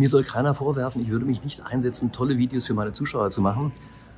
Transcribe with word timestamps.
Mir 0.00 0.08
soll 0.08 0.24
keiner 0.24 0.54
vorwerfen, 0.54 1.02
ich 1.02 1.10
würde 1.10 1.26
mich 1.26 1.44
nicht 1.44 1.66
einsetzen, 1.66 2.10
tolle 2.10 2.38
Videos 2.38 2.66
für 2.66 2.72
meine 2.72 2.94
Zuschauer 2.94 3.28
zu 3.28 3.42
machen. 3.42 3.70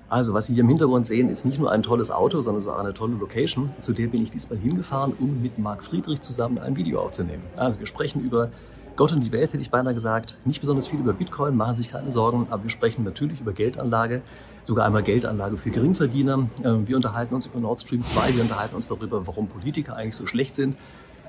Also, 0.08 0.32
was 0.32 0.46
Sie 0.46 0.54
hier 0.54 0.62
im 0.62 0.68
Hintergrund 0.68 1.08
sehen, 1.08 1.28
ist 1.28 1.44
nicht 1.44 1.58
nur 1.58 1.72
ein 1.72 1.82
tolles 1.82 2.12
Auto, 2.12 2.40
sondern 2.40 2.58
es 2.58 2.66
ist 2.66 2.70
auch 2.70 2.78
eine 2.78 2.94
tolle 2.94 3.16
Location. 3.16 3.68
Zu 3.80 3.92
der 3.92 4.06
bin 4.06 4.22
ich 4.22 4.30
diesmal 4.30 4.60
hingefahren, 4.60 5.12
um 5.18 5.42
mit 5.42 5.58
Marc 5.58 5.82
Friedrich 5.82 6.20
zusammen 6.20 6.58
ein 6.58 6.76
Video 6.76 7.00
aufzunehmen. 7.00 7.42
Also, 7.58 7.80
wir 7.80 7.88
sprechen 7.88 8.22
über 8.22 8.52
Gott 8.94 9.10
und 9.10 9.24
die 9.24 9.32
Welt, 9.32 9.52
hätte 9.52 9.60
ich 9.60 9.72
beinahe 9.72 9.92
gesagt. 9.92 10.36
Nicht 10.44 10.60
besonders 10.60 10.86
viel 10.86 11.00
über 11.00 11.14
Bitcoin, 11.14 11.56
machen 11.56 11.74
Sie 11.74 11.82
sich 11.82 11.90
keine 11.90 12.12
Sorgen, 12.12 12.46
aber 12.50 12.62
wir 12.62 12.70
sprechen 12.70 13.02
natürlich 13.02 13.40
über 13.40 13.52
Geldanlage, 13.52 14.22
sogar 14.62 14.86
einmal 14.86 15.02
Geldanlage 15.02 15.56
für 15.56 15.70
Geringverdiener. 15.70 16.48
Ähm, 16.62 16.86
wir 16.86 16.94
unterhalten 16.94 17.34
uns 17.34 17.46
über 17.46 17.58
Nord 17.58 17.80
Stream 17.80 18.04
2, 18.04 18.36
wir 18.36 18.42
unterhalten 18.42 18.76
uns 18.76 18.86
darüber, 18.86 19.26
warum 19.26 19.48
Politiker 19.48 19.96
eigentlich 19.96 20.14
so 20.14 20.28
schlecht 20.28 20.54
sind. 20.54 20.76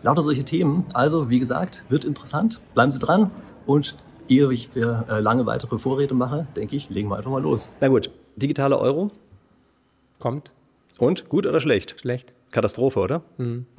Lauter 0.04 0.21
solche 0.21 0.43
Themen. 0.43 0.85
Also, 0.93 1.31
wie 1.31 1.39
gesagt, 1.39 1.85
wird 1.89 2.05
interessant. 2.05 2.61
Bleiben 2.75 2.91
Sie 2.91 2.99
dran 2.99 3.31
und 3.65 3.95
ehe 4.27 4.51
ich 4.51 4.69
für 4.69 5.05
äh, 5.09 5.19
lange 5.19 5.45
weitere 5.45 5.77
Vorräte 5.77 6.13
mache, 6.13 6.47
denke 6.55 6.75
ich, 6.75 6.89
legen 6.89 7.09
wir 7.09 7.18
einfach 7.18 7.31
mal 7.31 7.41
los. 7.41 7.69
Na 7.81 7.87
gut, 7.87 8.09
digitale 8.36 8.77
Euro. 8.79 9.11
Kommt. 10.19 10.51
Und 11.00 11.27
gut 11.29 11.45
oder 11.45 11.59
schlecht? 11.59 12.00
Schlecht. 12.00 12.33
Katastrophe, 12.54 13.00
oder? 13.00 13.24
Mhm. 13.38 13.66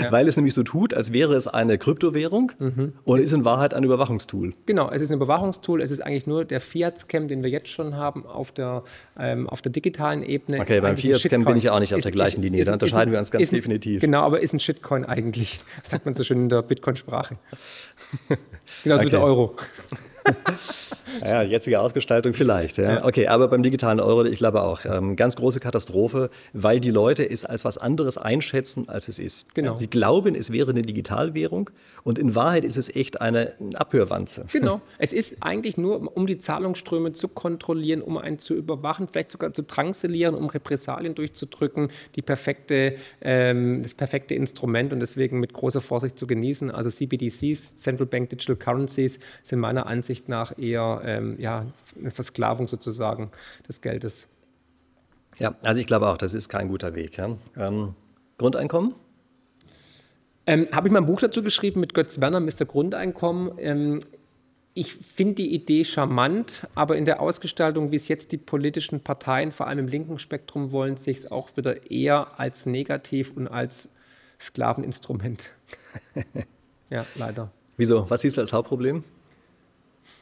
Ja. 0.00 0.10
Weil 0.10 0.26
es 0.26 0.36
nämlich 0.36 0.54
so 0.54 0.62
tut, 0.62 0.94
als 0.94 1.12
wäre 1.12 1.34
es 1.34 1.46
eine 1.46 1.78
Kryptowährung 1.78 2.52
mhm. 2.58 2.92
und 3.04 3.20
ist 3.20 3.32
in 3.32 3.44
Wahrheit 3.44 3.74
ein 3.74 3.84
Überwachungstool. 3.84 4.54
Genau, 4.66 4.90
es 4.90 5.02
ist 5.02 5.10
ein 5.10 5.16
Überwachungstool. 5.16 5.80
Es 5.82 5.90
ist 5.90 6.00
eigentlich 6.00 6.26
nur 6.26 6.44
der 6.44 6.60
Fiat-Scam, 6.60 7.28
den 7.28 7.42
wir 7.42 7.50
jetzt 7.50 7.68
schon 7.68 7.96
haben 7.96 8.26
auf 8.26 8.52
der, 8.52 8.82
ähm, 9.18 9.48
auf 9.48 9.62
der 9.62 9.72
digitalen 9.72 10.22
Ebene. 10.22 10.60
Okay, 10.60 10.80
beim 10.80 10.96
Fiat-Scam 10.96 11.44
bin 11.44 11.56
ich 11.56 11.70
auch 11.70 11.80
nicht 11.80 11.94
auf 11.94 11.98
ist, 11.98 12.04
der 12.04 12.12
gleichen 12.12 12.38
ist, 12.38 12.44
Linie. 12.44 12.60
Ist, 12.60 12.68
da 12.68 12.74
unterscheiden 12.74 13.12
wir 13.12 13.18
uns 13.18 13.30
ganz 13.30 13.50
definitiv. 13.50 14.00
Genau, 14.00 14.22
aber 14.22 14.40
ist 14.40 14.52
ein 14.52 14.60
Shitcoin 14.60 15.04
eigentlich, 15.04 15.60
sagt 15.82 16.04
man 16.04 16.14
so 16.14 16.24
schön 16.24 16.42
in 16.42 16.48
der 16.48 16.62
Bitcoin-Sprache. 16.62 17.36
Genauso 18.82 19.02
okay. 19.02 19.06
wie 19.06 19.10
der 19.10 19.22
Euro. 19.22 19.56
Ja, 21.24 21.42
jetzige 21.42 21.80
Ausgestaltung 21.80 22.34
vielleicht. 22.34 22.78
Ja. 22.78 23.04
Okay, 23.04 23.28
aber 23.28 23.48
beim 23.48 23.62
digitalen 23.62 24.00
Euro, 24.00 24.24
ich 24.24 24.38
glaube 24.38 24.62
auch, 24.62 24.84
ähm, 24.84 25.16
ganz 25.16 25.36
große 25.36 25.60
Katastrophe, 25.60 26.30
weil 26.52 26.80
die 26.80 26.90
Leute 26.90 27.28
es 27.28 27.44
als 27.44 27.64
was 27.64 27.78
anderes 27.78 28.18
einschätzen, 28.18 28.88
als 28.88 29.08
es 29.08 29.18
ist. 29.18 29.54
Genau. 29.54 29.76
Sie 29.76 29.88
glauben, 29.88 30.34
es 30.34 30.52
wäre 30.52 30.70
eine 30.70 30.82
Digitalwährung 30.82 31.70
und 32.02 32.18
in 32.18 32.34
Wahrheit 32.34 32.64
ist 32.64 32.76
es 32.76 32.94
echt 32.94 33.20
eine 33.20 33.54
Abhörwanze. 33.74 34.46
Genau. 34.52 34.80
Es 34.98 35.12
ist 35.12 35.42
eigentlich 35.42 35.76
nur, 35.76 36.16
um 36.16 36.26
die 36.26 36.38
Zahlungsströme 36.38 37.12
zu 37.12 37.28
kontrollieren, 37.28 38.00
um 38.00 38.16
einen 38.16 38.38
zu 38.38 38.54
überwachen, 38.54 39.08
vielleicht 39.10 39.30
sogar 39.30 39.52
zu 39.52 39.66
transilieren, 39.66 40.34
um 40.34 40.46
Repressalien 40.46 41.14
durchzudrücken, 41.14 41.88
die 42.14 42.22
perfekte, 42.22 42.94
ähm, 43.20 43.82
das 43.82 43.94
perfekte 43.94 44.34
Instrument 44.34 44.92
und 44.92 45.00
deswegen 45.00 45.40
mit 45.40 45.52
großer 45.52 45.80
Vorsicht 45.80 46.18
zu 46.18 46.26
genießen. 46.26 46.70
Also 46.70 46.90
CBDCs, 46.90 47.76
Central 47.76 48.06
Bank 48.06 48.30
Digital 48.30 48.56
Currencies, 48.56 49.18
sind 49.42 49.58
meiner 49.58 49.86
Ansicht 49.86 50.28
nach 50.28 50.56
eher 50.58 51.02
ähm, 51.14 51.36
ja, 51.38 51.66
eine 51.98 52.10
Versklavung 52.10 52.66
sozusagen 52.66 53.30
des 53.68 53.80
Geldes. 53.80 54.28
Ja, 55.38 55.54
also 55.62 55.80
ich 55.80 55.86
glaube 55.86 56.08
auch, 56.08 56.16
das 56.16 56.34
ist 56.34 56.48
kein 56.48 56.68
guter 56.68 56.94
Weg. 56.94 57.16
Ja. 57.16 57.36
Ähm, 57.56 57.94
Grundeinkommen? 58.38 58.94
Ähm, 60.46 60.68
Habe 60.72 60.88
ich 60.88 60.92
mal 60.92 61.00
ein 61.00 61.06
Buch 61.06 61.20
dazu 61.20 61.42
geschrieben 61.42 61.80
mit 61.80 61.94
Götz 61.94 62.20
Werner, 62.20 62.40
Mr. 62.40 62.66
Grundeinkommen. 62.66 63.52
Ähm, 63.58 64.00
ich 64.74 64.94
finde 64.94 65.34
die 65.34 65.54
Idee 65.54 65.84
charmant, 65.84 66.66
aber 66.74 66.96
in 66.96 67.04
der 67.04 67.20
Ausgestaltung, 67.20 67.92
wie 67.92 67.96
es 67.96 68.08
jetzt 68.08 68.32
die 68.32 68.38
politischen 68.38 69.00
Parteien, 69.00 69.52
vor 69.52 69.68
allem 69.68 69.78
im 69.78 69.88
linken 69.88 70.18
Spektrum 70.18 70.72
wollen, 70.72 70.96
sehe 70.96 71.12
ich 71.12 71.18
es 71.18 71.30
auch 71.30 71.56
wieder 71.56 71.90
eher 71.90 72.40
als 72.40 72.66
negativ 72.66 73.32
und 73.36 73.46
als 73.46 73.90
Sklaveninstrument. 74.40 75.50
ja, 76.90 77.06
leider. 77.14 77.52
Wieso? 77.76 78.10
Was 78.10 78.22
siehst 78.22 78.36
du 78.36 78.40
als 78.40 78.52
Hauptproblem? 78.52 79.04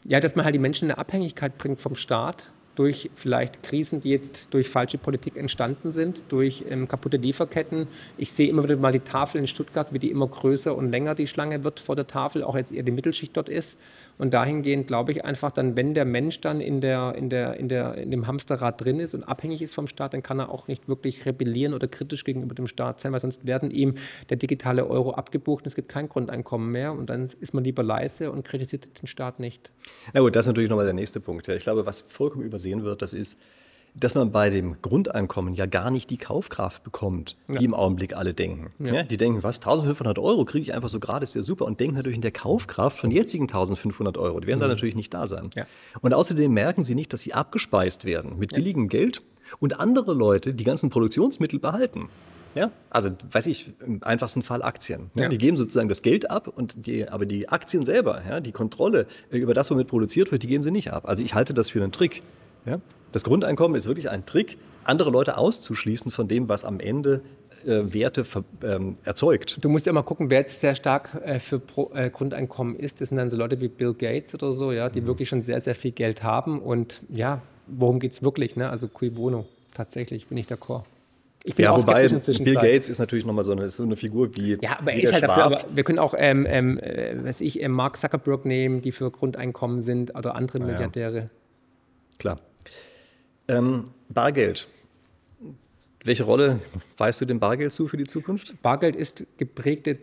Ja, 0.05 0.20
dass 0.20 0.34
man 0.34 0.45
halt 0.45 0.55
die 0.55 0.58
Menschen 0.58 0.86
in 0.86 0.91
eine 0.91 0.98
Abhängigkeit 0.98 1.58
bringt 1.58 1.81
vom 1.81 1.95
Staat 1.95 2.50
durch 2.75 3.11
vielleicht 3.15 3.62
Krisen, 3.62 4.01
die 4.01 4.11
jetzt 4.11 4.48
durch 4.53 4.69
falsche 4.69 4.98
Politik 4.98 5.37
entstanden 5.37 5.91
sind, 5.91 6.23
durch 6.31 6.65
ähm, 6.69 6.89
kaputte 6.89 7.19
Lieferketten. 7.19 7.87
Ich 8.16 8.33
sehe 8.33 8.49
immer 8.49 8.65
wieder 8.65 8.77
mal 8.77 8.93
die 8.93 9.00
Tafel 9.00 9.41
in 9.41 9.47
Stuttgart, 9.47 9.93
wie 9.93 9.99
die 9.99 10.10
immer 10.10 10.27
größer 10.27 10.75
und 10.75 10.91
länger 10.91 11.15
die 11.15 11.27
Schlange 11.27 11.65
wird 11.65 11.81
vor 11.81 11.97
der 11.97 12.06
Tafel, 12.06 12.43
auch 12.43 12.56
jetzt 12.56 12.72
eher 12.72 12.83
die 12.83 12.93
Mittelschicht 12.93 13.37
dort 13.37 13.49
ist. 13.49 13.78
Und 14.19 14.33
dahingehend 14.34 14.87
glaube 14.87 15.12
ich 15.12 15.25
einfach 15.25 15.50
dann, 15.50 15.77
wenn 15.77 15.94
der 15.94 16.05
Mensch 16.05 16.41
dann 16.41 16.60
in, 16.60 16.81
der, 16.81 17.15
in, 17.16 17.28
der, 17.28 17.56
in, 17.56 17.69
der, 17.69 17.97
in 17.97 18.10
dem 18.10 18.27
Hamsterrad 18.27 18.83
drin 18.83 19.00
ist 19.00 19.15
und 19.15 19.25
abhängig 19.25 19.62
ist 19.62 19.75
vom 19.75 19.87
Staat, 19.87 20.15
dann 20.15 20.22
kann 20.22 20.39
er 20.39 20.50
auch 20.50 20.69
nicht 20.69 20.89
wirklich 20.89 21.27
rebellieren 21.27 21.75
oder 21.75 21.89
kritisch 21.89 22.25
gegenüber 22.25 22.54
dem 22.54 22.66
Staat 22.66 23.00
sein, 23.00 23.12
weil 23.12 23.21
sonst 23.21 23.47
werden 23.47 23.71
ihm 23.71 23.94
der 24.31 24.37
digitale 24.37 24.87
Euro 24.87 25.12
abgebucht 25.15 25.65
und 25.65 25.69
es 25.69 25.75
gibt 25.75 25.89
kein 25.89 26.09
Grundeinkommen 26.09 26.71
mehr 26.71 26.93
und 26.93 27.10
dann 27.10 27.25
ist 27.25 27.53
man 27.53 27.65
lieber 27.65 27.83
leise 27.83 28.31
und 28.31 28.44
kritisiert 28.44 29.03
den 29.03 29.06
Staat 29.06 29.41
nicht. 29.41 29.71
Na 30.12 30.21
gut, 30.21 30.37
das 30.37 30.47
ist 30.47 30.49
natürlich 30.49 30.71
nochmal 30.71 30.84
der 30.84 30.94
nächste 30.94 31.21
Punkt. 31.21 31.49
Ich 31.49 31.65
glaube, 31.65 31.84
was 31.84 32.00
vollkommen 32.00 32.44
über 32.44 32.59
sehen 32.62 32.84
wird, 32.84 33.03
das 33.03 33.12
ist, 33.12 33.39
dass 33.95 34.15
man 34.15 34.33
bei 34.33 34.49
dem 34.49 34.81
Grundeinkommen 34.81 35.55
ja 35.55 35.67
gar 35.67 35.91
nicht 35.91 36.09
die 36.09 36.17
Kaufkraft 36.17 36.83
bekommt, 36.83 37.37
ja. 37.49 37.56
die 37.56 37.65
im 37.65 37.75
Augenblick 37.75 38.17
alle 38.17 38.33
denken. 38.33 38.73
Ja. 38.78 38.95
Ja, 38.95 39.03
die 39.03 39.19
denken, 39.19 39.43
was, 39.43 39.59
1500 39.59 40.19
Euro 40.19 40.45
kriege 40.45 40.62
ich 40.62 40.72
einfach 40.72 40.89
so 40.89 40.99
gerade, 40.99 41.25
ist 41.25 41.34
ja 41.34 41.43
super 41.43 41.67
und 41.67 41.78
denken 41.78 41.97
natürlich 41.97 42.17
in 42.17 42.22
der 42.22 42.31
Kaufkraft 42.31 42.99
von 42.99 43.11
jetzigen 43.11 43.45
1500 43.45 44.17
Euro. 44.17 44.41
Die 44.41 44.47
werden 44.47 44.61
mhm. 44.61 44.62
da 44.62 44.69
natürlich 44.69 44.97
nicht 44.97 45.12
da 45.12 45.27
sein. 45.27 45.51
Und 46.01 46.15
außerdem 46.15 46.51
merken 46.53 46.84
sie 46.84 46.95
nicht, 46.95 47.12
dass 47.12 47.21
sie 47.21 47.34
abgespeist 47.34 48.05
werden 48.05 48.39
mit 48.39 48.55
billigem 48.55 48.89
Geld 48.89 49.21
und 49.59 49.78
andere 49.78 50.15
Leute 50.15 50.55
die 50.55 50.65
ganzen 50.65 50.89
Produktionsmittel 50.89 51.59
behalten. 51.59 52.09
Ja, 52.55 52.71
also 52.91 53.11
weiß 53.31 53.47
ich, 53.47 53.72
im 53.84 54.03
einfachsten 54.03 54.43
Fall 54.43 54.62
Aktien. 54.62 55.11
Ja. 55.17 55.28
Die 55.28 55.39
geben 55.39 55.56
sozusagen 55.56 55.89
das 55.89 56.03
Geld 56.03 56.31
ab, 56.31 56.49
und 56.49 56.87
die, 56.87 57.09
aber 57.09 57.25
die 57.25 57.49
Aktien 57.49 57.84
selber, 57.84 58.22
ja, 58.28 58.41
die 58.41 58.53
Kontrolle 58.53 59.06
über 59.31 59.55
das, 59.55 59.71
womit 59.71 59.89
produziert 59.89 60.31
wird, 60.33 60.43
die 60.43 60.49
geben 60.49 60.62
sie 60.62 60.71
nicht 60.71 60.93
ab. 60.93 61.09
Also 61.09 61.22
ich 61.22 61.34
halte 61.34 61.55
das 61.55 61.71
für 61.71 61.83
einen 61.83 61.93
Trick. 61.93 62.22
Ja? 62.65 62.81
Das 63.12 63.25
Grundeinkommen 63.25 63.77
ist 63.77 63.87
wirklich 63.87 64.11
ein 64.11 64.25
Trick, 64.27 64.59
andere 64.84 65.11
Leute 65.11 65.37
auszuschließen 65.39 66.11
von 66.11 66.28
dem, 66.28 66.49
was 66.49 66.65
am 66.65 66.81
Ende 66.81 67.23
äh, 67.65 67.93
Werte 67.93 68.25
ähm, 68.62 68.97
erzeugt. 69.05 69.59
Du 69.61 69.69
musst 69.69 69.87
ja 69.87 69.93
mal 69.93 70.03
gucken, 70.03 70.31
wer 70.31 70.41
jetzt 70.41 70.61
sehr 70.61 70.75
stark 70.75 71.21
äh, 71.25 71.39
für 71.39 71.59
Pro, 71.59 71.91
äh, 71.95 72.11
Grundeinkommen 72.11 72.77
ist. 72.77 73.01
Das 73.01 73.11
sind 73.11 73.19
dann 73.19 73.31
so 73.31 73.37
Leute 73.37 73.61
wie 73.61 73.69
Bill 73.69 73.95
Gates 73.95 74.34
oder 74.34 74.53
so, 74.53 74.72
ja, 74.72 74.89
die 74.89 75.01
mhm. 75.01 75.06
wirklich 75.06 75.28
schon 75.28 75.43
sehr, 75.43 75.61
sehr 75.61 75.75
viel 75.75 75.93
Geld 75.93 76.22
haben. 76.22 76.61
Und 76.61 77.03
ja, 77.09 77.43
worum 77.67 78.01
geht 78.01 78.12
es 78.12 78.22
wirklich? 78.22 78.56
Ne? 78.56 78.69
Also 78.69 78.89
cui 78.89 79.11
bono, 79.11 79.47
tatsächlich 79.75 80.27
bin 80.27 80.39
ich 80.39 80.47
d'accord. 80.47 80.83
Ich 81.45 81.56
bin 81.56 81.65
ja, 81.65 81.72
auch 81.72 81.78
wobei 81.78 82.06
Bill 82.06 82.55
Gates 82.55 82.89
ist 82.89 83.01
natürlich 83.01 83.27
nochmal 83.27 83.43
so 83.43 83.51
eine, 83.53 83.69
so 83.69 83.83
eine 83.83 83.97
Figur 83.97 84.31
wie. 84.37 84.59
Ja, 84.61 84.78
aber 84.78 84.93
er 84.93 85.03
ist 85.03 85.12
halt 85.12 85.25
dafür. 85.25 85.45
Aber 85.45 85.65
wir 85.75 85.83
können 85.83 85.99
auch, 85.99 86.15
ähm, 86.17 86.47
ähm, 86.49 86.78
äh, 86.78 87.25
weiß 87.25 87.41
ich, 87.41 87.61
äh, 87.61 87.69
Mark 87.69 87.97
Zuckerberg 87.97 88.45
nehmen, 88.45 88.81
die 88.81 88.93
für 88.93 89.11
Grundeinkommen 89.11 89.81
sind 89.81 90.15
oder 90.15 90.37
andere 90.37 90.61
Milliardäre. 90.61 91.19
Ja. 91.19 91.27
Klar. 92.19 92.39
Ähm, 93.53 93.85
Bargeld. 94.09 94.67
Welche 96.05 96.25
Rolle 96.25 96.59
weißt 96.97 97.21
du 97.21 97.27
dem 97.27 97.39
Bargeld 97.39 97.71
zu 97.73 97.87
für 97.87 97.99
die 97.99 98.07
Zukunft? 98.07 98.61
Bargeld 98.63 98.97
ist 98.97 99.27
geprägte 99.37 99.99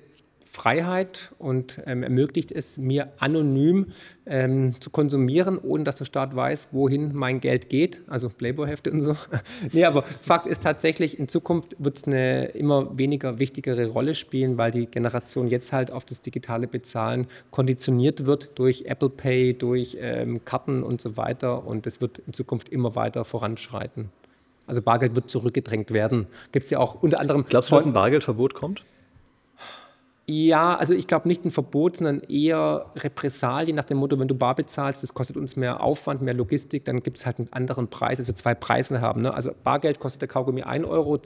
Freiheit 0.52 1.32
und 1.38 1.82
ähm, 1.86 2.02
ermöglicht 2.02 2.52
es 2.52 2.78
mir 2.78 3.14
anonym 3.20 3.88
ähm, 4.26 4.74
zu 4.80 4.90
konsumieren, 4.90 5.60
ohne 5.60 5.84
dass 5.84 5.98
der 5.98 6.06
Staat 6.06 6.36
weiß, 6.36 6.70
wohin 6.72 7.14
mein 7.14 7.40
Geld 7.40 7.70
geht, 7.70 8.02
also 8.08 8.30
Playboy-Hefte 8.30 8.92
und 8.92 9.02
so. 9.02 9.16
nee, 9.72 9.86
aber 9.86 10.02
Fakt 10.02 10.48
ist 10.48 10.64
tatsächlich, 10.64 11.20
in 11.20 11.28
Zukunft 11.28 11.76
wird 11.78 11.98
es 11.98 12.06
eine 12.06 12.46
immer 12.46 12.98
weniger 12.98 13.38
wichtigere 13.38 13.88
Rolle 13.88 14.16
spielen, 14.16 14.58
weil 14.58 14.72
die 14.72 14.88
Generation 14.88 15.48
jetzt 15.48 15.72
halt 15.72 15.92
auf 15.92 16.04
das 16.04 16.22
digitale 16.22 16.68
Bezahlen 16.68 17.28
konditioniert 17.52 18.26
wird 18.26 18.58
durch 18.58 18.86
Apple 18.86 19.10
Pay, 19.10 19.54
durch 19.54 19.98
ähm, 20.00 20.44
Karten 20.46 20.82
und 20.82 21.00
so 21.00 21.16
weiter 21.16 21.66
und 21.68 21.86
es 21.86 22.02
wird 22.02 22.20
in 22.26 22.34
Zukunft 22.34 22.70
immer 22.70 22.96
weiter 22.96 23.24
voranschreiten. 23.24 24.10
Also 24.66 24.82
Bargeld 24.82 25.16
wird 25.16 25.30
zurückgedrängt 25.30 25.92
werden. 25.92 26.28
Gibt 26.52 26.66
es 26.66 26.70
ja 26.70 26.80
auch 26.80 27.02
unter 27.02 27.20
anderem. 27.20 27.46
Glaubst 27.48 27.72
du, 27.72 27.76
dass 27.76 27.86
ein 27.86 27.94
Bargeldverbot 27.94 28.54
kommt? 28.54 28.84
Ja, 30.32 30.76
also 30.76 30.94
ich 30.94 31.08
glaube 31.08 31.28
nicht 31.28 31.44
ein 31.44 31.50
Verbot, 31.50 31.98
sondern 31.98 32.20
eher 32.30 32.86
Repressalien 32.96 33.76
nach 33.76 33.86
dem 33.86 33.98
Motto, 33.98 34.20
wenn 34.20 34.28
du 34.28 34.36
bar 34.36 34.54
bezahlst, 34.54 35.02
das 35.02 35.16
kostet 35.16 35.38
uns 35.38 35.56
mehr 35.56 35.82
Aufwand, 35.82 36.22
mehr 36.22 36.36
Logistik, 36.36 36.86
dann 36.86 37.02
gibt 37.02 37.18
es 37.18 37.26
halt 37.26 37.40
einen 37.40 37.52
anderen 37.52 37.88
Preis, 37.88 38.20
dass 38.20 38.28
wir 38.28 38.36
zwei 38.36 38.54
Preise 38.54 39.02
haben. 39.02 39.24
Ne? 39.24 39.34
Also 39.34 39.50
Bargeld 39.64 40.00
kostet 40.00 40.22
der 40.22 40.30
Kaugummi 40.30 40.62
1,10 40.62 40.88
Euro, 40.88 41.20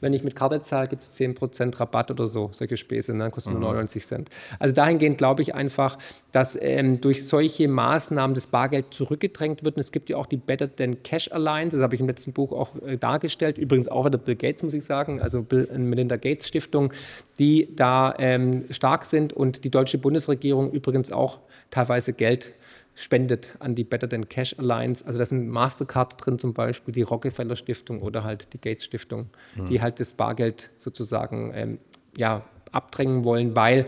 wenn 0.00 0.12
ich 0.12 0.22
mit 0.22 0.36
Karte 0.36 0.60
zahle, 0.60 0.86
gibt 0.86 1.02
es 1.02 1.18
10% 1.18 1.80
Rabatt 1.80 2.12
oder 2.12 2.28
so, 2.28 2.50
solche 2.52 2.76
Späße, 2.76 3.12
ne? 3.12 3.28
kostet 3.32 3.54
nur 3.54 3.60
99 3.62 4.04
mhm. 4.04 4.06
Cent. 4.06 4.30
Also 4.60 4.72
dahingehend 4.72 5.18
glaube 5.18 5.42
ich 5.42 5.56
einfach, 5.56 5.98
dass 6.30 6.56
ähm, 6.62 7.00
durch 7.00 7.26
solche 7.26 7.66
Maßnahmen 7.66 8.36
das 8.36 8.46
Bargeld 8.46 8.94
zurückgedrängt 8.94 9.64
wird 9.64 9.74
und 9.74 9.80
es 9.80 9.90
gibt 9.90 10.10
ja 10.10 10.16
auch 10.16 10.26
die 10.26 10.36
Better 10.36 10.72
Than 10.72 11.02
Cash 11.02 11.32
Alliance, 11.32 11.76
das 11.76 11.82
habe 11.82 11.96
ich 11.96 12.00
im 12.00 12.06
letzten 12.06 12.32
Buch 12.32 12.52
auch 12.52 12.70
äh, 12.86 12.98
dargestellt, 12.98 13.58
übrigens 13.58 13.88
auch 13.88 14.06
wieder 14.06 14.18
Bill 14.18 14.36
Gates, 14.36 14.62
muss 14.62 14.74
ich 14.74 14.84
sagen, 14.84 15.20
also 15.20 15.42
Bill 15.42 15.68
Melinda 15.76 16.14
Gates 16.14 16.46
Stiftung, 16.46 16.92
die 17.40 17.74
da 17.74 18.12
äh, 18.12 18.27
ähm, 18.28 18.64
stark 18.70 19.04
sind 19.04 19.32
und 19.32 19.64
die 19.64 19.70
deutsche 19.70 19.98
Bundesregierung 19.98 20.70
übrigens 20.70 21.12
auch 21.12 21.38
teilweise 21.70 22.12
Geld 22.12 22.52
spendet 22.94 23.56
an 23.60 23.74
die 23.74 23.84
Better 23.84 24.08
Than 24.08 24.28
Cash 24.28 24.58
Alliance. 24.58 25.06
Also 25.06 25.18
da 25.18 25.24
sind 25.24 25.48
Mastercard 25.48 26.14
drin 26.24 26.38
zum 26.38 26.52
Beispiel, 26.52 26.92
die 26.92 27.02
Rockefeller 27.02 27.56
Stiftung 27.56 28.02
oder 28.02 28.24
halt 28.24 28.52
die 28.52 28.60
Gates 28.60 28.84
Stiftung, 28.84 29.30
mhm. 29.54 29.66
die 29.66 29.80
halt 29.80 30.00
das 30.00 30.12
Bargeld 30.12 30.70
sozusagen 30.78 31.52
ähm, 31.54 31.78
ja, 32.16 32.44
abdrängen 32.72 33.24
wollen, 33.24 33.56
weil 33.56 33.86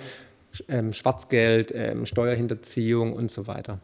ähm, 0.69 0.93
Schwarzgeld, 0.93 1.73
ähm, 1.75 2.07
Steuerhinterziehung 2.07 3.13
und 3.13 3.31
so 3.31 3.47
weiter. 3.47 3.81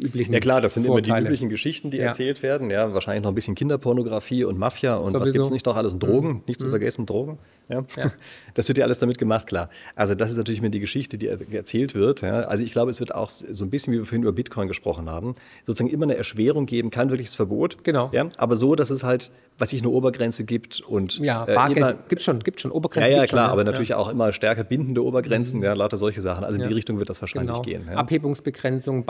Die 0.00 0.06
üblichen 0.06 0.32
Ja 0.32 0.40
klar, 0.40 0.60
das 0.60 0.74
sind 0.74 0.86
Vorteile. 0.86 1.08
immer 1.08 1.20
die 1.20 1.26
üblichen 1.26 1.48
Geschichten, 1.48 1.90
die 1.90 1.98
Ja. 1.98 2.04
erzählt 2.06 2.42
werden. 2.42 2.70
Ja, 2.70 2.92
wahrscheinlich 2.94 3.22
noch 3.22 3.30
ein 3.30 3.34
bisschen 3.34 3.54
Kinderpornografie 3.54 4.44
und 4.44 4.58
Mafia 4.58 4.94
und 4.94 5.04
was 5.06 5.12
Sowieso. 5.12 5.32
gibt 5.32 5.44
es 5.46 5.50
nicht 5.50 5.66
noch 5.66 5.76
alles? 5.76 5.92
Und 5.92 6.02
Drogen, 6.02 6.42
nicht 6.46 6.60
zu 6.60 6.68
vergessen, 6.68 7.06
Drogen. 7.06 7.38
Ja. 7.68 7.84
Das 8.54 8.68
wird 8.68 8.78
ja 8.78 8.84
alles 8.84 9.00
damit 9.00 9.18
gemacht, 9.18 9.48
klar. 9.48 9.68
Also 9.96 10.14
das 10.14 10.30
ist 10.30 10.36
natürlich 10.36 10.60
mir 10.62 10.70
die 10.70 10.78
Geschichte, 10.78 11.18
die 11.18 11.26
er- 11.26 11.38
erzählt 11.52 11.94
wird. 11.96 12.20
Ja. 12.20 12.42
Also 12.42 12.62
ich 12.64 12.70
glaube, 12.70 12.90
es 12.92 13.00
wird 13.00 13.12
auch 13.12 13.28
so 13.30 13.64
ein 13.64 13.70
bisschen, 13.70 13.92
wie 13.92 13.98
wir 13.98 14.06
vorhin 14.06 14.22
über 14.22 14.30
Bitcoin 14.32 14.68
gesprochen 14.68 15.10
haben, 15.10 15.34
sozusagen 15.66 15.90
immer 15.90 16.04
eine 16.04 16.14
Erschwerung 16.16 16.66
geben, 16.66 16.90
kein 16.90 17.08
wirkliches 17.10 17.34
Verbot. 17.34 17.82
Genau. 17.82 18.10
Ja, 18.12 18.28
aber 18.36 18.54
so, 18.54 18.76
dass 18.76 18.90
es 18.90 19.02
halt, 19.02 19.32
was 19.58 19.70
sich 19.70 19.80
eine 19.82 19.90
Obergrenze 19.90 20.44
gibt 20.44 20.80
und 20.82 21.18
Ja, 21.18 21.44
äh, 21.48 21.54
Bargeld 21.54 22.08
gibt 22.08 22.22
schon, 22.22 22.38
gibt 22.40 22.60
schon 22.60 22.70
ja, 22.70 22.76
Obergrenzen. 22.76 23.10
ja, 23.12 23.18
gibt's 23.22 23.32
klar, 23.32 23.46
schon, 23.46 23.52
aber 23.52 23.64
natürlich 23.64 23.94
auch 23.94 24.08
immer 24.08 24.32
stärker 24.32 24.62
bindende 24.62 25.02
Obergrenzen, 25.04 25.60
ja, 25.62 25.72
lauter 25.72 25.96
solche 25.96 26.20
Sachen. 26.20 26.44
Also 26.44 26.56
in 26.56 26.62
Ja. 26.62 26.68
die 26.68 26.74
Richtung 26.74 26.98
wird 26.98 27.10
das 27.10 27.20
wahrscheinlich 27.22 27.52
genau. 27.54 27.62
gehen. 27.62 27.88
Ja. 27.90 27.96
Abhebungsbegrenzung, 27.96 29.04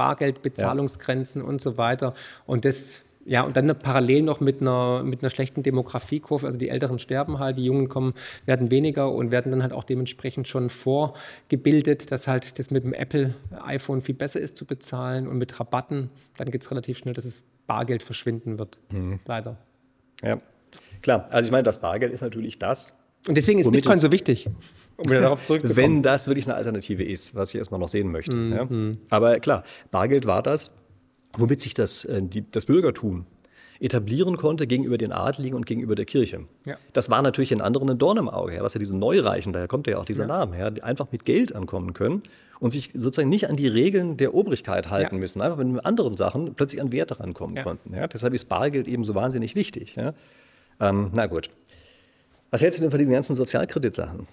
Bargeldbezahlungsgrenzen 0.74 1.42
und 1.42 1.60
so 1.60 1.76
weiter. 1.78 2.14
Und 2.46 2.64
das, 2.64 3.00
ja, 3.24 3.42
und 3.42 3.56
dann 3.56 3.66
parallel 3.78 4.22
noch 4.22 4.40
mit 4.40 4.60
einer, 4.60 5.02
mit 5.02 5.22
einer 5.22 5.30
schlechten 5.30 5.62
Demografiekurve. 5.62 6.46
Also 6.46 6.58
die 6.58 6.68
Älteren 6.68 6.98
sterben 6.98 7.38
halt, 7.38 7.58
die 7.58 7.64
Jungen 7.64 7.88
kommen, 7.88 8.14
werden 8.44 8.70
weniger 8.70 9.10
und 9.12 9.30
werden 9.30 9.50
dann 9.50 9.62
halt 9.62 9.72
auch 9.72 9.84
dementsprechend 9.84 10.48
schon 10.48 10.70
vorgebildet, 10.70 12.10
dass 12.10 12.26
halt 12.26 12.58
das 12.58 12.70
mit 12.70 12.84
dem 12.84 12.92
Apple 12.92 13.34
iPhone 13.64 14.02
viel 14.02 14.14
besser 14.14 14.40
ist 14.40 14.56
zu 14.56 14.66
bezahlen 14.66 15.26
und 15.26 15.38
mit 15.38 15.58
Rabatten. 15.58 16.10
Dann 16.36 16.50
geht 16.50 16.62
es 16.62 16.70
relativ 16.70 16.98
schnell, 16.98 17.14
dass 17.14 17.24
es 17.24 17.42
Bargeld 17.66 18.02
verschwinden 18.02 18.58
wird. 18.58 18.78
Mhm. 18.90 19.20
Leider. 19.24 19.56
Ja, 20.22 20.40
klar. 21.02 21.28
Also 21.30 21.48
ich 21.48 21.52
meine, 21.52 21.62
das 21.62 21.80
Bargeld 21.80 22.12
ist 22.12 22.20
natürlich 22.20 22.58
das, 22.58 22.92
Und 23.28 23.36
deswegen 23.36 23.58
ist 23.58 23.70
Bitcoin 23.72 23.98
so 23.98 24.10
wichtig. 24.12 24.48
Um 24.96 25.06
wieder 25.10 25.20
darauf 25.22 25.42
zurückzukommen. 25.42 25.76
wenn 25.96 26.02
das 26.02 26.26
wirklich 26.26 26.46
eine 26.46 26.54
Alternative 26.56 27.02
ist, 27.02 27.34
was 27.34 27.50
ich 27.50 27.56
erstmal 27.58 27.80
noch 27.80 27.88
sehen 27.88 28.12
möchte. 28.12 28.36
Mhm. 28.36 28.52
Ja. 28.52 28.68
Aber 29.10 29.40
klar, 29.40 29.64
Bargeld 29.90 30.26
war 30.26 30.42
das, 30.42 30.70
womit 31.36 31.60
sich 31.60 31.74
das, 31.74 32.04
äh, 32.04 32.22
die, 32.22 32.46
das 32.48 32.66
Bürgertum 32.66 33.26
etablieren 33.80 34.36
konnte 34.36 34.66
gegenüber 34.66 34.98
den 34.98 35.10
Adligen 35.12 35.56
und 35.56 35.66
gegenüber 35.66 35.94
der 35.94 36.04
Kirche. 36.04 36.46
Ja. 36.64 36.76
Das 36.92 37.10
war 37.10 37.22
natürlich 37.22 37.50
in 37.50 37.60
anderen 37.60 37.90
ein 37.90 37.98
Dorn 37.98 38.18
im 38.18 38.28
Auge. 38.28 38.54
Ja. 38.54 38.62
Was 38.62 38.74
ja 38.74 38.78
diese 38.78 38.96
Neureichen, 38.96 39.52
daher 39.52 39.68
kommt 39.68 39.86
ja 39.86 39.98
auch 39.98 40.04
dieser 40.04 40.26
Name 40.26 40.54
her, 40.54 40.70
die 40.70 40.82
einfach 40.82 41.10
mit 41.10 41.24
Geld 41.24 41.54
ankommen 41.56 41.92
können 41.92 42.22
und 42.60 42.70
sich 42.70 42.90
sozusagen 42.94 43.28
nicht 43.30 43.48
an 43.50 43.56
die 43.56 43.66
Regeln 43.66 44.16
der 44.16 44.32
Obrigkeit 44.34 44.90
halten 44.90 45.16
Ja. 45.16 45.20
müssen, 45.20 45.40
einfach 45.42 45.58
wenn 45.58 45.72
mit 45.72 45.84
anderen 45.84 46.16
Sachen 46.16 46.54
plötzlich 46.54 46.80
an 46.80 46.92
Werte 46.92 47.18
rankommen 47.18 47.56
Ja. 47.56 47.62
konnten. 47.64 47.94
Ja. 47.94 48.06
Deshalb 48.06 48.32
ist 48.32 48.44
Bargeld 48.48 48.86
eben 48.86 49.02
so 49.02 49.14
wahnsinnig 49.14 49.54
wichtig. 49.54 49.96
Ja. 49.96 50.14
Ähm, 50.80 51.10
na 51.12 51.26
gut. 51.26 51.50
Was 52.54 52.62
hältst 52.62 52.78
du 52.78 52.82
denn 52.82 52.92
von 52.92 53.00
diesen 53.00 53.12
ganzen 53.12 53.34
Sozialkreditsachen? 53.34 54.28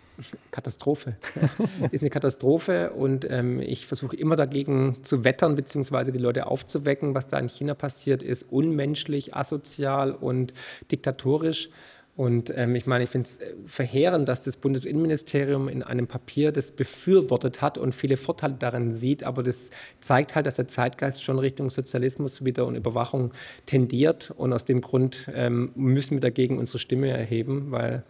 Katastrophe. 0.52 1.16
ist 1.92 2.02
eine 2.02 2.12
Katastrophe 2.12 2.92
und 2.92 3.26
ähm, 3.28 3.60
ich 3.60 3.88
versuche 3.88 4.16
immer 4.16 4.36
dagegen 4.36 5.00
zu 5.02 5.24
wettern, 5.24 5.56
beziehungsweise 5.56 6.12
die 6.12 6.20
Leute 6.20 6.46
aufzuwecken. 6.46 7.16
Was 7.16 7.30
da 7.30 7.40
in 7.40 7.50
China 7.50 7.74
passiert, 7.74 8.22
ist 8.22 8.44
unmenschlich, 8.44 9.36
asozial 9.36 10.12
und 10.12 10.54
diktatorisch. 10.92 11.72
Und 12.18 12.54
ähm, 12.56 12.76
ich 12.76 12.86
meine, 12.86 13.06
ich 13.06 13.10
finde 13.10 13.28
es 13.28 13.38
äh, 13.38 13.54
verheerend, 13.66 14.28
dass 14.28 14.42
das 14.42 14.58
Bundesinnenministerium 14.58 15.70
in 15.70 15.82
einem 15.82 16.08
Papier 16.08 16.52
das 16.52 16.72
befürwortet 16.72 17.62
hat 17.62 17.78
und 17.78 17.96
viele 17.96 18.18
Vorteile 18.18 18.56
darin 18.60 18.92
sieht. 18.92 19.24
Aber 19.24 19.44
das 19.44 19.72
zeigt 20.02 20.36
halt, 20.36 20.46
dass 20.46 20.56
der 20.56 20.68
Zeitgeist 20.68 21.24
schon 21.24 21.40
Richtung 21.40 21.70
Sozialismus 21.70 22.44
wieder 22.44 22.66
und 22.66 22.76
Überwachung 22.76 23.32
tendiert. 23.66 24.34
Und 24.36 24.52
aus 24.52 24.66
dem 24.66 24.82
Grund 24.82 25.30
ähm, 25.34 25.72
müssen 25.76 26.16
wir 26.16 26.22
dagegen 26.22 26.58
unsere 26.58 26.80
Stimme 26.80 27.10
erheben, 27.10 27.72
weil 27.72 28.04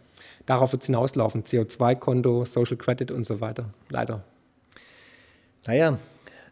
darauf 0.48 0.71
wird 0.71 0.81
es 0.81 0.88
hinauslaufen. 0.88 1.44
CO2-Konto, 1.44 2.45
Social 2.45 2.77
Credit 2.77 3.12
und 3.12 3.25
so 3.25 3.39
weiter. 3.39 3.71
Leider. 3.89 4.24
Naja, 5.68 6.00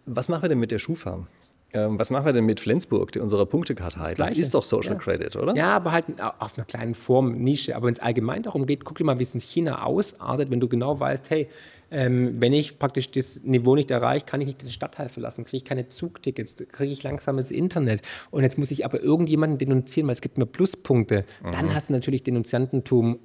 was 0.05 0.29
machen 0.29 0.43
wir 0.43 0.49
denn 0.49 0.59
mit 0.59 0.71
der 0.71 0.79
Schufa? 0.79 1.27
Ähm, 1.71 1.99
was 1.99 2.09
machen 2.09 2.25
wir 2.25 2.33
denn 2.33 2.45
mit 2.45 2.59
Flensburg, 2.59 3.11
die, 3.11 3.19
unserer 3.19 3.45
Punktekartei? 3.45 4.05
Das, 4.05 4.15
Gleiche. 4.15 4.41
ist 4.41 4.53
doch 4.53 4.63
Social 4.63 4.93
Ja. 4.93 4.97
Credit, 4.97 5.35
oder? 5.35 5.55
Ja, 5.55 5.75
aber 5.75 5.91
halt 5.91 6.05
auf 6.39 6.57
einer 6.57 6.65
kleinen 6.65 6.95
Form, 6.95 7.33
Nische. 7.33 7.75
Aber 7.75 7.87
wenn 7.87 7.93
es 7.93 7.99
allgemein 7.99 8.41
darum 8.41 8.65
geht, 8.65 8.85
guck 8.85 8.97
dir 8.97 9.03
mal, 9.03 9.19
wie 9.19 9.23
es 9.23 9.33
in 9.33 9.39
China 9.39 9.83
ausartet, 9.83 10.49
wenn 10.49 10.59
du 10.59 10.67
genau 10.67 10.99
weißt, 10.99 11.29
hey, 11.29 11.47
ähm, 11.91 12.39
wenn 12.39 12.53
ich 12.53 12.79
praktisch 12.79 13.09
das 13.11 13.43
Niveau 13.43 13.75
nicht 13.75 13.91
erreiche, 13.91 14.25
kann 14.25 14.41
ich 14.41 14.47
nicht 14.47 14.61
den 14.61 14.69
Stadtteil 14.69 15.09
verlassen, 15.09 15.43
kriege 15.43 15.57
ich 15.57 15.65
keine 15.65 15.87
Zugtickets, 15.87 16.63
kriege 16.71 16.91
ich 16.91 17.03
langsames 17.03 17.51
Internet. 17.51 18.01
Und 18.31 18.43
jetzt 18.43 18.57
muss 18.57 18.71
ich 18.71 18.85
aber 18.85 19.01
irgendjemanden 19.01 19.57
denunzieren, 19.57 20.07
weil 20.07 20.13
es 20.13 20.21
gibt 20.21 20.37
mir 20.37 20.45
Pluspunkte. 20.45 21.25
Dann 21.51 21.73
hast 21.73 21.89
du 21.89 21.93
natürlich 21.93 22.23
Denunziantentum 22.23 23.19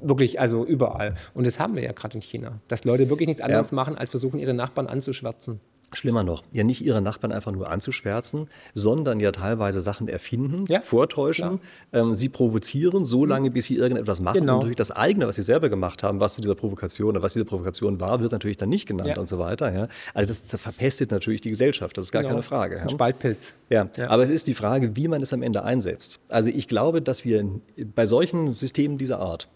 wirklich, 0.00 0.40
also 0.40 0.64
überall. 0.64 1.14
Und 1.34 1.46
das 1.46 1.58
haben 1.58 1.74
wir 1.76 1.82
ja 1.82 1.92
gerade 1.92 2.14
in 2.16 2.20
China, 2.22 2.60
dass 2.68 2.84
Leute 2.84 3.08
wirklich 3.08 3.26
nichts 3.26 3.40
anderes 3.40 3.72
machen, 3.72 3.96
als 3.96 4.10
versuchen, 4.10 4.38
ihre 4.38 4.54
Nachbarn 4.54 4.86
anzuschwärzen. 4.86 5.60
Schlimmer 5.92 6.24
noch, 6.24 6.42
ja 6.52 6.64
nicht 6.64 6.84
ihre 6.84 7.00
Nachbarn 7.00 7.32
einfach 7.32 7.52
nur 7.52 7.70
anzuschwärzen, 7.70 8.48
sondern 8.74 9.20
ja 9.20 9.30
teilweise 9.32 9.80
Sachen 9.80 10.08
erfinden, 10.08 10.64
Ja, 10.68 10.80
vortäuschen, 10.80 11.60
ähm, 11.92 12.12
sie 12.12 12.28
provozieren, 12.28 13.06
so 13.06 13.24
lange, 13.24 13.50
bis 13.50 13.66
sie 13.66 13.76
irgendetwas 13.76 14.20
machen. 14.20 14.40
Genau. 14.40 14.54
Und 14.54 14.58
natürlich 14.58 14.76
das 14.76 14.90
eigene, 14.90 15.26
was 15.28 15.36
sie 15.36 15.42
selber 15.42 15.68
gemacht 15.68 16.02
haben, 16.02 16.18
was 16.20 16.34
zu 16.34 16.40
dieser 16.40 16.56
Provokation 16.56 17.10
oder 17.10 17.22
was 17.22 17.34
diese 17.34 17.44
Provokation 17.44 18.00
war, 18.00 18.20
wird 18.20 18.32
natürlich 18.32 18.56
dann 18.56 18.68
nicht 18.68 18.86
genannt 18.86 19.10
Ja. 19.10 19.18
und 19.18 19.28
so 19.28 19.38
weiter. 19.38 19.72
Ja. 19.72 19.88
Also 20.12 20.28
das 20.34 20.60
verpestet 20.60 21.12
natürlich 21.12 21.40
die 21.40 21.50
Gesellschaft, 21.50 21.96
das 21.96 22.06
ist 22.06 22.12
gar 22.12 22.22
Genau. 22.22 22.34
keine 22.34 22.42
Frage. 22.42 22.74
Das 22.74 22.82
ist 22.82 22.88
ein. 22.88 22.90
Spaltpilz. 22.90 23.54
Ja, 23.70 23.88
Ja. 23.96 24.10
aber 24.10 24.22
es 24.24 24.30
ist 24.30 24.48
die 24.48 24.54
Frage, 24.54 24.96
wie 24.96 25.06
man 25.08 25.22
es 25.22 25.32
am 25.32 25.42
Ende 25.42 25.62
einsetzt. 25.62 26.20
Also 26.28 26.50
ich 26.50 26.66
glaube, 26.68 27.00
dass 27.00 27.24
wir 27.24 27.48
bei 27.94 28.06
solchen 28.06 28.48
Systemen 28.48 28.98
dieser 28.98 29.20
Art 29.20 29.48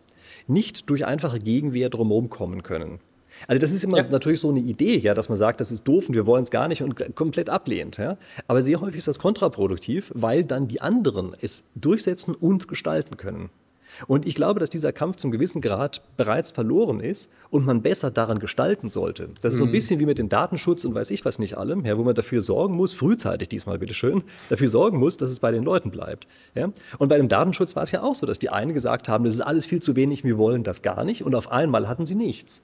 nicht 0.47 0.88
durch 0.91 1.05
einfache 1.05 1.38
Gegenwehr 1.38 1.91
drumherum 1.91 2.31
kommen 2.31 2.62
können. 2.62 3.00
Also 3.46 3.60
das 3.60 3.72
ist 3.72 3.84
immer 3.84 3.98
Ja. 3.98 4.08
natürlich 4.08 4.40
so 4.40 4.50
eine 4.50 4.60
Idee, 4.60 4.98
ja, 4.98 5.14
dass 5.14 5.28
man 5.28 5.38
sagt, 5.38 5.60
das 5.60 5.70
ist 5.72 5.84
doof 5.84 6.08
und 6.08 6.14
wir 6.14 6.26
wollen 6.26 6.42
es 6.42 6.50
gar 6.50 6.69
nicht 6.69 6.82
und 6.82 7.14
komplett 7.14 7.50
ablehnt. 7.50 7.96
Ja? 7.98 8.16
Aber 8.46 8.62
sehr 8.62 8.81
häufig 8.81 8.98
ist 8.98 9.08
das 9.08 9.19
kontraproduktiv, 9.19 10.12
weil 10.14 10.44
dann 10.44 10.69
die 10.69 10.81
anderen 10.81 11.32
es 11.40 11.64
durchsetzen 11.75 12.34
und 12.34 12.69
gestalten 12.69 13.16
können. 13.16 13.50
Und 14.06 14.25
ich 14.25 14.34
glaube, 14.34 14.60
dass 14.60 14.70
dieser 14.70 14.92
Kampf 14.92 15.16
zum 15.16 15.31
gewissen 15.31 15.60
Grad 15.60 16.00
bereits 16.16 16.50
verloren 16.52 17.00
ist 17.00 17.28
und 17.50 17.66
man 17.66 17.82
besser 17.82 18.10
daran 18.10 18.38
gestalten 18.38 18.88
sollte. 18.88 19.31
Das 19.43 19.52
ist 19.52 19.58
so 19.58 19.64
ein 19.64 19.72
bisschen 19.72 20.00
wie 20.00 20.06
mit 20.06 20.16
dem 20.16 20.28
Datenschutz 20.28 20.84
und 20.84 20.94
weiß 20.94 21.10
ich 21.10 21.25
was 21.25 21.38
nicht 21.38 21.58
allem, 21.58 21.84
ja, 21.84 21.98
wo 21.98 22.04
man 22.04 22.14
dafür 22.14 22.40
sorgen 22.40 22.76
muss, 22.76 22.94
frühzeitig 22.94 23.48
diesmal 23.48 23.78
bitteschön, 23.78 24.22
dafür 24.48 24.69
sorgen 24.69 24.98
muss, 24.98 25.16
dass 25.16 25.31
es 25.31 25.40
bei 25.40 25.50
den 25.50 25.64
Leuten 25.64 25.90
bleibt. 25.90 26.26
Ja? 26.54 26.70
Und 26.98 27.08
bei 27.08 27.16
dem 27.16 27.28
Datenschutz 27.28 27.75
war 27.76 27.82
es 27.82 27.90
ja 27.90 28.02
auch 28.02 28.14
so, 28.14 28.26
dass 28.26 28.38
die 28.38 28.48
einen 28.48 28.75
gesagt 28.75 29.08
haben, 29.08 29.25
das 29.25 29.34
ist 29.34 29.40
alles 29.40 29.66
viel 29.66 29.82
zu 29.82 29.96
wenig, 29.96 30.22
wir 30.25 30.38
wollen 30.38 30.62
das 30.62 30.82
gar 30.82 31.04
nicht 31.04 31.25
und 31.25 31.34
auf 31.34 31.50
einmal 31.50 31.88
hatten 31.88 32.06
sie 32.06 32.14
nichts. 32.14 32.62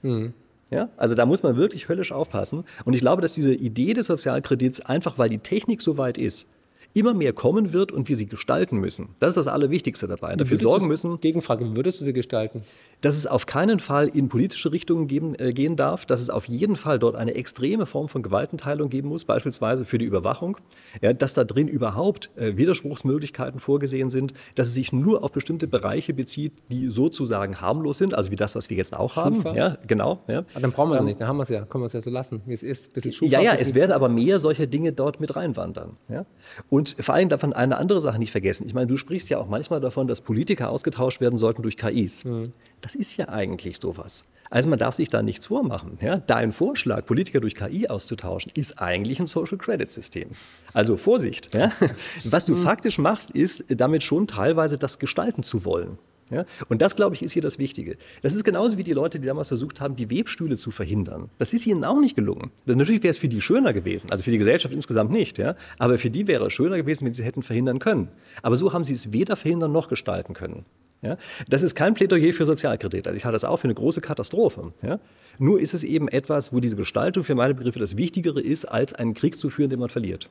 Ja, 0.69 0.89
also 0.97 1.15
da 1.15 1.25
muss 1.25 1.43
man 1.43 1.55
wirklich 1.55 1.87
höllisch 1.87 2.11
aufpassen. 2.11 2.65
Und 2.83 2.93
ich 2.93 2.99
glaube, 2.99 3.21
dass 3.21 3.33
diese 3.33 3.53
Idee 3.53 3.93
des 3.93 4.07
Sozialkredits, 4.07 4.81
einfach 4.81 5.17
weil 5.17 5.29
die 5.29 5.39
Technik 5.39 5.81
so 5.81 5.97
weit 5.97 6.17
ist, 6.17 6.47
immer 6.93 7.13
mehr 7.13 7.33
kommen 7.33 7.73
wird 7.73 7.91
und 7.91 8.09
wir 8.09 8.17
sie 8.17 8.27
gestalten 8.27 8.77
müssen. 8.77 9.09
Das 9.19 9.29
ist 9.29 9.37
das 9.37 9.47
Allerwichtigste 9.47 10.07
dabei. 10.07 10.35
Dafür 10.35 10.51
Würdest 10.51 10.63
sorgen 10.63 10.87
müssen, 10.87 11.19
Gegenfrage, 11.19 11.65
wie 11.65 11.75
würdest 11.75 12.01
du 12.01 12.05
sie 12.05 12.13
gestalten? 12.13 12.61
dass 13.01 13.15
es 13.15 13.27
auf 13.27 13.45
keinen 13.45 13.79
Fall 13.79 14.07
in 14.07 14.27
politische 14.27 14.71
Richtungen 14.71 15.07
geben, 15.07 15.35
äh, 15.37 15.51
gehen 15.51 15.75
darf, 15.75 16.05
dass 16.05 16.21
es 16.21 16.29
auf 16.29 16.47
jeden 16.47 16.75
Fall 16.75 16.97
dort 16.97 17.15
eine 17.15 17.35
extreme 17.35 17.85
Form 17.85 18.07
von 18.07 18.23
Gewaltenteilung 18.23 18.89
geben 18.89 19.09
muss, 19.09 19.25
beispielsweise 19.25 19.85
für 19.85 19.97
die 19.97 20.05
Überwachung, 20.05 20.57
ja, 21.01 21.13
dass 21.13 21.33
da 21.33 21.43
drin 21.43 21.67
überhaupt 21.67 22.31
äh, 22.35 22.57
Widerspruchsmöglichkeiten 22.57 23.59
vorgesehen 23.59 24.09
sind, 24.09 24.33
dass 24.55 24.67
es 24.67 24.73
sich 24.73 24.91
nur 24.91 25.23
auf 25.23 25.31
bestimmte 25.31 25.67
Bereiche 25.67 26.13
bezieht, 26.13 26.53
die 26.71 26.89
sozusagen 26.89 27.61
harmlos 27.61 27.99
sind, 27.99 28.15
also 28.15 28.31
wie 28.31 28.35
das, 28.35 28.55
was 28.55 28.69
wir 28.69 28.77
jetzt 28.77 28.95
auch 28.95 29.15
haben. 29.15 29.35
Schufa? 29.35 29.55
Ja, 29.55 29.77
genau. 29.85 30.21
Ja. 30.27 30.43
Ah, 30.55 30.59
dann 30.59 30.71
brauchen 30.71 30.89
wir 30.91 30.99
es 30.99 31.05
nicht, 31.05 31.21
dann 31.21 31.27
haben 31.27 31.37
wir 31.37 31.43
es 31.43 31.49
ja, 31.49 31.65
können 31.65 31.83
wir 31.83 31.87
es 31.87 31.93
ja 31.93 32.01
so 32.01 32.09
lassen, 32.09 32.41
wie 32.45 32.53
es 32.53 32.63
ist. 32.63 32.93
Bisschen 32.93 33.11
Schufa, 33.11 33.31
Ja, 33.31 33.41
ja, 33.41 33.53
es 33.53 33.75
werden 33.75 33.91
aber 33.91 34.09
mehr 34.09 34.39
solche 34.39 34.67
Dinge 34.67 34.91
dort 34.91 35.19
mit 35.19 35.35
reinwandern. 35.35 35.97
Ja? 36.09 36.25
Und 36.69 36.76
vor 36.99 37.15
allem 37.15 37.29
davon 37.29 37.53
eine 37.53 37.77
andere 37.77 38.01
Sache 38.01 38.19
nicht 38.19 38.31
vergessen. 38.31 38.65
Ich 38.67 38.73
meine, 38.73 38.87
du 38.87 38.97
sprichst 38.97 39.29
ja 39.29 39.37
auch 39.37 39.47
manchmal 39.47 39.79
davon, 39.79 40.07
dass 40.07 40.21
Politiker 40.21 40.69
ausgetauscht 40.69 41.21
werden 41.21 41.37
sollten 41.37 41.61
durch 41.61 41.77
KIs. 41.77 42.25
Das 42.81 42.95
ist 42.95 43.17
ja 43.17 43.29
eigentlich 43.29 43.77
sowas. 43.77 44.25
Also 44.49 44.69
man 44.69 44.79
darf 44.79 44.95
sich 44.95 45.09
da 45.09 45.21
nichts 45.21 45.47
vormachen. 45.47 45.97
Ja? 46.01 46.17
Dein 46.17 46.51
Vorschlag, 46.51 47.05
Politiker 47.05 47.39
durch 47.39 47.55
KI 47.55 47.87
auszutauschen, 47.87 48.51
ist 48.55 48.79
eigentlich 48.79 49.19
ein 49.19 49.25
Social 49.25 49.57
Credit 49.57 49.91
System. 49.91 50.29
Also 50.73 50.97
Vorsicht. 50.97 51.53
Ja? 51.53 51.71
Was 52.23 52.45
du 52.45 52.55
faktisch 52.55 52.97
machst, 52.97 53.31
ist 53.31 53.65
damit 53.69 54.03
schon 54.03 54.27
teilweise 54.27 54.77
das 54.77 54.99
gestalten 54.99 55.43
zu 55.43 55.65
wollen. 55.65 55.97
Ja? 56.29 56.45
Und 56.69 56.81
das, 56.81 56.95
glaube 56.95 57.15
ich, 57.15 57.21
ist 57.21 57.31
hier 57.31 57.41
das 57.41 57.59
Wichtige. 57.59 57.97
Das 58.21 58.35
ist 58.35 58.43
genauso 58.43 58.77
wie 58.77 58.83
die 58.83 58.93
Leute, 58.93 59.19
die 59.19 59.27
damals 59.27 59.47
versucht 59.47 59.81
haben, 59.81 59.95
die 59.95 60.09
Webstühle 60.09 60.57
zu 60.57 60.71
verhindern. 60.71 61.29
Das 61.37 61.53
ist 61.53 61.65
ihnen 61.65 61.83
auch 61.83 61.99
nicht 61.99 62.15
gelungen. 62.15 62.51
Das, 62.65 62.75
natürlich 62.75 63.03
wäre 63.03 63.11
es 63.11 63.17
für 63.17 63.27
die 63.27 63.41
schöner 63.41 63.73
gewesen, 63.73 64.11
also 64.11 64.23
für 64.23 64.31
die 64.31 64.37
Gesellschaft 64.37 64.73
insgesamt 64.73 65.11
nicht, 65.11 65.37
ja? 65.37 65.55
aber 65.77 65.97
für 65.97 66.09
die 66.09 66.27
wäre 66.27 66.47
es 66.47 66.53
schöner 66.53 66.77
gewesen, 66.77 67.05
wenn 67.05 67.13
sie 67.13 67.21
es 67.21 67.27
hätten 67.27 67.43
verhindern 67.43 67.79
können. 67.79 68.09
Aber 68.41 68.55
so 68.55 68.73
haben 68.73 68.85
sie 68.85 68.93
es 68.93 69.13
weder 69.13 69.35
verhindern 69.35 69.71
noch 69.71 69.87
gestalten 69.87 70.33
können. 70.33 70.65
Ja? 71.01 71.17
Das 71.47 71.63
ist 71.63 71.75
kein 71.75 71.93
Plädoyer 71.93 72.33
für 72.33 72.45
Sozialkredit. 72.45 73.07
Also 73.07 73.17
ich 73.17 73.25
halte 73.25 73.35
das 73.35 73.43
auch 73.43 73.57
für 73.57 73.65
eine 73.65 73.75
große 73.75 74.01
Katastrophe. 74.01 74.73
Ja? 74.81 74.99
Nur 75.39 75.59
ist 75.59 75.73
es 75.73 75.83
eben 75.83 76.07
etwas, 76.07 76.51
wo 76.51 76.59
diese 76.59 76.75
Gestaltung 76.75 77.23
für 77.23 77.35
meine 77.35 77.53
Begriffe 77.53 77.79
das 77.79 77.97
Wichtigere 77.97 78.41
ist, 78.41 78.65
als 78.65 78.93
einen 78.93 79.13
Krieg 79.13 79.37
zu 79.37 79.49
führen, 79.49 79.69
den 79.69 79.79
man 79.79 79.89
verliert. 79.89 80.29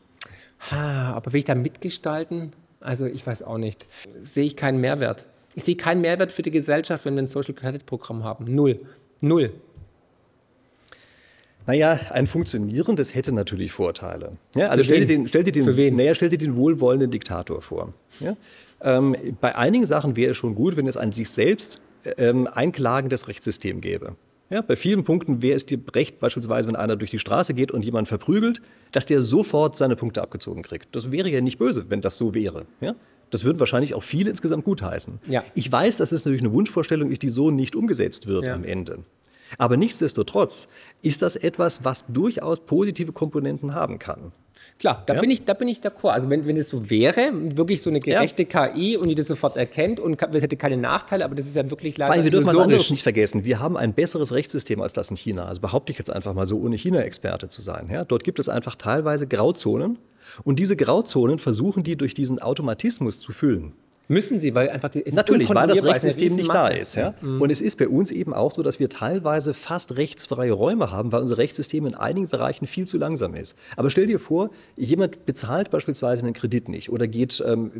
Ah, 0.70 1.12
aber 1.12 1.32
will 1.32 1.38
ich 1.38 1.44
da 1.44 1.54
mitgestalten? 1.54 2.52
Also 2.80 3.06
ich 3.06 3.26
weiß 3.26 3.42
auch 3.42 3.58
nicht. 3.58 3.86
Sehe 4.22 4.44
ich 4.44 4.56
keinen 4.56 4.80
Mehrwert. 4.80 5.26
Ich 5.56 5.64
sehe 5.64 5.74
keinen 5.74 6.02
Mehrwert 6.02 6.32
für 6.32 6.42
die 6.42 6.50
Gesellschaft, 6.50 7.06
wenn 7.06 7.14
wir 7.14 7.22
ein 7.22 7.28
Social 7.28 7.54
Credit 7.54 7.84
Programm 7.86 8.22
haben. 8.22 8.44
Null. 8.54 8.78
Null. 9.22 9.52
Naja, 11.66 11.98
ein 12.10 12.26
funktionierendes 12.26 13.14
hätte 13.14 13.32
natürlich 13.32 13.72
Vorteile. 13.72 14.32
Ja, 14.54 14.68
also 14.68 14.84
stell 14.84 15.00
dir, 15.00 15.06
den, 15.06 15.26
stell, 15.26 15.42
dir 15.42 15.52
den, 15.52 15.64
Für 15.64 15.76
wen? 15.76 15.96
Naja, 15.96 16.14
stell 16.14 16.28
dir 16.28 16.38
den 16.38 16.56
wohlwollenden 16.56 17.10
Diktator 17.10 17.62
vor. 17.62 17.94
Ja? 18.20 18.36
Ähm, 18.82 19.16
bei 19.40 19.56
einigen 19.56 19.86
Sachen 19.86 20.14
wäre 20.14 20.32
es 20.32 20.36
schon 20.36 20.54
gut, 20.54 20.76
wenn 20.76 20.86
es 20.86 20.98
an 20.98 21.12
sich 21.12 21.30
selbst 21.30 21.80
ähm, 22.18 22.46
einklagendes 22.46 23.26
Rechtssystem 23.26 23.80
gäbe. 23.80 24.14
Ja, 24.50 24.60
bei 24.60 24.76
vielen 24.76 25.04
Punkten 25.04 25.42
wäre 25.42 25.56
es 25.56 25.64
dir 25.64 25.80
recht, 25.92 26.20
beispielsweise, 26.20 26.68
wenn 26.68 26.76
einer 26.76 26.96
durch 26.96 27.10
die 27.10 27.18
Straße 27.18 27.54
geht 27.54 27.72
und 27.72 27.84
jemand 27.84 28.06
verprügelt, 28.08 28.60
dass 28.92 29.06
der 29.06 29.22
sofort 29.22 29.76
seine 29.76 29.96
Punkte 29.96 30.22
abgezogen 30.22 30.62
kriegt. 30.62 30.94
Das 30.94 31.10
wäre 31.10 31.28
ja 31.30 31.40
nicht 31.40 31.58
böse, 31.58 31.86
wenn 31.88 32.02
das 32.02 32.18
so 32.18 32.34
wäre. 32.34 32.66
Ja? 32.80 32.94
Das 33.30 33.44
würden 33.44 33.58
wahrscheinlich 33.58 33.94
auch 33.94 34.02
viele 34.02 34.30
insgesamt 34.30 34.64
gutheißen. 34.64 35.20
Ja. 35.28 35.44
Ich 35.54 35.70
weiß, 35.70 35.96
dass 35.96 36.12
es 36.12 36.24
natürlich 36.24 36.42
eine 36.42 36.52
Wunschvorstellung 36.52 37.10
ist, 37.10 37.22
die 37.22 37.28
so 37.28 37.50
nicht 37.50 37.74
umgesetzt 37.74 38.26
wird 38.26 38.46
ja. 38.46 38.54
am 38.54 38.64
Ende. 38.64 39.00
Aber 39.58 39.76
nichtsdestotrotz 39.76 40.68
ist 41.02 41.22
das 41.22 41.36
etwas, 41.36 41.84
was 41.84 42.04
durchaus 42.08 42.60
positive 42.60 43.12
Komponenten 43.12 43.74
haben 43.74 43.98
kann. 43.98 44.32
Klar, 44.78 45.02
da 45.06 45.14
ja? 45.14 45.20
bin 45.20 45.30
ich, 45.30 45.44
da 45.44 45.54
bin 45.54 45.68
ich 45.68 45.80
d'accord. 45.80 46.10
Also 46.10 46.30
wenn, 46.30 46.46
wenn 46.46 46.56
es 46.56 46.70
so 46.70 46.90
wäre, 46.90 47.30
wirklich 47.56 47.82
so 47.82 47.90
eine 47.90 48.00
gerechte 48.00 48.46
ja. 48.50 48.68
KI 48.68 48.96
und 48.96 49.08
die 49.08 49.14
das 49.14 49.26
sofort 49.26 49.56
erkennt 49.56 50.00
und 50.00 50.20
es 50.20 50.42
hätte 50.42 50.56
keine 50.56 50.76
Nachteile, 50.76 51.24
aber 51.24 51.34
das 51.34 51.46
ist 51.46 51.56
ja 51.56 51.70
wirklich 51.70 51.98
leider. 51.98 52.12
Weil 52.12 52.24
wir 52.24 52.30
dürfen 52.30 52.48
was 52.48 52.58
anderes 52.58 52.90
nicht 52.90 53.02
vergessen. 53.02 53.44
Wir 53.44 53.60
haben 53.60 53.76
ein 53.76 53.94
besseres 53.94 54.32
Rechtssystem 54.32 54.80
als 54.80 54.92
das 54.92 55.10
in 55.10 55.16
China. 55.16 55.46
Also 55.46 55.60
behaupte 55.60 55.92
ich 55.92 55.98
jetzt 55.98 56.10
einfach 56.10 56.34
mal 56.34 56.46
so, 56.46 56.58
ohne 56.58 56.76
China-Experte 56.76 57.48
zu 57.48 57.62
sein. 57.62 57.88
Ja? 57.90 58.04
Dort 58.04 58.24
gibt 58.24 58.38
es 58.38 58.48
einfach 58.48 58.76
teilweise 58.76 59.26
Grauzonen 59.26 59.98
und 60.44 60.58
diese 60.58 60.76
Grauzonen 60.76 61.38
versuchen 61.38 61.82
die 61.82 61.96
durch 61.96 62.14
diesen 62.14 62.38
Automatismus 62.40 63.20
zu 63.20 63.32
füllen. 63.32 63.72
Müssen 64.08 64.38
sie, 64.38 64.54
weil 64.54 64.70
einfach 64.70 64.88
die, 64.88 65.04
es 65.04 65.14
Natürlich, 65.14 65.48
weil 65.50 65.66
das 65.66 65.82
Rechtssystem 65.82 66.34
nicht 66.36 66.52
da 66.52 66.68
ist. 66.68 66.94
Ja? 66.94 67.14
Mhm. 67.20 67.40
Und 67.40 67.50
es 67.50 67.60
ist 67.60 67.78
bei 67.78 67.88
uns 67.88 68.10
eben 68.10 68.32
auch 68.32 68.52
so, 68.52 68.62
dass 68.62 68.78
wir 68.78 68.88
teilweise 68.88 69.54
fast 69.54 69.96
rechtsfreie 69.96 70.52
Räume 70.52 70.90
haben, 70.90 71.12
weil 71.12 71.20
unser 71.20 71.38
Rechtssystem 71.38 71.86
in 71.86 71.94
einigen 71.94 72.28
Bereichen 72.28 72.66
viel 72.66 72.86
zu 72.86 72.98
langsam 72.98 73.34
ist. 73.34 73.56
Aber 73.76 73.90
stell 73.90 74.06
dir 74.06 74.20
vor, 74.20 74.50
jemand 74.76 75.26
bezahlt 75.26 75.70
beispielsweise 75.70 76.22
einen 76.22 76.34
Kredit 76.34 76.68
nicht 76.68 76.90
oder 76.90 77.08
geht, 77.08 77.42
ähm, 77.44 77.72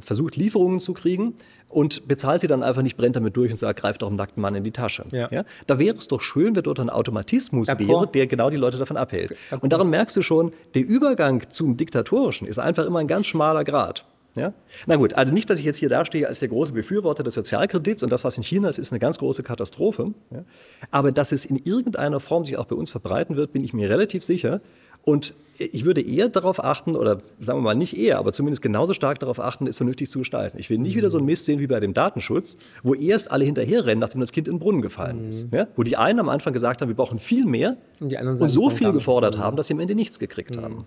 versucht 0.00 0.36
Lieferungen 0.36 0.80
zu 0.80 0.94
kriegen 0.94 1.34
und 1.68 2.08
bezahlt 2.08 2.40
sie 2.40 2.46
dann 2.46 2.62
einfach 2.62 2.82
nicht, 2.82 2.96
brennt 2.96 3.16
damit 3.16 3.36
durch 3.36 3.50
und 3.50 3.58
sagt, 3.58 3.80
greift 3.80 4.02
doch 4.02 4.08
einen 4.08 4.16
nackten 4.16 4.40
Mann 4.40 4.54
in 4.54 4.64
die 4.64 4.70
Tasche. 4.70 5.04
Ja. 5.10 5.28
ja? 5.30 5.44
Da 5.66 5.78
wäre 5.78 5.96
es 5.96 6.08
doch 6.08 6.20
schön, 6.20 6.56
wenn 6.56 6.62
dort 6.62 6.80
ein 6.80 6.90
Automatismus 6.90 7.68
wäre, 7.68 8.06
der 8.06 8.26
genau 8.26 8.48
die 8.48 8.56
Leute 8.56 8.78
davon 8.78 8.96
abhält. 8.96 9.34
Und 9.60 9.72
daran 9.72 9.90
merkst 9.90 10.16
du 10.16 10.22
schon, 10.22 10.52
der 10.74 10.84
Übergang 10.84 11.42
zum 11.50 11.76
Diktatorischen 11.76 12.46
ist 12.46 12.58
einfach 12.58 12.86
immer 12.86 13.00
ein 13.00 13.08
ganz 13.08 13.26
schmaler 13.26 13.64
Grad. 13.64 14.06
Ja? 14.36 14.52
Na 14.86 14.96
gut, 14.96 15.14
also 15.14 15.32
nicht, 15.32 15.48
dass 15.48 15.58
ich 15.58 15.64
jetzt 15.64 15.78
hier 15.78 15.88
dastehe 15.88 16.26
als 16.26 16.40
der 16.40 16.48
große 16.48 16.72
Befürworter 16.72 17.22
des 17.22 17.34
Sozialkredits 17.34 18.02
und 18.02 18.10
das, 18.10 18.24
was 18.24 18.36
in 18.36 18.42
China 18.42 18.68
ist, 18.68 18.78
ist 18.78 18.92
eine 18.92 18.98
ganz 18.98 19.18
große 19.18 19.42
Katastrophe. 19.42 20.12
Ja? 20.30 20.44
Aber 20.90 21.12
dass 21.12 21.32
es 21.32 21.44
in 21.44 21.56
irgendeiner 21.56 22.20
Form 22.20 22.44
sich 22.44 22.58
auch 22.58 22.66
bei 22.66 22.76
uns 22.76 22.90
verbreiten 22.90 23.36
wird, 23.36 23.52
bin 23.52 23.62
ich 23.62 23.72
mir 23.72 23.88
relativ 23.88 24.24
sicher. 24.24 24.60
Und 25.04 25.34
ich 25.58 25.84
würde 25.84 26.00
eher 26.00 26.28
darauf 26.30 26.64
achten, 26.64 26.96
oder 26.96 27.20
sagen 27.38 27.58
wir 27.58 27.62
mal 27.62 27.74
nicht 27.74 27.96
eher, 27.96 28.18
aber 28.18 28.32
zumindest 28.32 28.62
genauso 28.62 28.94
stark 28.94 29.18
darauf 29.18 29.38
achten, 29.38 29.66
es 29.66 29.76
vernünftig 29.76 30.10
zu 30.10 30.20
gestalten. 30.20 30.58
Ich 30.58 30.70
will 30.70 30.78
nicht 30.78 30.96
wieder 30.96 31.10
so 31.10 31.18
einen 31.18 31.26
Mist 31.26 31.44
sehen 31.44 31.60
wie 31.60 31.66
bei 31.66 31.78
dem 31.78 31.92
Datenschutz, 31.92 32.56
wo 32.82 32.94
erst 32.94 33.30
alle 33.30 33.44
hinterherrennen, 33.44 34.00
nachdem 34.00 34.20
das 34.20 34.32
Kind 34.32 34.48
in 34.48 34.54
den 34.54 34.60
Brunnen 34.60 34.80
gefallen 34.80 35.28
ist. 35.28 35.52
Mhm. 35.52 35.58
Ja? 35.58 35.66
Wo 35.76 35.82
die 35.82 35.96
einen 35.96 36.20
am 36.20 36.30
Anfang 36.30 36.54
gesagt 36.54 36.80
haben, 36.80 36.88
wir 36.88 36.96
brauchen 36.96 37.18
viel 37.18 37.44
mehr 37.44 37.76
und, 38.00 38.14
und 38.14 38.48
so 38.48 38.70
viel 38.70 38.92
gefordert 38.92 39.36
haben, 39.36 39.56
dass 39.56 39.66
sie 39.66 39.74
am 39.74 39.80
Ende 39.80 39.94
nichts 39.94 40.18
gekriegt 40.18 40.56
mhm. 40.56 40.62
haben. 40.62 40.86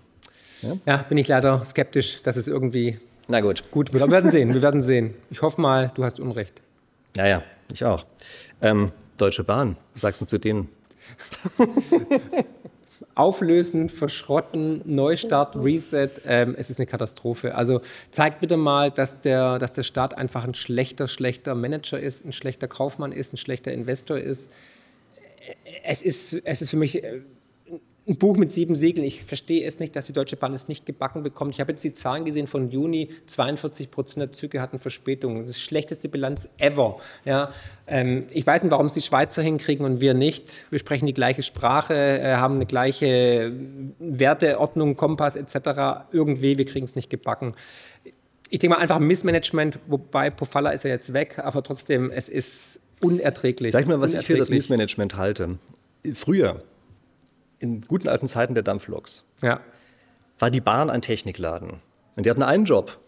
Ja? 0.62 0.76
ja, 0.84 0.96
bin 1.08 1.16
ich 1.16 1.28
leider 1.28 1.64
skeptisch, 1.64 2.20
dass 2.22 2.36
es 2.36 2.48
irgendwie 2.48 2.98
na 3.28 3.40
gut. 3.40 3.70
Gut, 3.70 3.92
wir 3.92 4.10
werden 4.10 4.30
sehen, 4.30 4.54
wir 4.54 4.62
werden 4.62 4.80
sehen. 4.80 5.14
Ich 5.30 5.42
hoffe 5.42 5.60
mal, 5.60 5.92
du 5.94 6.02
hast 6.02 6.18
Unrecht. 6.18 6.62
Naja, 7.14 7.42
ich 7.70 7.84
auch. 7.84 8.06
Ähm, 8.62 8.90
Deutsche 9.18 9.44
Bahn, 9.44 9.76
was 9.92 10.00
sagst 10.00 10.22
du 10.22 10.26
zu 10.26 10.38
denen? 10.38 10.68
Auflösen, 13.14 13.90
verschrotten, 13.90 14.80
Neustart, 14.84 15.56
Reset, 15.56 16.10
ähm, 16.24 16.54
es 16.56 16.70
ist 16.70 16.78
eine 16.78 16.86
Katastrophe. 16.86 17.54
Also 17.54 17.82
zeigt 18.08 18.40
bitte 18.40 18.56
mal, 18.56 18.90
dass 18.90 19.20
der, 19.20 19.58
dass 19.58 19.72
der 19.72 19.82
Staat 19.82 20.16
einfach 20.16 20.44
ein 20.44 20.54
schlechter, 20.54 21.06
schlechter 21.06 21.54
Manager 21.54 22.00
ist, 22.00 22.24
ein 22.24 22.32
schlechter 22.32 22.66
Kaufmann 22.66 23.12
ist, 23.12 23.34
ein 23.34 23.36
schlechter 23.36 23.72
Investor 23.72 24.18
ist. 24.18 24.50
Es 25.84 26.00
ist, 26.02 26.32
es 26.32 26.62
ist 26.62 26.70
für 26.70 26.76
mich 26.76 27.04
äh, 27.04 27.20
ein 28.08 28.16
Buch 28.16 28.36
mit 28.36 28.50
sieben 28.50 28.74
Siegeln. 28.74 29.06
Ich 29.06 29.22
verstehe 29.24 29.66
es 29.66 29.78
nicht, 29.80 29.94
dass 29.94 30.06
die 30.06 30.12
Deutsche 30.12 30.36
Bahn 30.36 30.54
es 30.54 30.66
nicht 30.66 30.86
gebacken 30.86 31.22
bekommt. 31.22 31.54
Ich 31.54 31.60
habe 31.60 31.72
jetzt 31.72 31.84
die 31.84 31.92
Zahlen 31.92 32.24
gesehen 32.24 32.46
von 32.46 32.70
Juni. 32.70 33.10
42 33.26 33.90
Prozent 33.90 34.22
der 34.22 34.32
Züge 34.32 34.62
hatten 34.62 34.78
Verspätungen. 34.78 35.40
Das 35.42 35.50
ist 35.50 35.58
die 35.58 35.62
schlechteste 35.62 36.08
Bilanz 36.08 36.50
ever. 36.56 36.98
Ja, 37.24 37.50
ähm, 37.86 38.26
ich 38.30 38.46
weiß 38.46 38.62
nicht, 38.62 38.70
warum 38.70 38.86
es 38.86 38.94
die 38.94 39.02
Schweizer 39.02 39.42
hinkriegen 39.42 39.84
und 39.84 40.00
wir 40.00 40.14
nicht. 40.14 40.64
Wir 40.70 40.78
sprechen 40.78 41.04
die 41.04 41.14
gleiche 41.14 41.42
Sprache, 41.42 41.94
äh, 41.94 42.36
haben 42.36 42.54
eine 42.54 42.66
gleiche 42.66 43.52
Werteordnung, 43.98 44.96
Kompass 44.96 45.36
etc. 45.36 46.06
Irgendwie, 46.10 46.56
wir 46.56 46.64
kriegen 46.64 46.84
es 46.84 46.96
nicht 46.96 47.10
gebacken. 47.10 47.52
Ich 48.48 48.58
denke 48.58 48.76
mal 48.76 48.82
einfach 48.82 48.98
Missmanagement, 48.98 49.78
wobei 49.86 50.30
Pofalla 50.30 50.70
ist 50.70 50.84
ja 50.84 50.90
jetzt 50.90 51.12
weg, 51.12 51.38
aber 51.38 51.62
trotzdem, 51.62 52.10
es 52.10 52.30
ist 52.30 52.80
unerträglich. 53.02 53.72
Sag 53.72 53.86
mal, 53.86 54.00
was 54.00 54.14
ich 54.14 54.24
für 54.24 54.38
das 54.38 54.48
Missmanagement 54.48 55.16
halte. 55.16 55.58
Früher, 56.14 56.62
in 57.58 57.80
guten 57.82 58.08
alten 58.08 58.28
Zeiten 58.28 58.54
der 58.54 58.62
Dampfloks 58.62 59.24
ja. 59.42 59.60
war 60.38 60.50
die 60.50 60.60
Bahn 60.60 60.90
ein 60.90 61.02
Technikladen. 61.02 61.80
Und 62.16 62.26
die 62.26 62.30
hatten 62.30 62.42
einen 62.42 62.64
Job. 62.64 62.98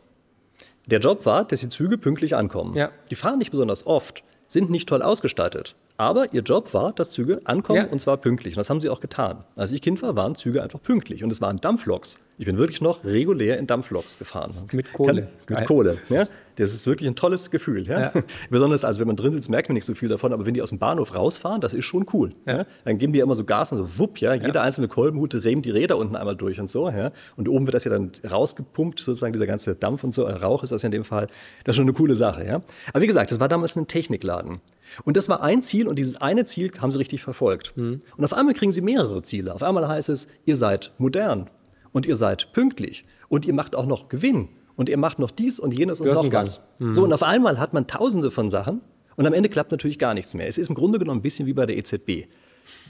Der 0.87 1.00
Job 1.00 1.26
war, 1.26 1.45
dass 1.45 1.61
die 1.61 1.69
Züge 1.69 1.99
pünktlich 1.99 2.35
ankommen. 2.37 2.76
Ja. 2.76 2.90
Die 3.11 3.14
fahren 3.14 3.38
nicht 3.38 3.50
besonders 3.50 3.87
oft, 3.87 4.25
sind 4.49 4.71
nicht 4.71 4.88
toll 4.88 5.02
ausgestattet. 5.02 5.76
Aber 5.97 6.33
ihr 6.33 6.42
Job 6.42 6.73
war, 6.73 6.92
dass 6.92 7.11
Züge 7.11 7.42
ankommen 7.45 7.85
ja. 7.85 7.92
und 7.92 8.00
zwar 8.00 8.16
pünktlich. 8.16 8.54
Und 8.54 8.59
das 8.59 8.71
haben 8.71 8.80
sie 8.80 8.88
auch 8.88 9.00
getan. 9.00 9.45
Als 9.57 9.71
ich 9.73 9.83
Kind 9.83 10.00
war, 10.02 10.16
waren 10.16 10.35
Züge 10.35 10.62
einfach 10.62 10.83
pünktlich. 10.83 11.23
Und 11.23 11.30
es 11.30 11.40
waren 11.40 11.59
Dampfloks. 11.59 12.19
Ich 12.40 12.47
bin 12.47 12.56
wirklich 12.56 12.80
noch 12.80 13.04
regulär 13.04 13.59
in 13.59 13.66
Dampfloks 13.66 14.18
gefahren. 14.18 14.54
Mit 14.73 14.94
Kohle. 14.94 15.28
Kann, 15.44 15.59
mit 15.59 15.66
Kohle. 15.66 15.99
Ja? 16.09 16.26
Das 16.56 16.73
ist 16.73 16.87
wirklich 16.87 17.06
ein 17.06 17.14
tolles 17.14 17.50
Gefühl. 17.50 17.87
Ja? 17.87 18.00
ja? 18.00 18.12
Besonders, 18.50 18.82
also 18.82 18.99
wenn 18.99 19.09
man 19.09 19.16
drin 19.16 19.30
sitzt, 19.30 19.50
merkt 19.50 19.68
man 19.68 19.75
nicht 19.75 19.85
so 19.85 19.94
viel 19.94 20.09
davon, 20.09 20.32
aber 20.32 20.47
wenn 20.47 20.54
die 20.54 20.62
aus 20.62 20.70
dem 20.70 20.78
Bahnhof 20.78 21.14
rausfahren, 21.14 21.61
das 21.61 21.75
ist 21.75 21.85
schon 21.85 22.06
cool. 22.14 22.32
Ja? 22.47 22.64
Dann 22.87 22.97
geben 22.97 23.12
die 23.12 23.18
immer 23.18 23.35
so 23.35 23.44
Gas 23.44 23.73
und 23.73 23.78
so 23.78 23.99
wupp, 23.99 24.23
ja, 24.23 24.32
jeder 24.32 24.62
einzelne 24.62 24.88
Kolbenhut 24.88 25.35
rehmen 25.44 25.61
die 25.61 25.70
Räder 25.70 25.99
unten 25.99 26.16
einmal 26.16 26.35
durch 26.35 26.59
und 26.59 26.70
so. 26.70 26.88
Ja? 26.88 27.12
Und 27.37 27.47
oben 27.47 27.66
wird 27.66 27.75
das 27.75 27.85
ja 27.85 27.90
dann 27.90 28.11
rausgepumpt, 28.25 29.00
sozusagen 29.00 29.35
dieser 29.35 29.47
ganze 29.47 29.75
Dampf 29.75 30.02
und 30.02 30.14
so, 30.14 30.25
Rauch 30.25 30.62
ist 30.62 30.73
das 30.73 30.82
in 30.82 30.92
dem 30.92 31.04
Fall. 31.04 31.26
Das 31.64 31.75
ist 31.75 31.76
schon 31.76 31.85
eine 31.85 31.92
coole 31.92 32.16
Sache. 32.16 32.47
Ja? 32.47 32.62
Aber 32.94 33.02
wie 33.02 33.06
gesagt, 33.06 33.30
das 33.32 33.38
war 33.38 33.49
damals 33.49 33.76
ein 33.76 33.87
Technikladen. 33.87 34.62
Und 35.04 35.18
das 35.18 35.28
war 35.28 35.42
ein 35.42 35.61
Ziel 35.61 35.87
und 35.87 35.99
dieses 35.99 36.16
eine 36.16 36.47
Ziel 36.47 36.73
haben 36.80 36.90
sie 36.90 36.99
richtig 36.99 37.23
verfolgt. 37.23 37.76
Mhm. 37.76 38.00
Und 38.16 38.25
auf 38.25 38.32
einmal 38.32 38.54
kriegen 38.54 38.73
sie 38.73 38.80
mehrere 38.80 39.20
Ziele. 39.20 39.54
Auf 39.54 39.62
einmal 39.62 39.87
heißt 39.87 40.09
es, 40.09 40.26
ihr 40.47 40.56
seid 40.56 40.92
modern 40.97 41.50
und 41.92 42.06
ihr 42.06 42.16
seid 42.16 42.52
pünktlich 42.52 43.04
und 43.28 43.47
ihr 43.47 43.54
macht 43.54 43.75
auch 43.75 43.87
noch 43.87 44.09
Gewinn 44.09 44.49
und 44.76 44.88
ihr 44.88 44.97
macht 44.97 45.18
noch 45.18 45.30
dies 45.30 45.61
und 45.61 45.76
jenes 45.78 46.00
und 46.00 46.09
noch 46.09 46.32
was. 46.32 46.61
Mhm. 46.78 46.94
So, 46.94 47.04
und 47.04 47.12
auf 47.12 47.23
einmal 47.23 47.59
hat 47.59 47.73
man 47.73 47.87
tausende 47.87 48.30
von 48.30 48.50
Sachen 48.50 48.80
und 49.16 49.26
am 49.26 49.35
Ende 49.35 49.49
klappt 49.49 49.70
natürlich 49.70 49.99
gar 49.99 50.14
nichts 50.14 50.35
mehr. 50.35 50.47
Es 50.47 50.59
ist 50.59 50.68
im 50.68 50.75
Grunde 50.75 50.99
genommen 50.99 51.18
ein 51.18 51.23
bisschen 51.23 51.47
wie 51.47 51.52
bei 51.52 51.66
der 51.66 51.76
EZB. 51.76 52.28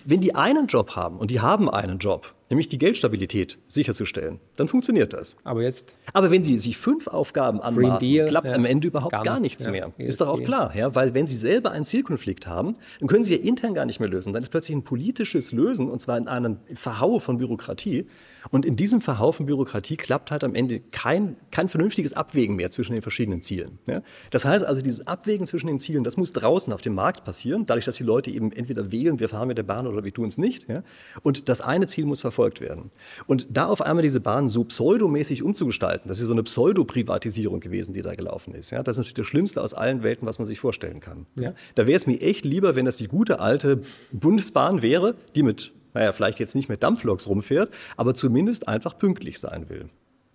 Wenn 0.04 0.20
die 0.20 0.34
einen 0.34 0.66
Job 0.66 0.96
haben 0.96 1.18
und 1.18 1.30
die 1.30 1.40
haben 1.40 1.70
einen 1.70 1.98
Job, 1.98 2.34
nämlich 2.48 2.68
die 2.68 2.78
Geldstabilität 2.78 3.58
sicherzustellen, 3.66 4.40
dann 4.56 4.68
funktioniert 4.68 5.12
das. 5.12 5.36
Aber 5.44 5.62
jetzt? 5.62 5.96
Aber 6.12 6.30
wenn 6.30 6.42
Sie 6.42 6.58
sich 6.58 6.76
fünf 6.76 7.06
Aufgaben 7.06 7.60
anmaßen, 7.60 8.06
Deal, 8.06 8.28
klappt 8.28 8.48
ja, 8.48 8.54
am 8.54 8.64
Ende 8.64 8.88
überhaupt 8.88 9.12
gar, 9.12 9.24
gar 9.24 9.40
nichts, 9.40 9.64
ja, 9.64 9.70
mehr. 9.70 9.92
Ist 9.98 10.20
doch 10.20 10.28
auch 10.28 10.42
klar, 10.42 10.74
ja, 10.74 10.94
weil 10.94 11.14
wenn 11.14 11.26
Sie 11.26 11.36
selber 11.36 11.70
einen 11.70 11.84
Zielkonflikt 11.84 12.46
haben, 12.46 12.74
dann 12.98 13.08
können 13.08 13.24
Sie 13.24 13.36
ja 13.36 13.42
intern 13.42 13.74
gar 13.74 13.84
nicht 13.84 14.00
mehr 14.00 14.08
lösen. 14.08 14.32
Dann 14.32 14.42
ist 14.42 14.50
plötzlich 14.50 14.76
ein 14.76 14.84
politisches 14.84 15.52
Lösen 15.52 15.88
und 15.88 16.00
zwar 16.00 16.18
in 16.18 16.28
einem 16.28 16.58
Verhau 16.74 17.18
von 17.18 17.38
Bürokratie. 17.38 18.06
Und 18.50 18.64
in 18.64 18.76
diesem 18.76 19.00
Verhaufen 19.00 19.46
Bürokratie 19.46 19.96
klappt 19.96 20.30
halt 20.30 20.44
am 20.44 20.54
Ende 20.54 20.80
kein, 20.80 21.36
kein 21.50 21.68
vernünftiges 21.68 22.12
Abwägen 22.14 22.56
mehr 22.56 22.70
zwischen 22.70 22.92
den 22.94 23.02
verschiedenen 23.02 23.42
Zielen. 23.42 23.78
Ja? 23.86 24.02
Das 24.30 24.44
heißt 24.44 24.64
also, 24.64 24.82
dieses 24.82 25.06
Abwägen 25.06 25.46
zwischen 25.46 25.66
den 25.66 25.78
Zielen, 25.78 26.04
das 26.04 26.16
muss 26.16 26.32
draußen 26.32 26.72
auf 26.72 26.80
dem 26.80 26.94
Markt 26.94 27.24
passieren, 27.24 27.66
dadurch, 27.66 27.84
dass 27.84 27.96
die 27.96 28.04
Leute 28.04 28.30
eben 28.30 28.52
entweder 28.52 28.90
wählen, 28.90 29.20
wir 29.20 29.28
fahren 29.28 29.48
mit 29.48 29.58
der 29.58 29.62
Bahn 29.62 29.86
oder 29.86 30.04
wir 30.04 30.12
tun 30.12 30.28
es 30.28 30.38
nicht. 30.38 30.68
Ja? 30.68 30.82
Und 31.22 31.48
das 31.48 31.60
eine 31.60 31.86
Ziel 31.86 32.06
muss 32.06 32.20
verfolgt 32.20 32.60
werden. 32.60 32.90
Und 33.26 33.46
da 33.50 33.66
auf 33.66 33.82
einmal 33.82 34.02
diese 34.02 34.20
Bahn 34.20 34.48
so 34.48 34.64
pseudomäßig 34.64 35.42
umzugestalten, 35.42 36.08
das 36.08 36.20
ist 36.20 36.26
so 36.26 36.32
eine 36.32 36.42
Pseudo-Privatisierung 36.42 37.60
gewesen, 37.60 37.92
die 37.92 38.02
da 38.02 38.14
gelaufen 38.14 38.54
ist. 38.54 38.70
Ja? 38.70 38.82
Das 38.82 38.94
ist 38.94 38.98
natürlich 38.98 39.14
das 39.14 39.26
Schlimmste 39.26 39.62
aus 39.62 39.74
allen 39.74 40.02
Welten, 40.02 40.26
was 40.26 40.38
man 40.38 40.46
sich 40.46 40.60
vorstellen 40.60 41.00
kann. 41.00 41.26
Da 41.74 41.86
wäre 41.86 41.96
es 41.96 42.06
mir 42.06 42.20
echt 42.20 42.44
lieber, 42.44 42.76
wenn 42.76 42.84
das 42.84 42.96
die 42.96 43.08
gute 43.08 43.40
alte 43.40 43.80
Bundesbahn 44.12 44.82
wäre, 44.82 45.14
die 45.34 45.42
mit 45.42 45.72
naja, 45.94 46.12
vielleicht 46.12 46.38
jetzt 46.38 46.54
nicht 46.54 46.68
mit 46.68 46.82
Dampfloks 46.82 47.28
rumfährt, 47.28 47.70
aber 47.96 48.14
zumindest 48.14 48.68
einfach 48.68 48.96
pünktlich 48.98 49.38
sein 49.38 49.68
will. 49.68 49.88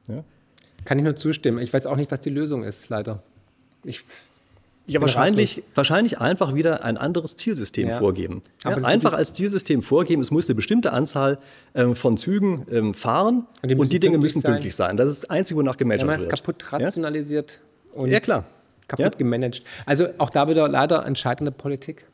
Ja? 0.08 0.24
Kann 0.86 1.00
ich 1.00 1.04
nur 1.04 1.16
zustimmen. 1.16 1.60
Ich 1.60 1.74
weiß 1.74 1.86
auch 1.86 1.96
nicht, 1.96 2.12
was 2.12 2.20
die 2.20 2.30
Lösung 2.30 2.64
ist, 2.64 2.90
leider. 2.90 3.24
Ich 3.84 4.04
ja, 4.88 5.02
wahrscheinlich, 5.02 5.64
wahrscheinlich 5.74 6.20
einfach 6.20 6.54
wieder 6.54 6.84
ein 6.84 6.98
anderes 6.98 7.36
Zielsystem 7.36 7.90
ja. 7.90 7.98
vorgeben. 7.98 8.44
Ja, 8.64 8.76
einfach 8.76 9.14
als 9.14 9.34
Zielsystem 9.34 9.82
vorgeben, 9.82 10.22
es 10.22 10.30
muss 10.30 10.48
eine 10.48 10.56
bestimmte 10.56 10.94
Anzahl 10.94 11.40
ähm, 11.74 11.96
von 11.96 12.18
Zügen 12.18 12.68
ähm, 12.70 12.94
fahren 12.94 13.48
und 13.64 13.70
die, 13.70 13.76
und 13.76 13.92
die 13.92 14.00
Dinge 14.00 14.20
müssen 14.20 14.42
sein. 14.42 14.52
pünktlich 14.54 14.76
sein. 14.76 14.96
Das 14.96 15.10
ist 15.10 15.24
das 15.24 15.30
Einzige, 15.30 15.60
wonach 15.60 15.80
wird. 15.80 15.90
Wenn 15.90 16.06
man 16.06 16.20
es 16.20 16.30
kaputt 16.30 16.72
rationalisiert 16.72 17.60
und 17.94 18.10
ja, 18.10 18.20
klar. 18.20 18.46
kaputt 18.88 19.18
gemanagt. 19.18 19.64
Also 19.88 20.10
auch 20.20 20.30
da 20.30 20.48
wieder 20.48 20.68
leider 20.68 21.04
entscheidende 21.06 21.52
Politik. 21.52 22.06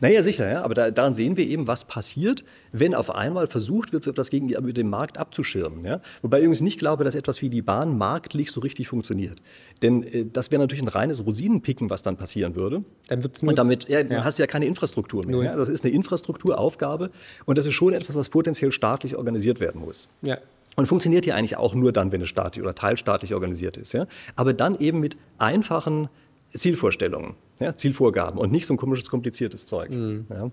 Naja, 0.00 0.22
sicher, 0.22 0.50
ja. 0.50 0.62
aber 0.62 0.74
da, 0.74 0.90
daran 0.90 1.14
sehen 1.14 1.36
wir 1.36 1.46
eben, 1.46 1.66
was 1.66 1.84
passiert, 1.84 2.44
wenn 2.72 2.94
auf 2.94 3.14
einmal 3.14 3.46
versucht 3.46 3.92
wird, 3.92 4.02
so 4.02 4.10
etwas 4.10 4.30
gegen 4.30 4.48
den 4.48 4.88
Markt 4.88 5.18
abzuschirmen. 5.18 5.84
Ja? 5.84 6.00
Wobei 6.22 6.38
ich 6.38 6.44
übrigens 6.44 6.60
nicht 6.60 6.78
glaube, 6.78 7.04
dass 7.04 7.14
etwas 7.14 7.42
wie 7.42 7.50
die 7.50 7.62
Bahn 7.62 7.96
marktlich 7.96 8.50
so 8.50 8.60
richtig 8.60 8.88
funktioniert. 8.88 9.40
Denn 9.82 10.02
äh, 10.02 10.26
das 10.30 10.50
wäre 10.50 10.60
natürlich 10.60 10.82
ein 10.82 10.88
reines 10.88 11.24
Rosinenpicken, 11.24 11.90
was 11.90 12.02
dann 12.02 12.16
passieren 12.16 12.54
würde. 12.54 12.84
Dann 13.08 13.22
wird's 13.22 13.42
und 13.42 13.56
damit 13.56 13.88
ja, 13.88 14.00
ja. 14.00 14.24
hast 14.24 14.38
du 14.38 14.42
ja 14.42 14.46
keine 14.46 14.66
Infrastruktur 14.66 15.26
mehr. 15.26 15.42
Ja? 15.42 15.56
Das 15.56 15.68
ist 15.68 15.84
eine 15.84 15.94
Infrastrukturaufgabe 15.94 17.10
und 17.44 17.58
das 17.58 17.66
ist 17.66 17.74
schon 17.74 17.92
etwas, 17.92 18.16
was 18.16 18.28
potenziell 18.28 18.72
staatlich 18.72 19.16
organisiert 19.16 19.60
werden 19.60 19.80
muss. 19.80 20.08
Ja. 20.22 20.38
Und 20.76 20.86
funktioniert 20.86 21.24
ja 21.24 21.36
eigentlich 21.36 21.56
auch 21.56 21.74
nur 21.74 21.92
dann, 21.92 22.10
wenn 22.10 22.20
es 22.20 22.28
staatlich 22.28 22.62
oder 22.62 22.74
teilstaatlich 22.74 23.34
organisiert 23.34 23.76
ist. 23.76 23.92
Ja? 23.92 24.06
Aber 24.34 24.52
dann 24.52 24.76
eben 24.78 25.00
mit 25.00 25.16
einfachen 25.38 26.08
Zielvorstellungen, 26.50 27.34
ja? 27.60 27.74
Zielvorgaben 27.74 28.38
und 28.38 28.52
nicht 28.52 28.66
so 28.66 28.74
ein 28.74 28.76
komisches, 28.76 29.08
kompliziertes 29.08 29.66
Zeug. 29.66 29.90
Mhm. 29.90 30.26
Ja? 30.30 30.50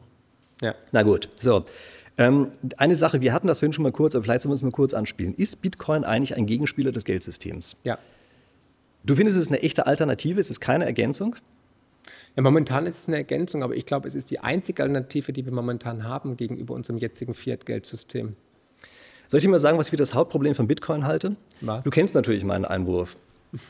ja? 0.62 0.74
Na 0.92 1.04
gut, 1.04 1.30
so. 1.40 1.64
Ähm, 2.18 2.52
eine 2.78 2.96
Sache, 2.96 3.22
wir 3.22 3.34
hatten 3.34 3.48
das 3.48 3.60
vorhin 3.60 3.74
schon 3.74 3.84
mal 3.84 3.92
kurz, 3.92 4.16
aber 4.16 4.24
vielleicht 4.24 4.42
sollen 4.42 4.52
wir 4.52 4.56
es 4.56 4.62
mal 4.62 4.72
kurz 4.72 4.94
anspielen. 4.94 5.34
Ist 5.36 5.62
Bitcoin 5.62 6.04
eigentlich 6.04 6.36
ein 6.36 6.46
Gegenspieler 6.46 6.92
des 6.92 7.06
Geldsystems? 7.06 7.78
Ja. 7.84 7.98
Du 9.04 9.16
findest, 9.16 9.38
es 9.38 9.48
eine 9.48 9.62
echte 9.62 9.88
Alternative, 9.88 10.40
es 10.40 10.52
ist 10.52 10.60
keine 10.60 10.86
Ergänzung? 10.86 11.36
Ja, 12.36 12.44
momentan 12.44 12.86
ist 12.86 13.00
es 13.00 13.08
eine 13.08 13.18
Ergänzung, 13.18 13.64
aber 13.64 13.76
ich 13.76 13.86
glaube, 13.86 14.08
es 14.08 14.16
ist 14.16 14.30
die 14.32 14.40
einzige 14.40 14.84
Alternative, 14.84 15.34
die 15.34 15.46
wir 15.46 15.52
momentan 15.52 16.04
haben 16.04 16.38
gegenüber 16.38 16.74
unserem 16.74 16.98
jetzigen 16.98 17.34
Fiat-Geldsystem. 17.34 18.36
Soll 19.28 19.38
ich 19.38 19.44
dir 19.44 19.50
mal 19.50 19.60
sagen, 19.60 19.78
was 19.78 19.88
ich 19.88 19.92
für 19.92 19.98
das 19.98 20.14
Hauptproblem 20.14 20.56
von 20.56 20.68
Bitcoin 20.68 21.06
halte? 21.06 21.36
Was? 21.62 21.84
Du 21.84 21.90
kennst 21.90 22.16
natürlich 22.16 22.44
meinen 22.44 22.66
Einwurf. 22.66 23.18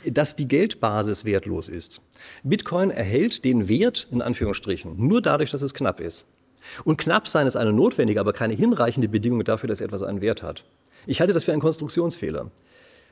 Dass 0.06 0.36
die 0.36 0.48
Geldbasis 0.48 1.26
wertlos 1.26 1.68
ist. 1.68 2.02
Bitcoin 2.44 2.92
erhält 2.92 3.44
den 3.46 3.68
Wert, 3.68 4.08
in 4.12 4.22
Anführungsstrichen, 4.22 4.96
nur 4.98 5.22
dadurch, 5.22 5.50
dass 5.50 5.62
es 5.62 5.74
knapp 5.74 6.00
ist. 6.00 6.26
Und 6.84 6.98
knapp 6.98 7.28
sein 7.28 7.48
ist 7.48 7.56
eine 7.56 7.74
notwendige, 7.74 8.20
aber 8.20 8.34
keine 8.34 8.54
hinreichende 8.54 9.10
Bedingung 9.10 9.44
dafür, 9.44 9.68
dass 9.68 9.82
etwas 9.82 10.04
einen 10.04 10.22
Wert 10.22 10.44
hat. 10.44 10.66
Ich 11.08 11.20
halte 11.20 11.34
das 11.34 11.44
für 11.44 11.52
einen 11.52 11.62
Konstruktionsfehler. 11.62 12.52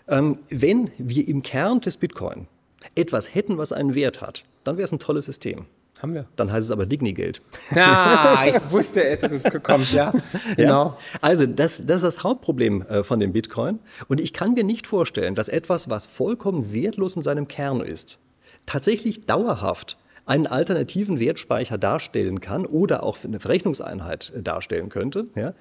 Ähm, 0.08 0.38
wenn 0.50 0.92
wir 0.98 1.28
im 1.28 1.42
Kern 1.42 1.82
des 1.82 1.98
Bitcoin 1.98 2.48
etwas 2.96 3.34
hätten, 3.34 3.58
was 3.58 3.72
einen 3.72 3.96
Wert 3.96 4.22
hat, 4.22 4.46
dann 4.64 4.78
wäre 4.78 4.86
es 4.86 4.92
ein 4.92 5.00
tolles 5.00 5.26
System. 5.26 5.66
Haben 6.02 6.14
wir. 6.14 6.26
Dann 6.38 6.50
heißt 6.50 6.66
es 6.66 6.72
aber 6.72 6.86
Digni-Geld. 6.86 7.42
Ja, 7.76 8.44
ich 8.48 8.72
wusste 8.72 9.04
es, 9.04 9.20
dass 9.20 9.34
es 9.34 9.44
kommt, 9.62 9.92
ja. 9.92 10.14
Genau. 10.56 10.86
Ja. 10.86 10.98
Also, 11.20 11.46
das, 11.46 11.86
das 11.86 12.04
ist 12.04 12.16
das 12.16 12.24
Hauptproblem 12.24 12.84
äh, 12.84 13.04
von 13.04 13.20
dem 13.20 13.34
Bitcoin. 13.34 13.80
Und 14.08 14.22
ich 14.22 14.32
kann 14.32 14.54
mir 14.54 14.64
nicht 14.64 14.88
vorstellen, 14.88 15.36
dass 15.36 15.50
etwas, 15.50 15.90
was 15.90 16.06
vollkommen 16.06 16.72
wertlos 16.72 17.18
in 17.18 17.22
seinem 17.22 17.50
Kern 17.50 17.82
ist, 17.82 18.18
tatsächlich 18.66 19.26
dauerhaft 19.26 19.98
einen 20.26 20.48
alternativen 20.48 21.20
Wertspeicher 21.20 21.78
darstellen 21.78 22.40
kann 22.40 22.66
oder 22.66 23.04
auch 23.04 23.18
eine 23.26 23.42
Verrechnungseinheit 23.42 24.32
äh, 24.36 24.42
darstellen 24.42 24.88
könnte. 24.88 25.28
Ja? 25.36 25.54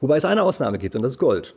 Wobei 0.00 0.18
es 0.18 0.24
eine 0.24 0.44
Ausnahme 0.44 0.78
gibt, 0.78 0.94
und 0.94 1.02
das 1.02 1.12
ist 1.12 1.18
Gold. 1.18 1.56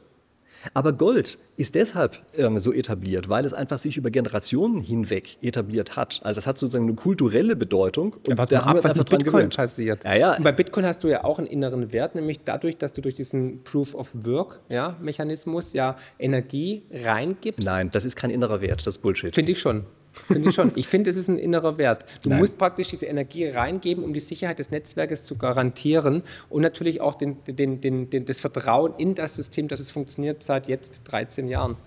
Aber 0.74 0.93
Gold 0.93 1.38
ist 1.57 1.75
deshalb 1.75 2.19
ähm, 2.36 2.59
so 2.59 2.71
etabliert, 2.71 3.29
weil 3.29 3.45
es 3.45 3.53
einfach 3.53 3.79
sich 3.79 3.97
über 3.97 4.12
Generationen 4.12 4.79
hinweg 4.79 5.38
etabliert 5.41 5.95
hat. 5.95 6.19
Also 6.24 6.38
das 6.38 6.47
hat 6.47 6.57
sozusagen 6.57 6.86
eine 6.86 6.95
kulturelle 6.95 7.55
Bedeutung. 7.55 8.13
Und 8.13 8.38
ja, 8.38 8.45
da 8.45 8.65
haben 8.65 8.75
wir 8.75 8.83
was 8.83 8.95
mit 8.95 9.09
Bitcoin 9.09 9.24
gewöhnt. 9.24 9.55
passiert. 9.55 10.03
Ja, 10.03 10.15
ja. 10.15 10.38
Und 10.38 10.43
bei 10.43 10.51
Bitcoin 10.51 10.86
hast 10.86 11.03
du 11.03 11.07
ja 11.07 11.24
auch 11.24 11.39
einen 11.39 11.47
inneren 11.47 11.91
Wert, 11.91 12.15
nämlich 12.15 12.41
dadurch, 12.43 12.77
dass 12.77 12.93
du 12.93 13.01
durch 13.01 13.15
diesen 13.15 13.63
Proof 13.63 13.95
of 13.95 14.12
Work 14.13 14.62
ja, 14.69 14.95
Mechanismus 15.01 15.74
ja 15.74 15.97
Energie 16.19 16.83
reingibst. 16.91 17.67
Nein, 17.67 17.89
das 17.91 18.05
ist 18.05 18.15
kein 18.15 18.29
innerer 18.29 18.62
Wert, 18.62 18.81
das 18.86 18.97
ist 18.97 19.01
Bullshit. 19.01 19.33
Finde 19.33 19.51
ich 19.51 19.59
schon. 19.59 19.86
Finde 20.27 20.50
ich 20.50 20.55
schon. 20.55 20.71
Ich 20.75 20.88
finde, 20.88 21.09
es 21.09 21.15
ist 21.15 21.27
ein 21.27 21.38
innerer 21.38 21.77
Wert. 21.77 22.05
Du 22.24 22.29
Nein. 22.29 22.39
musst 22.39 22.57
praktisch 22.57 22.88
diese 22.88 23.05
Energie 23.05 23.47
reingeben, 23.47 24.03
um 24.03 24.13
die 24.13 24.19
Sicherheit 24.19 24.59
des 24.59 24.71
Netzwerkes 24.71 25.24
zu 25.24 25.38
garantieren 25.38 26.24
und 26.50 26.62
natürlich 26.62 27.01
auch 27.01 27.15
den, 27.15 27.38
den, 27.47 27.81
den, 27.81 28.25
das 28.25 28.39
Vertrauen 28.39 28.93
in 28.97 29.15
das 29.15 29.36
System, 29.36 29.67
dass 29.67 29.79
es 29.79 29.91
funktioniert 29.91 30.43
seit 30.43 30.67
jetzt 30.67 31.01
13 31.05 31.47
Jahren. 31.47 31.77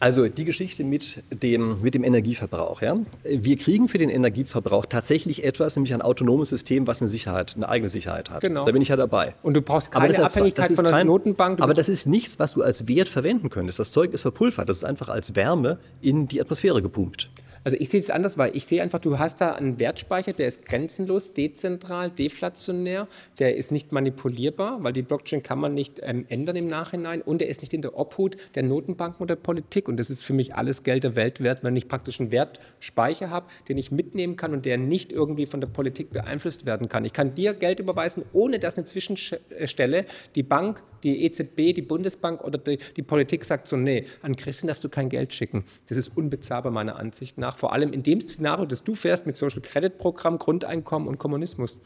Also 0.00 0.28
die 0.28 0.46
Geschichte 0.46 0.82
mit 0.82 1.22
dem, 1.30 1.82
mit 1.82 1.94
dem 1.94 2.04
Energieverbrauch. 2.04 2.80
Ja? 2.80 2.98
Wir 3.22 3.58
kriegen 3.58 3.86
für 3.86 3.98
den 3.98 4.08
Energieverbrauch 4.08 4.86
tatsächlich 4.86 5.44
etwas, 5.44 5.76
nämlich 5.76 5.92
ein 5.92 6.00
autonomes 6.00 6.48
System, 6.48 6.86
was 6.86 7.02
eine 7.02 7.08
Sicherheit, 7.08 7.52
eine 7.54 7.68
eigene 7.68 7.90
Sicherheit 7.90 8.30
hat. 8.30 8.40
Genau. 8.40 8.64
Da 8.64 8.72
bin 8.72 8.80
ich 8.80 8.88
ja 8.88 8.96
dabei. 8.96 9.34
Und 9.42 9.52
du 9.52 9.60
brauchst 9.60 9.92
keine 9.92 10.16
aber 10.16 10.24
Abhängigkeit 10.24 10.68
von 10.68 10.84
der 10.84 10.92
kein, 10.92 11.06
Notenbank. 11.06 11.60
Aber 11.60 11.74
das 11.74 11.90
ist 11.90 12.06
nichts, 12.06 12.38
was 12.38 12.54
du 12.54 12.62
als 12.62 12.88
Wert 12.88 13.10
verwenden 13.10 13.50
könntest. 13.50 13.78
Das 13.78 13.92
Zeug 13.92 14.14
ist 14.14 14.22
verpulvert. 14.22 14.70
Das 14.70 14.78
ist 14.78 14.84
einfach 14.84 15.10
als 15.10 15.36
Wärme 15.36 15.78
in 16.00 16.26
die 16.26 16.40
Atmosphäre 16.40 16.80
gepumpt. 16.80 17.28
Also 17.62 17.76
ich 17.78 17.90
sehe 17.90 18.00
es 18.00 18.08
anders, 18.08 18.38
weil 18.38 18.56
ich 18.56 18.64
sehe 18.64 18.82
einfach, 18.82 19.00
du 19.00 19.18
hast 19.18 19.40
da 19.40 19.52
einen 19.52 19.78
Wertspeicher, 19.78 20.32
der 20.32 20.46
ist 20.46 20.64
grenzenlos, 20.64 21.34
dezentral, 21.34 22.10
deflationär, 22.10 23.06
der 23.38 23.56
ist 23.56 23.70
nicht 23.70 23.92
manipulierbar, 23.92 24.82
weil 24.82 24.94
die 24.94 25.02
Blockchain 25.02 25.42
kann 25.42 25.58
man 25.58 25.74
nicht 25.74 26.00
ähm, 26.02 26.24
ändern 26.28 26.56
im 26.56 26.68
Nachhinein 26.68 27.20
und 27.20 27.40
der 27.40 27.48
ist 27.48 27.60
nicht 27.60 27.74
in 27.74 27.82
der 27.82 27.98
Obhut 27.98 28.38
der 28.54 28.62
Notenbanken 28.62 29.22
oder 29.22 29.36
Politik 29.36 29.88
und 29.88 29.98
das 29.98 30.08
ist 30.08 30.24
für 30.24 30.32
mich 30.32 30.54
alles 30.54 30.84
Geld 30.84 31.04
der 31.04 31.16
Welt 31.16 31.42
wert, 31.42 31.62
wenn 31.62 31.76
ich 31.76 31.86
praktisch 31.86 32.18
einen 32.18 32.32
Wertspeicher 32.32 33.28
habe, 33.28 33.46
den 33.68 33.76
ich 33.76 33.90
mitnehmen 33.90 34.36
kann 34.36 34.54
und 34.54 34.64
der 34.64 34.78
nicht 34.78 35.12
irgendwie 35.12 35.44
von 35.44 35.60
der 35.60 35.68
Politik 35.68 36.10
beeinflusst 36.10 36.64
werden 36.64 36.88
kann. 36.88 37.04
Ich 37.04 37.12
kann 37.12 37.34
dir 37.34 37.52
Geld 37.52 37.78
überweisen, 37.78 38.24
ohne 38.32 38.58
dass 38.58 38.76
eine 38.76 38.86
Zwischenstelle 38.86 40.06
die 40.34 40.42
Bank, 40.42 40.82
die 41.02 41.24
EZB, 41.24 41.74
die 41.74 41.82
Bundesbank 41.82 42.42
oder 42.42 42.58
die, 42.58 42.78
die 42.96 43.02
Politik 43.02 43.44
sagt 43.44 43.68
so, 43.68 43.76
nee, 43.76 44.04
an 44.22 44.36
Christian 44.36 44.68
darfst 44.68 44.84
du 44.84 44.88
kein 44.88 45.08
Geld 45.08 45.32
schicken. 45.32 45.64
Das 45.88 45.96
ist 45.96 46.16
unbezahlbar 46.16 46.72
meiner 46.72 46.96
Ansicht 46.96 47.38
nach 47.38 47.56
vor 47.56 47.72
allem 47.72 47.92
in 47.92 48.02
dem 48.02 48.20
Szenario, 48.20 48.66
das 48.66 48.84
du 48.84 48.94
fährst 48.94 49.26
mit 49.26 49.36
Social 49.36 49.60
Credit 49.60 49.98
Programm, 49.98 50.38
Grundeinkommen 50.38 51.08
und 51.08 51.18
Kommunismus. 51.18 51.80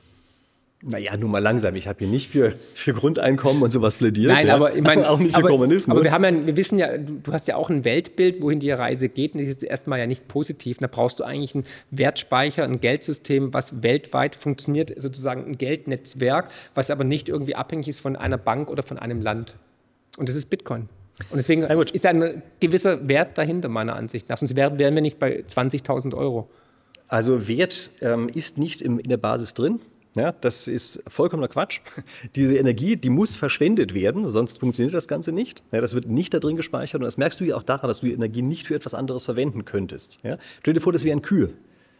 Naja, 0.86 1.16
nur 1.16 1.30
mal 1.30 1.38
langsam. 1.38 1.74
Ich 1.76 1.88
habe 1.88 2.00
hier 2.00 2.08
nicht 2.08 2.28
für, 2.28 2.52
für 2.52 2.92
Grundeinkommen 2.92 3.62
und 3.62 3.72
sowas 3.72 3.94
plädiert. 3.94 4.32
Nein, 4.32 4.48
ja. 4.48 4.54
aber 4.54 4.74
ich 4.74 4.82
meine, 4.82 5.08
auch 5.10 5.18
nicht 5.18 5.32
für 5.32 5.38
aber, 5.38 5.48
Kommunismus. 5.48 5.96
Aber 5.96 6.04
wir 6.04 6.12
haben 6.12 6.24
ja, 6.24 6.46
wir 6.46 6.56
wissen 6.56 6.78
ja, 6.78 6.98
du, 6.98 7.14
du, 7.22 7.32
hast 7.32 7.48
ja 7.48 7.56
auch 7.56 7.70
ein 7.70 7.84
Weltbild, 7.84 8.42
wohin 8.42 8.60
die 8.60 8.70
Reise 8.70 9.08
geht. 9.08 9.34
Und 9.34 9.40
das 9.40 9.48
ist 9.48 9.62
erstmal 9.62 9.98
ja 9.98 10.06
nicht 10.06 10.28
positiv. 10.28 10.76
Da 10.78 10.86
brauchst 10.86 11.20
du 11.20 11.24
eigentlich 11.24 11.54
einen 11.54 11.64
Wertspeicher, 11.90 12.64
ein 12.64 12.80
Geldsystem, 12.80 13.54
was 13.54 13.82
weltweit 13.82 14.36
funktioniert, 14.36 14.92
sozusagen 15.00 15.46
ein 15.46 15.56
Geldnetzwerk, 15.56 16.50
was 16.74 16.90
aber 16.90 17.04
nicht 17.04 17.30
irgendwie 17.30 17.54
abhängig 17.54 17.88
ist 17.88 18.00
von 18.00 18.14
einer 18.14 18.36
Bank 18.36 18.68
oder 18.68 18.82
von 18.82 18.98
einem 18.98 19.22
Land. 19.22 19.54
Und 20.18 20.28
das 20.28 20.36
ist 20.36 20.50
Bitcoin. 20.50 20.90
Und 21.30 21.38
deswegen 21.38 21.62
ist 21.62 22.04
ein 22.04 22.42
gewisser 22.60 23.08
Wert 23.08 23.38
dahinter, 23.38 23.70
meiner 23.70 23.96
Ansicht 23.96 24.28
nach. 24.28 24.36
Sonst 24.36 24.54
wären, 24.54 24.78
wir 24.78 24.90
nicht 24.90 25.18
bei 25.18 25.40
20.000 25.40 26.14
Euro. 26.14 26.50
Also 27.08 27.48
Wert 27.48 27.90
ähm, 28.02 28.28
ist 28.28 28.58
nicht 28.58 28.82
im, 28.82 28.98
in 28.98 29.08
der 29.08 29.16
Basis 29.16 29.54
drin. 29.54 29.80
Ja, 30.16 30.32
das 30.32 30.68
ist 30.68 31.02
vollkommener 31.08 31.48
Quatsch. 31.48 31.80
Diese 32.36 32.56
Energie, 32.56 32.96
die 32.96 33.10
muss 33.10 33.34
verschwendet 33.34 33.94
werden, 33.94 34.26
sonst 34.28 34.60
funktioniert 34.60 34.94
das 34.94 35.08
Ganze 35.08 35.32
nicht. 35.32 35.64
Ja, 35.72 35.80
das 35.80 35.94
wird 35.94 36.06
nicht 36.06 36.32
da 36.32 36.38
drin 36.38 36.56
gespeichert 36.56 37.00
und 37.00 37.04
das 37.04 37.16
merkst 37.16 37.40
du 37.40 37.44
ja 37.44 37.56
auch 37.56 37.62
daran, 37.62 37.88
dass 37.88 38.00
du 38.00 38.06
die 38.06 38.12
Energie 38.12 38.42
nicht 38.42 38.66
für 38.66 38.74
etwas 38.74 38.94
anderes 38.94 39.24
verwenden 39.24 39.64
könntest. 39.64 40.20
Ja? 40.22 40.38
Stell 40.60 40.74
dir 40.74 40.80
vor, 40.80 40.92
das 40.92 41.04
wäre 41.04 41.16
ein 41.16 41.22
Kühe. 41.22 41.50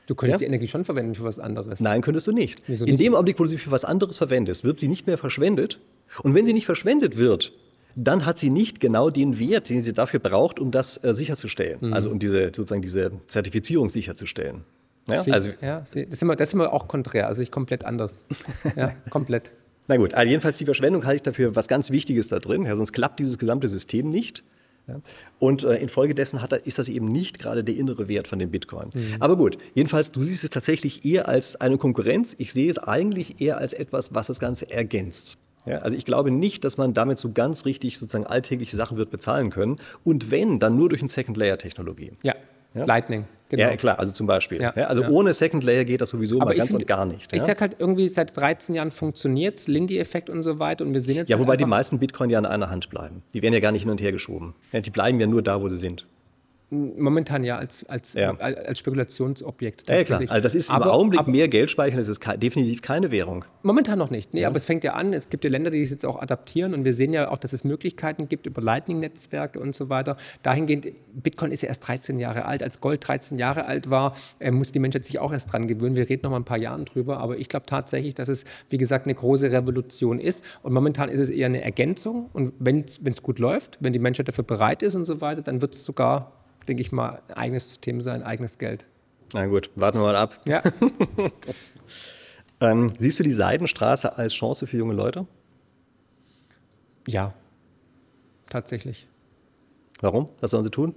Du 0.07 0.15
könntest 0.15 0.43
ja? 0.43 0.47
die 0.47 0.49
Energie 0.49 0.69
schon 0.69 0.85
verwenden 0.85 1.15
für 1.15 1.25
was 1.25 1.39
anderes. 1.39 1.81
Nein, 1.81 2.03
könntest 2.03 2.27
du 2.27 2.33
nicht. 2.33 2.63
Wieso 2.67 2.85
in 2.85 2.99
dem 2.99 3.15
Augenblick, 3.15 3.39
wo 3.39 3.45
du 3.45 3.49
sie 3.49 3.59
für 3.59 3.71
was 3.71 3.85
anderes 3.85 4.17
verwendest, 4.17 4.63
wird 4.63 4.79
sie 4.79 4.89
nicht 4.89 5.07
mehr 5.07 5.19
verschwendet. 5.19 5.81
Und 6.23 6.35
wenn 6.35 6.47
sie 6.47 6.53
nicht 6.53 6.67
verschwendet 6.67 7.17
wird, 7.17 7.53
dann 7.97 8.27
hat 8.27 8.39
sie 8.39 8.51
nicht 8.51 8.81
genau 8.81 9.11
den 9.11 9.39
Wert, 9.39 9.71
den 9.71 9.83
sie 9.83 9.93
dafür 9.93 10.21
braucht, 10.21 10.59
um 10.59 10.71
das 10.71 11.03
äh, 11.03 11.15
sicherzustellen. 11.15 11.79
Mhm. 11.81 11.93
Also 11.93 12.11
um 12.11 12.19
diese, 12.19 12.47
sozusagen 12.47 12.83
diese 12.83 13.13
Zertifizierung 13.29 13.89
sicherzustellen. 13.89 14.65
Ja, 15.07 15.19
sie, 15.19 15.33
also, 15.33 15.49
ja 15.61 15.81
das, 15.81 15.95
ist 15.95 16.23
immer, 16.23 16.37
das 16.37 16.51
ist 16.51 16.55
immer 16.55 16.73
auch 16.73 16.89
konträr, 16.89 17.27
also 17.27 17.43
ich 17.43 17.51
komplett 17.51 17.85
anders. 17.85 18.25
ja, 18.77 18.95
komplett. 19.11 19.53
Na 19.87 19.97
gut, 19.97 20.15
also 20.15 20.29
jedenfalls 20.29 20.57
die 20.57 20.65
Verschwendung 20.65 21.05
halte 21.05 21.17
ich 21.17 21.23
dafür 21.23 21.55
was 21.55 21.69
ganz 21.69 21.91
Wichtiges 21.91 22.29
da 22.29 22.39
drin, 22.39 22.65
ja, 22.65 22.75
sonst 22.75 22.93
klappt 22.93 23.19
dieses 23.21 23.39
gesamte 23.39 23.69
System 23.69 24.11
nicht. 24.11 24.45
Ja. 24.87 25.01
Und 25.39 25.65
äh, 25.65 25.77
infolgedessen 25.77 26.43
hat, 26.43 26.53
ist 26.53 26.79
das 26.79 26.91
eben 26.91 27.09
nicht 27.09 27.39
gerade 27.39 27.65
der 27.65 27.75
innere 27.75 28.07
Wert 28.07 28.29
von 28.29 28.39
dem 28.39 28.51
Bitcoin. 28.51 28.91
Mhm. 28.93 29.17
Aber 29.19 29.37
gut, 29.37 29.57
jedenfalls, 29.75 30.13
du 30.13 30.23
siehst 30.23 30.45
es 30.45 30.51
tatsächlich 30.51 31.07
eher 31.07 31.27
als 31.27 31.59
eine 31.59 31.79
Konkurrenz. 31.79 32.35
Ich 32.37 32.53
sehe 32.53 32.71
es 32.71 32.77
eigentlich 32.77 33.41
eher 33.41 33.57
als 33.57 33.73
etwas, 33.73 34.15
was 34.15 34.27
das 34.27 34.41
Ganze 34.41 34.71
ergänzt. 34.71 35.39
Ja, 35.67 35.79
also 35.79 35.97
ich 35.97 36.05
glaube 36.05 36.31
nicht, 36.31 36.65
dass 36.65 36.77
man 36.77 36.93
damit 36.93 37.19
so 37.19 37.33
ganz 37.33 37.65
richtig 37.65 37.99
sozusagen 37.99 38.27
alltägliche 38.27 38.77
Sachen 38.77 38.99
wird 38.99 39.11
bezahlen 39.11 39.49
können. 39.49 39.77
Und 40.05 40.31
wenn, 40.31 40.59
dann 40.59 40.77
nur 40.77 40.91
durch 40.91 41.01
eine 41.01 41.09
Second-Layer-Technologie. 41.09 42.13
Ja. 42.23 42.35
Ja, 42.75 42.85
Lightning. 42.85 43.25
Genau. 43.51 43.71
Ja, 43.71 43.77
klar, 43.77 43.99
also 43.99 44.13
zum 44.13 44.27
Beispiel. 44.27 44.61
Ja, 44.61 44.73
ja, 44.75 44.87
also 44.87 45.03
ja. 45.03 45.11
ohne 45.11 45.33
Second 45.33 45.63
Layer 45.65 45.85
geht 45.85 46.01
das 46.01 46.11
sowieso 46.11 46.41
Aber 46.41 46.47
mal 46.47 46.57
ganz 46.57 46.71
find, 46.71 46.83
und 46.83 46.89
gar 46.89 47.05
nicht. 47.05 47.33
Ich 47.33 47.43
sag 47.43 47.61
halt 47.61 47.77
irgendwie, 47.79 48.09
seit 48.09 48.37
13 48.37 48.75
Jahren 48.75 48.91
funktioniert 48.91 49.57
es, 49.57 49.69
Lindy-Effekt 49.69 50.31
und 50.31 50.43
so 50.43 50.59
weiter 50.59 50.85
und 50.85 50.93
wir 50.95 51.01
sehen 51.01 51.17
jetzt. 51.17 51.29
Ja, 51.29 51.39
wobei 51.39 51.57
die 51.57 51.67
meisten 51.67 51.99
Bitcoin 51.99 52.31
ja 52.31 52.39
in 52.39 52.47
einer 52.47 52.71
Hand 52.71 52.91
bleiben. 52.91 53.23
Die 53.33 53.43
werden 53.43 53.55
ja 53.55 53.61
gar 53.61 53.71
nicht 53.71 53.83
hin 53.83 53.91
und 53.91 54.01
her 54.01 54.13
geschoben. 54.13 54.55
die 54.73 54.91
bleiben 54.91 55.21
ja 55.21 55.27
nur 55.27 55.43
da, 55.43 55.61
wo 55.61 55.69
sie 55.69 55.77
sind. 55.77 56.07
Momentan 56.75 57.45
ja 57.45 57.59
als, 57.59 57.89
als, 57.89 58.15
ja. 58.15 58.37
als 58.37 58.79
Spekulationsobjekt. 58.79 59.89
Ja, 59.89 60.03
klar. 60.03 60.21
Also 60.21 60.41
das 60.41 60.55
ist 60.55 60.71
aber, 60.71 60.87
im 60.87 60.91
Augenblick 60.91 61.21
aber, 61.21 61.31
mehr 61.31 61.49
Geld 61.49 61.71
speichern, 61.71 61.99
das 61.99 62.09
ist 62.09 62.21
definitiv 62.37 62.83
keine 62.83 63.11
Währung. 63.11 63.45
Momentan 63.63 63.99
noch 63.99 64.11
nicht. 64.11 64.35
Nee, 64.35 64.43
ja. 64.43 64.49
aber 64.49 64.57
es 64.57 64.65
fängt 64.65 64.85
ja 64.85 64.95
an, 64.95 65.13
es 65.13 65.31
gibt 65.31 65.45
ja 65.45 65.51
Länder, 65.51 65.71
die 65.71 65.83
es 65.83 65.91
jetzt 65.91 66.05
auch 66.05 66.21
adaptieren 66.21 66.75
und 66.75 66.85
wir 66.85 66.95
sehen 66.95 67.13
ja 67.13 67.31
auch, 67.31 67.39
dass 67.39 67.53
es 67.53 67.65
Möglichkeiten 67.65 68.29
gibt 68.29 68.47
über 68.47 68.61
Lightning-Netzwerke 68.61 69.59
und 69.61 69.75
so 69.75 69.89
weiter. 69.89 70.17
Dahingehend, 70.43 70.89
Bitcoin 71.15 71.53
ist 71.53 71.63
ja 71.63 71.69
erst 71.69 71.87
13 71.87 72.19
Jahre 72.19 72.45
alt. 72.45 72.63
Als 72.63 72.81
Gold 72.81 73.07
13 73.07 73.39
Jahre 73.39 73.67
alt 73.67 73.91
war, 73.91 74.17
äh, 74.39 74.51
muss 74.51 74.73
die 74.73 74.79
Menschheit 74.79 75.05
sich 75.05 75.19
auch 75.19 75.33
erst 75.33 75.53
dran 75.53 75.69
gewöhnen. 75.69 75.97
Wir 75.97 76.09
reden 76.09 76.23
noch 76.25 76.31
mal 76.31 76.39
ein 76.39 76.45
paar 76.45 76.59
Jahren 76.59 76.85
drüber, 76.85 77.19
aber 77.19 77.39
ich 77.39 77.49
glaube 77.49 77.67
tatsächlich, 77.67 78.15
dass 78.15 78.29
es, 78.29 78.45
wie 78.71 78.79
gesagt, 78.79 79.07
eine 79.07 79.15
große 79.15 79.51
Revolution 79.51 80.19
ist. 80.19 80.45
Und 80.63 80.73
momentan 80.73 81.09
ist 81.09 81.21
es 81.21 81.31
eher 81.31 81.47
eine 81.47 81.63
Ergänzung. 81.63 82.31
Und 82.33 82.53
wenn 82.59 82.85
es 82.85 83.23
gut 83.23 83.39
läuft, 83.39 83.79
wenn 83.81 83.93
die 83.93 83.99
Menschheit 83.99 84.29
dafür 84.29 84.45
bereit 84.45 84.83
ist 84.83 84.95
und 84.95 85.05
so 85.05 85.21
weiter, 85.21 85.43
dann 85.43 85.61
wird 85.61 85.75
es 85.75 85.85
sogar 85.85 86.44
denke 86.65 86.83
ich 86.83 86.93
mal, 86.93 87.23
ein 87.29 87.35
eigenes 87.35 87.65
System 87.65 88.01
sein, 88.01 88.23
eigenes 88.23 88.59
Geld. 88.59 88.85
Na 89.33 89.47
gut, 89.47 89.71
warten 89.75 89.99
wir 89.99 90.05
mal 90.05 90.17
ab. 90.17 90.41
Ja. 90.47 90.63
ähm, 92.61 92.93
siehst 92.99 93.19
du 93.19 93.23
die 93.23 93.33
Seidenstraße 93.33 94.17
als 94.17 94.35
Chance 94.35 94.67
für 94.67 94.77
junge 94.77 94.95
Leute? 94.95 95.27
Ja, 97.07 97.35
tatsächlich. 98.49 99.09
Warum? 100.01 100.29
Was 100.41 100.53
sollen 100.53 100.65
sie 100.65 100.71
tun? 100.71 100.95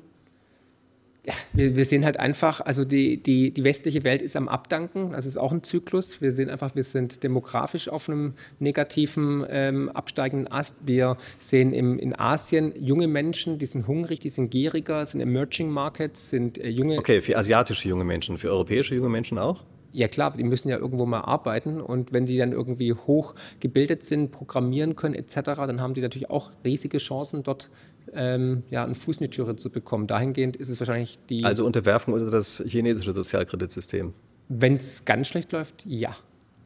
Wir, 1.54 1.76
wir, 1.76 1.86
sehen 1.86 2.06
halt 2.06 2.20
einfach, 2.20 2.62
also 2.62 2.86
die, 2.86 3.18
die, 3.18 3.52
die 3.52 3.64
westliche 3.64 4.04
Welt 4.04 4.22
ist 4.22 4.36
am 4.36 4.48
Abdanken, 4.48 5.12
das 5.12 5.26
ist 5.26 5.38
auch 5.38 5.52
ein 5.52 5.64
Zyklus. 5.64 6.22
Wir 6.22 6.32
sehen 6.32 6.50
einfach, 6.50 6.76
wir 6.76 6.84
sind 6.84 7.24
demografisch 7.24 7.90
auf 7.90 8.10
einem 8.10 8.34
negativen, 8.60 9.46
ähm, 9.50 9.90
absteigenden 9.90 10.52
Ast. 10.52 10.76
Wir 10.86 11.18
sehen 11.40 11.74
im, 11.74 12.00
in 12.00 12.18
Asien 12.18 12.74
junge 12.80 13.08
Menschen, 13.08 13.60
die 13.60 13.66
sind 13.66 13.88
hungrig, 13.88 14.20
die 14.20 14.30
sind 14.30 14.52
gieriger, 14.52 15.06
sind 15.06 15.22
Emerging 15.22 15.70
Markets, 15.70 16.30
sind 16.30 16.58
äh, 16.58 16.70
junge. 16.70 16.98
Okay, 16.98 17.22
für 17.22 17.38
asiatische 17.38 17.90
junge 17.90 18.04
Menschen, 18.04 18.38
für 18.38 18.50
europäische 18.50 18.96
junge 18.96 19.10
Menschen 19.10 19.38
auch? 19.38 19.64
Ja 19.92 20.08
klar, 20.08 20.36
die 20.38 20.44
müssen 20.44 20.70
ja 20.70 20.78
irgendwo 20.78 21.06
mal 21.06 21.22
arbeiten 21.22 21.82
und 21.82 22.12
wenn 22.14 22.26
die 22.26 22.38
dann 22.38 22.52
irgendwie 22.52 22.94
hoch 22.94 23.36
gebildet 23.60 24.04
sind, 24.04 24.32
programmieren 24.32 24.96
können 24.96 25.16
etc., 25.16 25.42
dann 25.44 25.82
haben 25.82 25.94
die 25.94 26.02
natürlich 26.02 26.30
auch 26.30 26.52
riesige 26.64 26.98
Chancen, 26.98 27.44
dort 27.44 27.70
ähm, 28.14 28.64
ja, 28.70 28.84
einen 28.84 28.96
Fuß 28.96 29.18
in 29.18 29.26
die 29.26 29.30
Türe 29.30 29.56
zu 29.56 29.70
bekommen. 29.70 30.08
Dahingehend 30.08 30.56
ist 30.56 30.70
es 30.70 30.80
wahrscheinlich 30.80 31.20
die... 31.30 31.44
Also 31.44 31.66
Unterwerfung 31.66 32.14
unter 32.14 32.32
das 32.32 32.64
chinesische 32.68 33.14
Sozialkreditsystem. 33.14 34.14
Wenn 34.50 34.76
es 34.76 35.06
ganz 35.06 35.28
schlecht 35.28 35.52
läuft, 35.52 35.86
ja. 35.86 36.16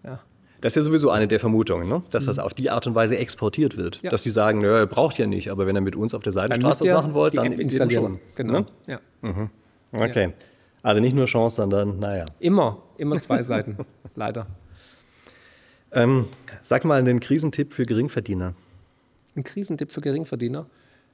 ja. 0.04 0.20
Das 0.62 0.74
ist 0.74 0.76
ja 0.76 0.82
sowieso 0.84 1.10
eine 1.10 1.28
der 1.28 1.40
Vermutungen, 1.40 1.88
ne? 1.88 2.04
dass 2.12 2.24
mhm. 2.24 2.28
das 2.28 2.40
auf 2.40 2.54
die 2.54 2.70
Art 2.70 2.86
und 2.86 2.96
Weise 2.96 3.18
exportiert 3.18 3.78
wird. 3.78 4.02
Ja. 4.04 4.12
Dass 4.12 4.24
die 4.24 4.30
sagen, 4.30 4.60
nö, 4.60 4.78
er 4.78 4.86
braucht 4.86 5.18
ja 5.18 5.26
nicht, 5.26 5.50
aber 5.50 5.66
wenn 5.66 5.76
er 5.76 5.82
mit 5.82 5.96
uns 5.96 6.14
auf 6.14 6.22
der 6.22 6.32
Seitenstraße 6.32 6.82
was 6.82 6.90
machen 6.90 7.14
wollt, 7.14 7.36
dann 7.36 7.52
installieren. 7.54 8.04
Schon, 8.04 8.20
genau. 8.36 8.60
Ne? 8.60 8.66
Ja. 8.88 9.00
Mhm. 9.22 9.50
Okay. 9.92 10.26
Ja. 10.26 10.34
Also 10.84 11.00
nicht 11.00 11.16
nur 11.16 11.26
Chance, 11.26 11.58
sondern 11.58 12.00
naja. 12.00 12.26
Immer, 12.40 12.82
immer 13.02 13.20
zwei 13.20 13.42
Seiten, 13.44 13.78
leider. 14.16 14.48
Ähm, 15.92 16.28
sag 16.62 16.86
mal 16.86 17.00
einen 17.00 17.20
Krisentipp 17.20 17.74
für 17.74 17.86
Geringverdiener. 17.86 18.54
Ein 19.36 19.44
Krisentipp 19.44 19.92
für 19.92 20.02
Geringverdiener? 20.02 20.68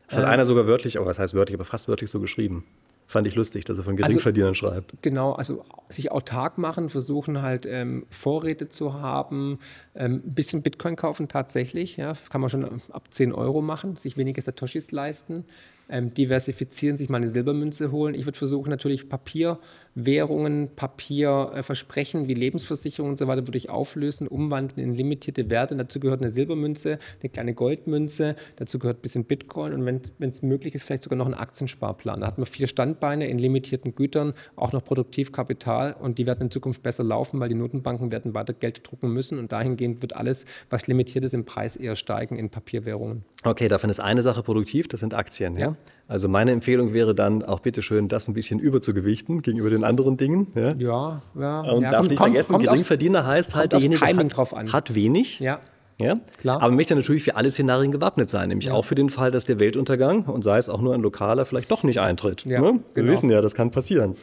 Das 0.08 0.18
hat 0.18 0.26
ähm, 0.26 0.30
einer 0.30 0.46
sogar 0.46 0.68
wörtlich, 0.68 1.00
oh, 1.00 1.06
was 1.06 1.18
heißt 1.18 1.34
wörtlich, 1.34 1.56
aber 1.56 1.66
fast 1.66 1.88
wörtlich 1.88 2.10
so 2.10 2.20
geschrieben. 2.20 2.66
Fand 3.10 3.26
ich 3.26 3.36
lustig, 3.36 3.64
dass 3.64 3.78
er 3.78 3.86
von 3.86 3.94
also 3.94 4.04
Geringverdienern 4.04 4.50
also, 4.50 4.68
schreibt. 4.68 4.94
Genau, 5.02 5.32
also 5.32 5.64
sich 5.88 6.12
autark 6.12 6.58
machen, 6.58 6.90
versuchen 6.90 7.42
halt 7.42 7.66
ähm, 7.66 8.06
Vorräte 8.10 8.68
zu 8.68 8.96
haben, 8.96 9.60
ähm, 9.96 10.22
ein 10.26 10.34
bisschen 10.34 10.62
Bitcoin 10.62 10.98
kaufen 10.98 11.30
tatsächlich, 11.30 11.96
ja, 11.96 12.14
kann 12.30 12.42
man 12.42 12.50
schon 12.50 12.82
ab 12.92 13.06
10 13.10 13.32
Euro 13.32 13.62
machen, 13.62 13.96
sich 13.96 14.18
weniger 14.18 14.42
Satoshis 14.42 14.92
leisten, 14.92 15.46
ähm, 15.90 16.14
diversifizieren, 16.14 16.98
sich 16.98 17.10
mal 17.10 17.18
eine 17.18 17.30
Silbermünze 17.30 17.92
holen. 17.92 18.16
Ich 18.16 18.26
würde 18.26 18.38
versuchen, 18.38 18.70
natürlich 18.70 19.10
Papierwährungen, 19.10 20.70
Papierversprechen 20.76 22.28
wie 22.28 22.34
Lebensversicherungen 22.34 23.12
und 23.12 23.18
so 23.18 23.28
weiter 23.28 23.48
würde 23.48 23.58
ich 23.58 23.70
auflösen, 23.70 24.28
umwandeln 24.28 24.82
in 24.82 24.96
limitierte 24.96 25.50
Werte. 25.50 25.74
Und 25.74 25.80
dazu 25.80 26.00
gehört 26.00 26.22
eine 26.22 26.30
Silbermünze, 26.30 27.00
eine 27.22 27.30
kleine 27.30 27.54
Goldmünze, 27.54 28.36
dazu 28.58 28.80
gehört 28.80 29.00
ein 29.00 29.02
bisschen 29.02 29.26
Bitcoin 29.26 29.74
und 29.74 29.86
wenn 29.86 30.30
es 30.30 30.42
möglich 30.42 30.76
ist, 30.76 30.84
vielleicht 30.84 31.04
sogar 31.04 31.18
noch 31.18 31.26
einen 31.26 31.36
Aktiensparplan. 31.36 32.22
Da 32.22 32.28
hat 32.28 32.38
man 32.38 32.46
vier 32.46 32.68
Standbeine 32.68 33.28
in 33.28 33.40
limitierten 33.40 33.96
Gütern, 33.96 34.34
auch 34.56 34.72
noch 34.74 34.84
Produktivkapital 34.84 35.94
und 35.94 36.18
die 36.18 36.26
werden 36.26 36.44
in 36.44 36.52
Zukunft 36.52 36.84
besser 36.84 37.04
laufen, 37.04 37.40
weil 37.40 37.50
die 37.50 37.56
Notenbanken 37.56 38.12
werden 38.12 38.34
weiter 38.34 38.54
Geld 38.54 38.82
drucken 38.90 39.12
müssen 39.14 39.40
und 39.40 39.52
dahingehend 39.52 40.02
wird 40.02 40.16
alles, 40.16 40.46
was 40.70 40.88
limitiert 40.88 41.24
ist, 41.24 41.34
im 41.34 41.46
Preis 41.46 41.76
eher 41.76 41.96
steigen 41.96 42.38
in 42.38 42.50
Papierwährungen. 42.50 43.24
Okay, 43.48 43.68
davon 43.68 43.90
ist 43.90 44.00
eine 44.00 44.22
Sache 44.22 44.44
produktiv, 44.44 44.88
das 44.88 45.00
sind 45.00 45.14
Aktien. 45.14 45.58
Ja? 45.58 45.76
Also 46.08 46.28
meine 46.30 46.52
Empfehlung 46.52 46.94
wäre 46.94 47.14
dann 47.16 47.44
auch 47.44 47.60
bitteschön, 47.60 48.08
das 48.08 48.28
ein 48.28 48.34
bisschen 48.34 48.60
überzugewichten 48.60 49.42
gegenüber 49.42 49.70
den 49.70 49.84
anderen 49.84 50.18
Dingen. 50.18 50.48
Ja, 50.56 50.74
ja. 50.74 51.22
ja 51.40 51.62
Und 51.62 51.84
ja, 51.84 51.92
darf 51.92 52.00
kommt, 52.00 52.10
nicht 52.10 52.20
kommt, 52.20 52.32
vergessen, 52.32 52.52
kommt 52.54 52.66
Geringverdiener 52.66 53.20
aufs, 53.20 53.28
heißt 53.28 53.56
halt, 53.56 53.74
derjenige 53.74 54.06
hat, 54.06 54.74
hat 54.74 54.96
wenig. 54.96 55.40
Ja. 55.40 55.60
Ja, 56.00 56.20
klar. 56.38 56.62
Aber 56.62 56.72
möchte 56.72 56.96
natürlich 56.96 57.24
für 57.24 57.36
alle 57.36 57.50
Szenarien 57.50 57.92
gewappnet 57.92 58.30
sein, 58.30 58.50
nämlich 58.50 58.68
ja. 58.68 58.74
auch 58.74 58.86
für 58.86 58.94
den 58.94 59.10
Fall, 59.10 59.32
dass 59.32 59.46
der 59.46 59.60
Weltuntergang 59.60 60.26
und 60.26 60.44
sei 60.44 60.60
es 60.60 60.70
auch 60.70 60.80
nur 60.80 60.94
ein 60.94 61.02
lokaler 61.02 61.44
vielleicht 61.46 61.72
doch 61.72 61.82
nicht 61.82 62.00
eintritt. 62.00 62.46
Ja, 62.46 62.62
ne? 62.62 62.80
Wir 62.94 63.02
genau. 63.02 63.12
wissen 63.12 63.32
ja, 63.32 63.42
das 63.42 63.56
kann 63.56 63.72
passieren. 63.72 64.16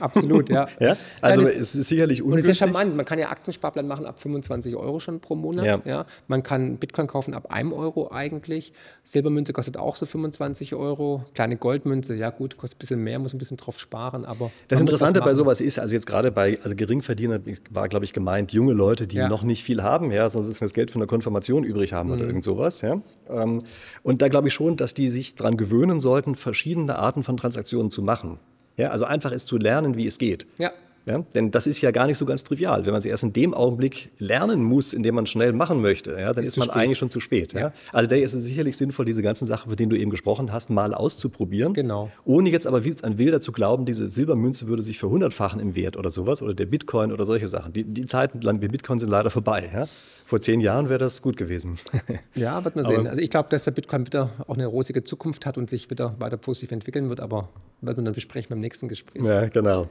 Absolut, 0.00 0.48
ja. 0.48 0.68
ja? 0.80 0.96
Also 1.20 1.42
ja, 1.42 1.48
es 1.48 1.74
ist 1.74 1.88
sicherlich 1.88 2.22
ungünstig. 2.22 2.46
Und 2.46 2.50
es 2.50 2.56
ist 2.56 2.60
ja 2.60 2.66
charmant. 2.66 2.96
Man 2.96 3.04
kann 3.04 3.18
ja 3.18 3.30
Aktiensparplan 3.30 3.86
machen 3.86 4.06
ab 4.06 4.20
25 4.20 4.76
Euro 4.76 5.00
schon 5.00 5.20
pro 5.20 5.34
Monat. 5.34 5.64
Ja. 5.64 5.80
ja. 5.84 6.06
Man 6.28 6.42
kann 6.42 6.76
Bitcoin 6.76 7.06
kaufen 7.06 7.34
ab 7.34 7.46
1 7.50 7.72
Euro 7.72 8.10
eigentlich. 8.10 8.72
Silbermünze 9.02 9.52
kostet 9.52 9.76
auch 9.76 9.96
so 9.96 10.06
25 10.06 10.74
Euro. 10.74 11.24
Kleine 11.34 11.56
Goldmünze, 11.56 12.14
ja 12.14 12.30
gut, 12.30 12.56
kostet 12.56 12.78
ein 12.78 12.80
bisschen 12.80 13.00
mehr, 13.02 13.18
muss 13.18 13.34
ein 13.34 13.38
bisschen 13.38 13.56
drauf 13.56 13.78
sparen. 13.78 14.24
Aber 14.24 14.50
das 14.68 14.80
Interessante 14.80 15.20
bei 15.20 15.34
sowas 15.34 15.60
ist, 15.60 15.78
also 15.78 15.94
jetzt 15.94 16.06
gerade 16.06 16.30
bei 16.30 16.58
also 16.62 16.74
Geringverdiener 16.76 17.40
war, 17.70 17.88
glaube 17.88 18.04
ich, 18.04 18.12
gemeint, 18.12 18.52
junge 18.52 18.72
Leute, 18.72 19.06
die 19.06 19.18
noch 19.18 19.42
nicht 19.42 19.62
viel 19.62 19.82
haben, 19.82 20.10
ja, 20.10 20.28
sonst 20.28 20.60
das 20.60 20.72
Geld 20.72 20.90
von 20.90 21.00
der 21.00 21.08
Konfirmation 21.08 21.64
übrig 21.64 21.92
haben 21.92 22.08
mhm. 22.08 22.14
oder 22.14 22.26
irgend 22.26 22.44
sowas. 22.44 22.80
Ja. 22.80 23.00
Ähm, 23.28 23.60
und 24.02 24.22
da 24.22 24.28
glaube 24.28 24.48
ich 24.48 24.54
schon, 24.54 24.76
dass 24.76 24.94
die 24.94 25.08
sich 25.08 25.34
daran 25.34 25.56
gewöhnen 25.56 26.00
sollten, 26.00 26.34
verschiedene 26.34 26.96
Arten 26.96 27.22
von 27.22 27.36
Transaktionen 27.36 27.90
zu 27.90 28.02
machen. 28.02 28.38
Ja, 28.76 28.90
also 28.90 29.04
einfach 29.04 29.32
ist 29.32 29.46
zu 29.46 29.56
lernen, 29.58 29.96
wie 29.96 30.06
es 30.06 30.18
geht. 30.18 30.46
Ja. 30.58 30.72
Ja, 31.06 31.18
denn 31.34 31.50
das 31.50 31.66
ist 31.66 31.82
ja 31.82 31.90
gar 31.90 32.06
nicht 32.06 32.16
so 32.16 32.24
ganz 32.24 32.44
trivial. 32.44 32.86
Wenn 32.86 32.92
man 32.92 33.02
sie 33.02 33.10
erst 33.10 33.24
in 33.24 33.34
dem 33.34 33.52
Augenblick 33.52 34.10
lernen 34.18 34.62
muss, 34.62 34.94
in 34.94 35.02
dem 35.02 35.14
man 35.14 35.26
schnell 35.26 35.52
machen 35.52 35.82
möchte, 35.82 36.12
ja, 36.12 36.32
dann 36.32 36.42
ist, 36.42 36.50
ist 36.50 36.56
man 36.56 36.68
spät. 36.68 36.76
eigentlich 36.76 36.98
schon 36.98 37.10
zu 37.10 37.20
spät. 37.20 37.52
Ja. 37.52 37.72
Also 37.92 38.08
da 38.08 38.16
ist 38.16 38.32
es 38.32 38.44
sicherlich 38.44 38.76
sinnvoll, 38.76 39.04
diese 39.04 39.22
ganzen 39.22 39.44
Sachen, 39.44 39.68
von 39.68 39.76
denen 39.76 39.90
du 39.90 39.98
eben 39.98 40.10
gesprochen 40.10 40.50
hast, 40.50 40.70
mal 40.70 40.94
auszuprobieren. 40.94 41.74
Genau. 41.74 42.10
Ohne 42.24 42.48
jetzt 42.48 42.66
aber 42.66 42.84
wie 42.84 42.94
ein 43.02 43.18
Wilder 43.18 43.42
zu 43.42 43.52
glauben, 43.52 43.84
diese 43.84 44.08
Silbermünze 44.08 44.66
würde 44.66 44.82
sich 44.82 44.98
verhundertfachen 44.98 45.60
im 45.60 45.74
Wert 45.74 45.98
oder 45.98 46.10
sowas 46.10 46.40
oder 46.40 46.54
der 46.54 46.66
Bitcoin 46.66 47.12
oder 47.12 47.26
solche 47.26 47.48
Sachen. 47.48 47.74
Die, 47.74 47.84
die 47.84 48.06
Zeiten 48.06 48.40
wie 48.62 48.68
Bitcoin 48.68 48.98
sind 48.98 49.10
leider 49.10 49.30
vorbei. 49.30 49.70
Ja. 49.74 49.86
Vor 50.24 50.40
zehn 50.40 50.60
Jahren 50.60 50.88
wäre 50.88 50.98
das 50.98 51.20
gut 51.20 51.36
gewesen. 51.36 51.76
ja, 52.34 52.64
wird 52.64 52.76
man 52.76 52.86
sehen. 52.86 53.06
also 53.06 53.20
ich 53.20 53.28
glaube, 53.28 53.50
dass 53.50 53.64
der 53.64 53.72
Bitcoin 53.72 54.06
wieder 54.06 54.30
auch 54.46 54.54
eine 54.54 54.66
rosige 54.66 55.04
Zukunft 55.04 55.44
hat 55.44 55.58
und 55.58 55.68
sich 55.68 55.90
wieder 55.90 56.18
weiter 56.18 56.38
positiv 56.38 56.72
entwickeln 56.72 57.10
wird, 57.10 57.20
aber 57.20 57.50
wird 57.82 57.98
man 57.98 58.06
dann 58.06 58.14
besprechen 58.14 58.48
beim 58.48 58.60
nächsten 58.60 58.88
Gespräch. 58.88 59.22
Ja, 59.22 59.48
genau. 59.48 59.88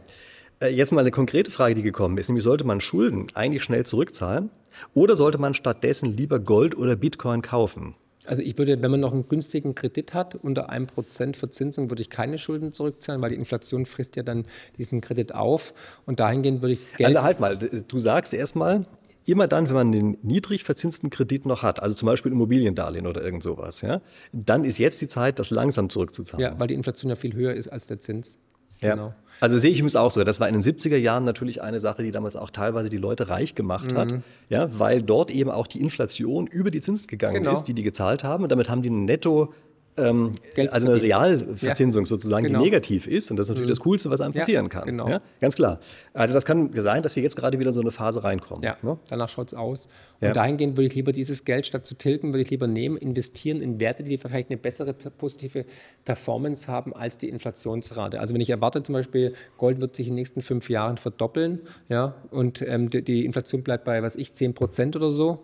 Äh, 0.60 0.68
jetzt 0.70 0.92
mal 0.92 1.02
eine 1.02 1.12
konkrete 1.12 1.52
Frage, 1.52 1.76
die 1.76 1.84
gekommen 1.84 2.18
ist, 2.18 2.30
nämlich 2.30 2.44
sollte 2.44 2.64
man 2.64 2.82
Schulden 2.82 3.28
eigentlich 3.34 3.64
schnell 3.64 3.86
zurückzahlen 3.86 4.50
oder 4.94 5.16
sollte 5.16 5.38
man 5.38 5.54
stattdessen 5.54 6.16
lieber 6.16 6.40
Gold 6.40 6.78
oder 6.78 6.96
Bitcoin 6.96 7.42
kaufen? 7.42 7.96
Also 8.26 8.42
ich 8.42 8.58
würde, 8.58 8.82
wenn 8.82 8.92
man 8.92 9.02
noch 9.02 9.12
einen 9.12 9.28
günstigen 9.28 9.76
Kredit 9.76 10.14
hat, 10.14 10.36
unter 10.36 10.70
einem 10.70 10.88
Prozent 10.88 11.36
Verzinsung, 11.36 11.90
würde 11.90 12.02
ich 12.02 12.10
keine 12.10 12.38
Schulden 12.38 12.72
zurückzahlen, 12.72 13.22
weil 13.22 13.32
die 13.32 13.36
Inflation 13.36 13.86
frisst 13.86 14.16
ja 14.16 14.24
dann 14.24 14.46
diesen 14.78 15.02
Kredit 15.02 15.36
auf. 15.36 15.74
Und 16.06 16.22
dahingehend 16.22 16.62
würde 16.62 16.76
ich 16.76 16.94
Geld... 16.96 17.08
Also 17.08 17.24
halt 17.24 17.42
mal, 17.42 17.58
du 17.58 18.00
sagst 18.00 18.34
erstmal, 18.34 18.86
immer 19.26 19.48
dann, 19.48 19.68
wenn 19.68 19.76
man 19.76 19.92
den 19.92 20.18
niedrig 20.22 20.64
verzinsten 20.64 21.10
Kredit 21.10 21.46
noch 21.46 21.64
hat, 21.64 21.82
also 21.82 21.96
zum 21.96 22.06
Beispiel 22.06 22.32
Immobiliendarlehen 22.32 23.08
oder 23.08 23.22
irgend 23.22 23.44
sowas, 23.44 23.82
ja, 23.82 24.02
dann 24.32 24.64
ist 24.64 24.78
jetzt 24.78 25.02
die 25.02 25.08
Zeit, 25.08 25.40
das 25.40 25.50
langsam 25.50 25.90
zurückzuzahlen. 25.90 26.44
Ja, 26.46 26.60
weil 26.60 26.68
die 26.68 26.76
Inflation 26.76 27.10
ja 27.10 27.16
viel 27.16 27.34
höher 27.34 27.54
ist 27.54 27.68
als 27.68 27.88
der 27.88 28.00
Zins. 28.00 28.40
Ja. 28.84 28.96
Genau. 28.96 29.14
Also 29.40 29.58
sehe 29.58 29.72
ich 29.72 29.82
es 29.82 29.96
auch 29.96 30.12
so. 30.12 30.24
Das 30.24 30.40
war 30.40 30.48
in 30.48 30.54
den 30.54 30.62
70er 30.62 30.96
Jahren 30.96 31.26
natürlich 31.26 31.62
eine 31.62 31.80
Sache, 31.80 32.02
die 32.02 32.12
damals 32.12 32.38
auch 32.38 32.50
teilweise 32.50 32.88
die 32.90 32.98
Leute 32.98 33.28
reich 33.28 33.56
gemacht 33.56 33.92
mhm. 33.92 33.98
hat, 33.98 34.16
ja, 34.48 34.68
weil 34.80 35.02
dort 35.02 35.32
eben 35.32 35.50
auch 35.50 35.68
die 35.68 35.82
Inflation 35.82 36.48
über 36.48 36.72
die 36.72 36.80
Zinsen 36.80 37.08
gegangen 37.08 37.36
genau. 37.36 37.52
ist, 37.52 37.64
die 37.64 37.74
die 37.74 37.84
gezahlt 37.84 38.24
haben. 38.24 38.44
Und 38.44 38.52
damit 38.52 38.70
haben 38.70 38.82
die 38.82 38.90
ein 38.90 39.04
netto 39.04 39.54
ähm, 39.98 40.32
also 40.72 40.90
eine 40.90 41.02
Realverzinsung 41.02 42.04
ja. 42.04 42.08
sozusagen, 42.08 42.46
genau. 42.46 42.60
die 42.60 42.66
negativ 42.66 43.08
ist. 43.08 43.30
Und 43.30 43.38
das 43.38 43.46
ist 43.46 43.50
natürlich 43.52 43.68
mhm. 43.68 43.74
das 43.74 43.80
Coolste, 43.82 44.10
was 44.10 44.22
einem 44.22 44.34
passieren 44.34 44.66
ja, 44.66 44.70
kann. 44.70 44.86
Genau. 44.86 45.08
Ja? 45.08 45.22
Ganz 45.40 45.56
klar. 45.56 45.80
Also 46.14 46.34
das 46.34 46.46
kann 46.46 46.72
sein, 46.74 47.04
dass 47.04 47.16
wir 47.16 47.24
jetzt 47.24 47.36
gerade 47.36 47.60
wieder 47.60 47.70
in 47.70 47.74
so 47.74 47.82
eine 47.82 47.92
Phase 47.92 48.24
reinkommen. 48.24 48.64
Ja, 48.64 48.78
ne? 48.82 48.98
danach 49.10 49.30
schaut 49.30 49.48
es 49.48 49.54
aus. 49.54 49.88
Und 50.20 50.36
dahingehend 50.36 50.78
würde 50.78 50.88
ich 50.88 50.96
lieber 50.96 51.12
dieses 51.12 51.44
Geld 51.44 51.68
statt 51.68 51.86
zu 51.86 51.96
tilgen, 51.96 52.34
würde 52.34 52.42
ich 52.44 52.50
lieber 52.50 52.66
nehmen, 52.66 52.98
investieren 52.98 53.62
in 53.62 53.80
Werte, 53.80 54.04
die 54.04 54.18
vielleicht 54.18 54.50
eine 54.50 54.58
bessere 54.58 54.94
positive 54.94 55.66
Performance 56.06 56.72
haben 56.72 56.94
als 56.94 57.18
die 57.18 57.30
Inflationsrate. 57.30 58.20
Also 58.20 58.34
wenn 58.34 58.42
ich 58.42 58.50
erwarte 58.50 58.82
zum 58.84 58.94
Beispiel, 58.94 59.34
Gold 59.58 59.82
wird 59.82 59.96
sich 59.96 60.08
in 60.08 60.14
den 60.14 60.16
nächsten 60.16 60.42
fünf 60.42 60.70
Jahren 60.70 60.98
verdoppeln 60.98 61.60
ja, 61.90 62.16
und 62.32 62.62
ähm, 62.62 62.90
die, 62.90 63.02
die 63.02 63.26
Inflation 63.26 63.64
bleibt 63.64 63.84
bei, 63.84 64.02
was 64.02 64.16
ich, 64.16 64.34
10 64.34 64.54
Prozent 64.54 64.96
oder 64.96 65.12
so, 65.12 65.40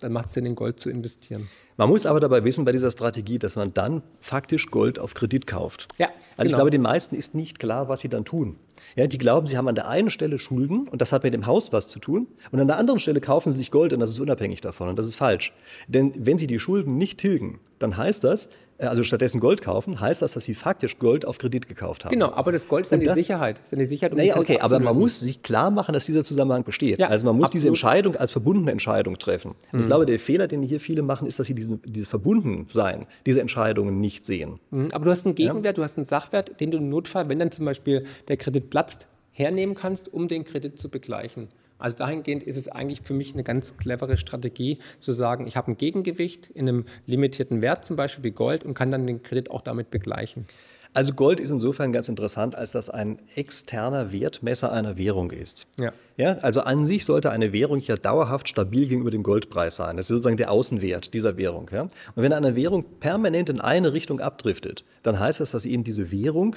dann 0.00 0.12
macht 0.12 0.28
es 0.28 0.34
Sinn, 0.34 0.46
in 0.46 0.54
Gold 0.54 0.80
zu 0.80 0.90
investieren. 0.90 1.48
Man 1.76 1.88
muss 1.88 2.06
aber 2.06 2.20
dabei 2.20 2.44
wissen 2.44 2.64
bei 2.64 2.70
dieser 2.70 2.90
Strategie, 2.90 3.38
dass 3.38 3.56
man 3.56 3.74
dann 3.74 4.02
faktisch 4.20 4.70
Gold 4.70 4.98
auf 4.98 5.14
Kredit 5.14 5.46
kauft. 5.46 5.88
Ja, 5.98 6.06
also 6.06 6.14
genau. 6.36 6.46
ich 6.46 6.54
glaube, 6.54 6.70
den 6.70 6.82
meisten 6.82 7.16
ist 7.16 7.34
nicht 7.34 7.58
klar, 7.58 7.88
was 7.88 8.00
sie 8.00 8.08
dann 8.08 8.24
tun. 8.24 8.56
Ja, 8.96 9.08
die 9.08 9.18
glauben, 9.18 9.48
sie 9.48 9.56
haben 9.56 9.66
an 9.66 9.74
der 9.74 9.88
einen 9.88 10.10
Stelle 10.10 10.38
Schulden 10.38 10.86
und 10.86 11.00
das 11.00 11.10
hat 11.10 11.24
mit 11.24 11.34
dem 11.34 11.46
Haus 11.46 11.72
was 11.72 11.88
zu 11.88 11.98
tun. 11.98 12.28
Und 12.52 12.60
an 12.60 12.68
der 12.68 12.76
anderen 12.76 13.00
Stelle 13.00 13.20
kaufen 13.20 13.50
sie 13.50 13.58
sich 13.58 13.72
Gold 13.72 13.92
und 13.92 13.98
das 13.98 14.10
ist 14.10 14.20
unabhängig 14.20 14.60
davon. 14.60 14.88
Und 14.88 14.98
das 14.98 15.08
ist 15.08 15.16
falsch. 15.16 15.52
Denn 15.88 16.12
wenn 16.16 16.38
sie 16.38 16.46
die 16.46 16.60
Schulden 16.60 16.96
nicht 16.96 17.18
tilgen, 17.18 17.58
dann 17.80 17.96
heißt 17.96 18.22
das, 18.22 18.48
also 18.78 19.02
stattdessen 19.04 19.40
Gold 19.40 19.62
kaufen, 19.62 20.00
heißt 20.00 20.22
das, 20.22 20.32
dass 20.32 20.44
sie 20.44 20.54
faktisch 20.54 20.98
Gold 20.98 21.24
auf 21.26 21.38
Kredit 21.38 21.68
gekauft 21.68 22.04
haben. 22.04 22.12
Genau, 22.12 22.32
aber 22.32 22.50
das 22.52 22.66
Gold 22.68 22.84
ist 22.84 22.92
dann 22.92 22.98
Und 22.98 23.02
die 23.02 23.06
das- 23.06 23.16
Sicherheit. 23.16 23.60
Ist 23.62 23.72
dann 23.72 23.78
die 23.78 23.86
Sicherheit, 23.86 24.12
um 24.12 24.18
Naja, 24.18 24.36
okay, 24.36 24.58
aber 24.60 24.80
man 24.80 24.96
muss 24.96 25.20
sich 25.20 25.42
klar 25.42 25.70
machen, 25.70 25.92
dass 25.92 26.06
dieser 26.06 26.24
Zusammenhang 26.24 26.64
besteht. 26.64 27.00
Ja, 27.00 27.08
also 27.08 27.26
man 27.26 27.36
muss 27.36 27.50
diese 27.50 27.68
absolut. 27.68 27.76
Entscheidung 27.78 28.16
als 28.16 28.32
verbundene 28.32 28.72
Entscheidung 28.72 29.18
treffen. 29.18 29.54
Und 29.72 29.80
ich 29.80 29.86
glaube, 29.86 30.06
der 30.06 30.18
Fehler, 30.18 30.48
den 30.48 30.62
hier 30.62 30.80
viele 30.80 31.02
machen, 31.02 31.26
ist, 31.26 31.38
dass 31.38 31.46
sie 31.46 31.54
diesen, 31.54 31.80
dieses 31.84 32.08
Verbundensein, 32.08 33.06
diese 33.26 33.40
Entscheidungen 33.40 34.00
nicht 34.00 34.26
sehen. 34.26 34.58
Mhm, 34.70 34.88
Aber 34.92 35.04
du 35.04 35.10
hast 35.10 35.24
einen 35.26 35.34
Gegenwert, 35.34 35.78
du 35.78 35.82
hast 35.82 35.96
einen 35.96 36.06
Sachwert, 36.06 36.60
den 36.60 36.70
du 36.70 36.78
im 36.78 36.88
Notfall, 36.88 37.28
wenn 37.28 37.38
dann 37.38 37.50
zum 37.50 37.64
Beispiel 37.64 38.04
der 38.28 38.36
Kredit 38.36 38.70
platzt, 38.70 39.06
hernehmen 39.30 39.74
kannst, 39.74 40.12
um 40.12 40.28
den 40.28 40.44
Kredit 40.44 40.78
zu 40.78 40.88
begleichen. 40.88 41.48
Also 41.78 41.96
dahingehend 41.96 42.42
ist 42.42 42.56
es 42.56 42.68
eigentlich 42.68 43.02
für 43.02 43.14
mich 43.14 43.34
eine 43.34 43.44
ganz 43.44 43.76
clevere 43.76 44.16
Strategie, 44.16 44.78
zu 44.98 45.12
sagen, 45.12 45.46
ich 45.46 45.56
habe 45.56 45.72
ein 45.72 45.76
Gegengewicht 45.76 46.50
in 46.54 46.68
einem 46.68 46.84
limitierten 47.06 47.60
Wert, 47.60 47.84
zum 47.84 47.96
Beispiel 47.96 48.24
wie 48.24 48.30
Gold, 48.30 48.64
und 48.64 48.74
kann 48.74 48.90
dann 48.90 49.06
den 49.06 49.22
Kredit 49.22 49.50
auch 49.50 49.62
damit 49.62 49.90
begleichen. 49.90 50.46
Also 50.94 51.12
Gold 51.12 51.40
ist 51.40 51.50
insofern 51.50 51.92
ganz 51.92 52.08
interessant, 52.08 52.54
als 52.54 52.70
das 52.70 52.88
ein 52.88 53.18
externer 53.34 54.12
Wertmesser 54.12 54.72
einer 54.72 54.96
Währung 54.96 55.32
ist. 55.32 55.66
Ja. 55.76 55.92
Ja, 56.16 56.38
also 56.38 56.60
an 56.60 56.84
sich 56.84 57.04
sollte 57.04 57.32
eine 57.32 57.52
Währung 57.52 57.80
ja 57.80 57.96
dauerhaft 57.96 58.48
stabil 58.48 58.86
gegenüber 58.86 59.10
dem 59.10 59.24
Goldpreis 59.24 59.74
sein. 59.74 59.96
Das 59.96 60.04
ist 60.04 60.10
sozusagen 60.10 60.36
der 60.36 60.52
Außenwert 60.52 61.12
dieser 61.12 61.36
Währung. 61.36 61.68
Ja? 61.72 61.82
Und 61.82 61.90
wenn 62.14 62.32
eine 62.32 62.54
Währung 62.54 62.84
permanent 63.00 63.50
in 63.50 63.60
eine 63.60 63.92
Richtung 63.92 64.20
abdriftet, 64.20 64.84
dann 65.02 65.18
heißt 65.18 65.40
das, 65.40 65.50
dass 65.50 65.66
eben 65.66 65.82
diese 65.82 66.12
Währung 66.12 66.54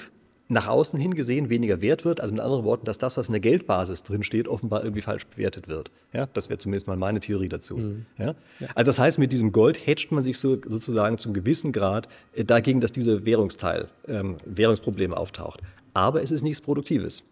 nach 0.48 0.66
außen 0.66 0.98
hin 0.98 1.14
gesehen 1.14 1.50
weniger 1.50 1.80
wert 1.80 2.04
wird. 2.04 2.20
Also 2.20 2.32
mit 2.32 2.42
anderen 2.42 2.64
Worten, 2.64 2.86
dass 2.86 2.98
das, 2.98 3.16
was 3.16 3.28
in 3.28 3.32
der 3.32 3.40
Geldbasis 3.40 4.02
drin 4.02 4.22
steht, 4.22 4.48
offenbar 4.48 4.82
irgendwie 4.82 5.02
falsch 5.02 5.26
bewertet 5.26 5.68
wird. 5.68 5.90
Ja, 6.12 6.26
das 6.32 6.48
wäre 6.48 6.58
zumindest 6.58 6.86
mal 6.86 6.96
meine 6.96 7.20
Theorie 7.20 7.48
dazu. 7.48 7.96
Ja? 8.16 8.34
Also 8.74 8.88
das 8.88 8.98
heißt, 8.98 9.18
mit 9.18 9.30
diesem 9.30 9.52
Gold 9.52 9.86
hedgt 9.86 10.10
man 10.10 10.24
sich 10.24 10.38
so, 10.38 10.58
sozusagen 10.64 11.18
zum 11.18 11.34
gewissen 11.34 11.72
Grad 11.72 12.08
äh, 12.34 12.44
dagegen, 12.44 12.80
dass 12.80 12.92
dieser 12.92 13.24
Währungsteil, 13.24 13.88
ähm, 14.06 14.38
Währungsproblem 14.44 15.12
auftaucht. 15.12 15.60
Aber 15.92 16.22
es 16.22 16.30
ist 16.30 16.42
nichts 16.42 16.60
Produktives. 16.60 17.22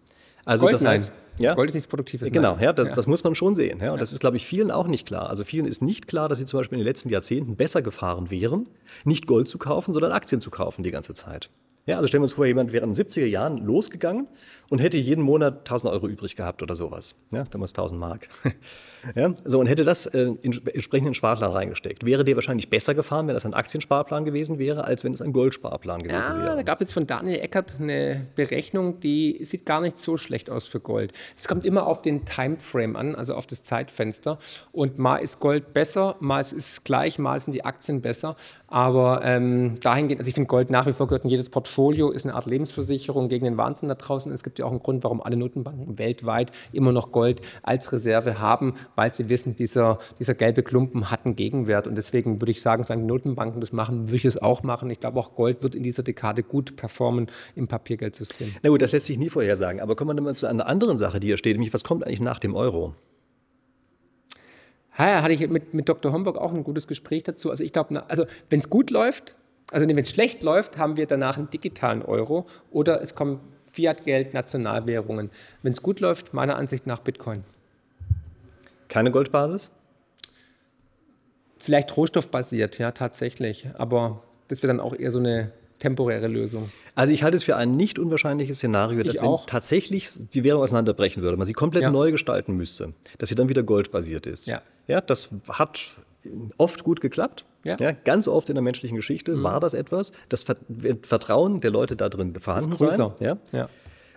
Also 0.45 0.63
Gold, 0.63 0.75
das 0.75 0.85
heißt, 0.85 1.09
nein. 1.11 1.43
ja, 1.43 1.55
Gold 1.55 1.71
ist 1.71 1.75
nichts 1.75 1.89
Produktives. 1.89 2.31
Genau, 2.31 2.55
nein. 2.55 2.65
ja, 2.65 2.73
das, 2.73 2.93
das 2.93 3.09
muss 3.09 3.25
man 3.25 3.35
schon 3.35 3.57
sehen. 3.57 3.81
Ja. 3.81 3.93
Und 3.93 4.01
das 4.01 4.13
ist, 4.13 4.21
glaube 4.21 4.37
ich, 4.37 4.47
vielen 4.47 4.71
auch 4.71 4.87
nicht 4.87 5.07
klar. 5.07 5.29
Also 5.29 5.43
vielen 5.43 5.67
ist 5.67 5.83
nicht 5.83 6.07
klar, 6.07 6.29
dass 6.29 6.39
sie 6.39 6.47
zum 6.47 6.61
Beispiel 6.61 6.79
in 6.79 6.85
den 6.85 6.87
letzten 6.87 7.09
Jahrzehnten 7.09 7.57
besser 7.57 7.83
gefahren 7.83 8.31
wären, 8.31 8.69
nicht 9.05 9.27
Gold 9.27 9.49
zu 9.49 9.59
kaufen, 9.59 9.93
sondern 9.93 10.13
Aktien 10.13 10.41
zu 10.41 10.51
kaufen 10.51 10.85
die 10.85 10.93
ganze 10.93 11.15
Zeit. 11.15 11.51
Ja, 11.87 11.97
also 11.97 12.09
stellen 12.09 12.23
wir 12.23 12.25
uns 12.25 12.33
vor, 12.33 12.47
jemand 12.47 12.73
wäre 12.73 12.85
in 12.85 12.95
den 12.95 13.05
70er 13.05 13.27
Jahren 13.27 13.59
losgegangen 13.59 14.27
und 14.69 14.81
hätte 14.81 14.99
jeden 14.99 15.23
Monat 15.23 15.59
1000 15.61 15.93
Euro 15.93 16.09
übrig 16.09 16.37
gehabt 16.37 16.63
oder 16.63 16.75
sowas. 16.75 17.15
Ja, 17.31 17.45
damals 17.51 17.73
1000 17.73 18.01
Mark. 18.01 18.29
ja, 19.15 19.33
so 19.45 19.61
und 19.61 19.67
hätte 19.67 19.85
das 19.85 20.07
äh, 20.07 20.33
in 20.43 20.61
entsprechenden 20.67 21.15
Sparplan 21.15 21.53
reingesteckt. 21.53 22.05
Wäre 22.05 22.25
der 22.25 22.35
wahrscheinlich 22.37 22.69
besser 22.71 22.95
gefahren, 22.95 23.27
wenn 23.27 23.35
das 23.35 23.47
ein 23.47 23.55
Aktiensparplan 23.55 24.25
gewesen 24.25 24.59
wäre, 24.59 24.85
als 24.85 25.05
wenn 25.05 25.13
es 25.15 25.23
ein 25.23 25.33
Goldsparplan 25.33 26.03
gewesen 26.03 26.33
Ja, 26.33 26.43
wäre. 26.43 26.57
da 26.57 26.63
gab 26.63 26.81
es 26.81 26.93
von 26.93 27.07
Daniel 27.07 27.41
Eckert 27.41 27.75
eine 27.81 28.27
Berechnung, 28.35 29.01
die 29.01 29.39
sieht 29.45 29.67
gar 29.67 29.81
nicht 29.81 29.99
so 29.99 30.17
schlecht 30.17 30.51
aus 30.51 30.67
für 30.67 30.81
Gold. 30.81 31.13
Es 31.37 31.49
kommt 31.49 31.65
immer 31.65 31.87
auf 31.87 32.03
den 32.03 32.25
Timeframe 32.25 32.97
an, 32.97 33.15
also 33.15 33.35
auf 33.35 33.47
das 33.47 33.63
Zeitfenster. 33.63 34.39
Und 34.73 34.99
mal 34.99 35.19
ist 35.19 35.41
Gold 35.41 35.73
besser, 35.75 36.17
mal 36.21 36.41
ist 36.41 36.53
es 36.53 36.85
gleich, 36.85 37.19
mal 37.19 37.39
sind 37.41 37.53
die 37.53 37.65
Aktien 37.65 38.01
besser. 38.01 38.37
Aber 38.69 39.21
ähm, 39.25 39.79
dahingehend, 39.81 40.21
also 40.21 40.29
ich 40.29 40.35
finde 40.35 40.49
Gold 40.49 40.71
nach 40.71 40.87
wie 40.87 40.93
vor 40.93 41.07
gehört 41.07 41.25
in 41.25 41.31
jedes 41.31 41.49
Portfolio, 41.51 42.11
ist 42.11 42.25
eine 42.25 42.35
Art 42.35 42.47
Lebensversicherung 42.47 43.29
gegen 43.29 43.45
den 43.45 43.57
Wahnsinn 43.57 43.89
da 43.89 43.95
draußen. 43.95 44.33
Es 44.33 44.43
gibt 44.43 44.56
ja 44.59 44.67
auch 44.67 44.71
einen 44.71 44.83
Grund, 44.83 45.05
warum 45.05 45.23
alle 45.23 45.37
Notenbanken 45.37 45.99
weltweit 45.99 46.53
immer 46.73 46.93
noch 46.93 47.13
Gold 47.13 47.41
als 47.63 47.93
Reserve 47.93 48.39
haben, 48.39 48.75
weil 48.95 49.13
sie 49.13 49.29
wissen, 49.29 49.57
dieser, 49.57 49.99
dieser 50.19 50.35
gelbe 50.35 50.63
Klumpen 50.63 51.11
hat 51.11 51.25
einen 51.25 51.37
Gegenwert. 51.37 51.87
Und 51.87 51.97
deswegen 51.97 52.41
würde 52.41 52.51
ich 52.51 52.63
sagen, 52.63 52.83
solange 52.83 53.07
Notenbanken 53.07 53.61
das 53.61 53.73
machen, 53.73 54.09
würde 54.09 54.17
ich 54.17 54.25
es 54.25 54.41
auch 54.41 54.63
machen. 54.63 54.91
Ich 54.91 55.01
glaube, 55.01 55.19
auch 55.19 55.35
Gold 55.35 55.63
wird 55.63 55.75
in 55.75 55.83
dieser 55.83 56.03
Dekade 56.03 56.43
gut 56.43 56.77
performen 56.77 57.27
im 57.55 57.69
Papiergeldsystem. 57.69 58.55
Na 58.63 58.71
gut, 58.71 58.83
das 58.83 58.93
lässt 58.93 59.07
sich 59.07 59.19
nie 59.19 59.31
vorhersagen. 59.31 59.81
Aber 59.81 59.97
kommen 59.97 60.17
wir 60.17 60.23
mal 60.23 60.35
zu 60.35 60.47
einer 60.47 60.67
anderen 60.67 60.99
Sache, 60.99 61.21
die 61.21 61.29
hier 61.29 61.39
steht, 61.39 61.57
nämlich 61.57 61.75
was 61.75 61.85
kommt 61.85 62.05
eigentlich 62.05 62.21
nach 62.21 62.39
dem 62.39 62.55
Euro? 62.55 62.95
Ja, 64.99 65.23
hatte 65.23 65.35
ich 65.35 65.47
mit, 65.49 65.75
mit 65.75 65.89
Dr. 65.89 66.13
Homburg 66.13 66.39
auch 66.39 66.53
ein 66.53 66.65
gutes 66.65 66.87
Gespräch 66.87 67.23
dazu. 67.23 67.51
Also 67.51 67.63
ich 67.63 67.73
glaube, 67.73 68.03
also 68.09 68.25
wenn 68.49 68.61
es 68.61 68.71
gut 68.71 68.91
läuft, 68.91 69.35
also 69.73 69.87
wenn 69.87 69.99
es 69.99 70.11
schlecht 70.11 70.43
läuft, 70.43 70.79
haben 70.79 70.97
wir 70.97 71.07
danach 71.07 71.37
einen 71.37 71.51
digitalen 71.51 72.03
Euro 72.03 72.47
oder 72.71 73.03
es 73.03 73.15
kommen 73.15 73.41
Fiat-Geld, 73.77 74.33
Nationalwährungen. 74.33 75.31
Wenn 75.63 75.73
es 75.73 75.83
gut 75.83 76.01
läuft, 76.01 76.33
meiner 76.33 76.57
Ansicht 76.57 76.87
nach 76.87 77.01
Bitcoin. 77.01 77.45
Keine 78.89 79.11
Goldbasis? 79.11 79.69
Vielleicht 81.59 81.95
rohstoffbasiert, 81.97 82.79
ja, 82.79 82.93
tatsächlich. 82.93 83.67
Aber 83.77 84.23
das 84.49 84.63
wäre 84.63 84.73
dann 84.73 84.81
auch 84.81 84.95
eher 84.95 85.11
so 85.11 85.19
eine 85.19 85.53
temporäre 85.79 86.27
Lösung. 86.27 86.71
Also 86.95 87.13
ich 87.13 87.23
halte 87.23 87.37
es 87.37 87.45
für 87.45 87.57
ein 87.57 87.77
nicht 87.77 87.99
unwahrscheinliches 87.99 88.57
Szenario, 88.57 89.03
dass 89.03 89.17
wenn 89.17 89.25
auch. 89.25 89.45
tatsächlich 89.45 90.09
die 90.33 90.43
Währung 90.43 90.63
auseinanderbrechen 90.63 91.23
würde, 91.23 91.37
man 91.37 91.47
sie 91.47 91.53
komplett 91.53 91.83
Ja. 91.83 91.91
neu 91.91 92.13
gestalten 92.13 92.57
müsste, 92.57 92.95
dass 93.19 93.29
sie 93.29 93.35
dann 93.35 93.51
wieder 93.51 93.63
goldbasiert 93.63 94.27
ist. 94.27 94.47
Ja. 94.47 94.63
ja 94.87 95.03
das 95.03 95.29
hat 95.49 95.81
oft 96.57 96.83
gut 96.83 97.03
geklappt. 97.03 97.45
Ja. 97.67 97.93
ganz 97.93 98.29
oft 98.29 98.49
in 98.49 98.55
der 98.55 98.63
menschlichen 98.63 98.97
Geschichte 98.97 99.43
war 99.43 99.61
das 99.61 99.75
etwas. 99.75 100.13
Das 100.29 100.43
Ver- 100.45 100.57
Vertrauen 101.03 101.61
der 101.61 101.71
Leute 101.71 101.97
da 101.97 102.09
drin 102.09 102.35
vorhanden 102.41 102.77
sein. 102.77 102.89
größer. 102.89 103.15
Ja? 103.21 103.37
Ja. 103.53 103.69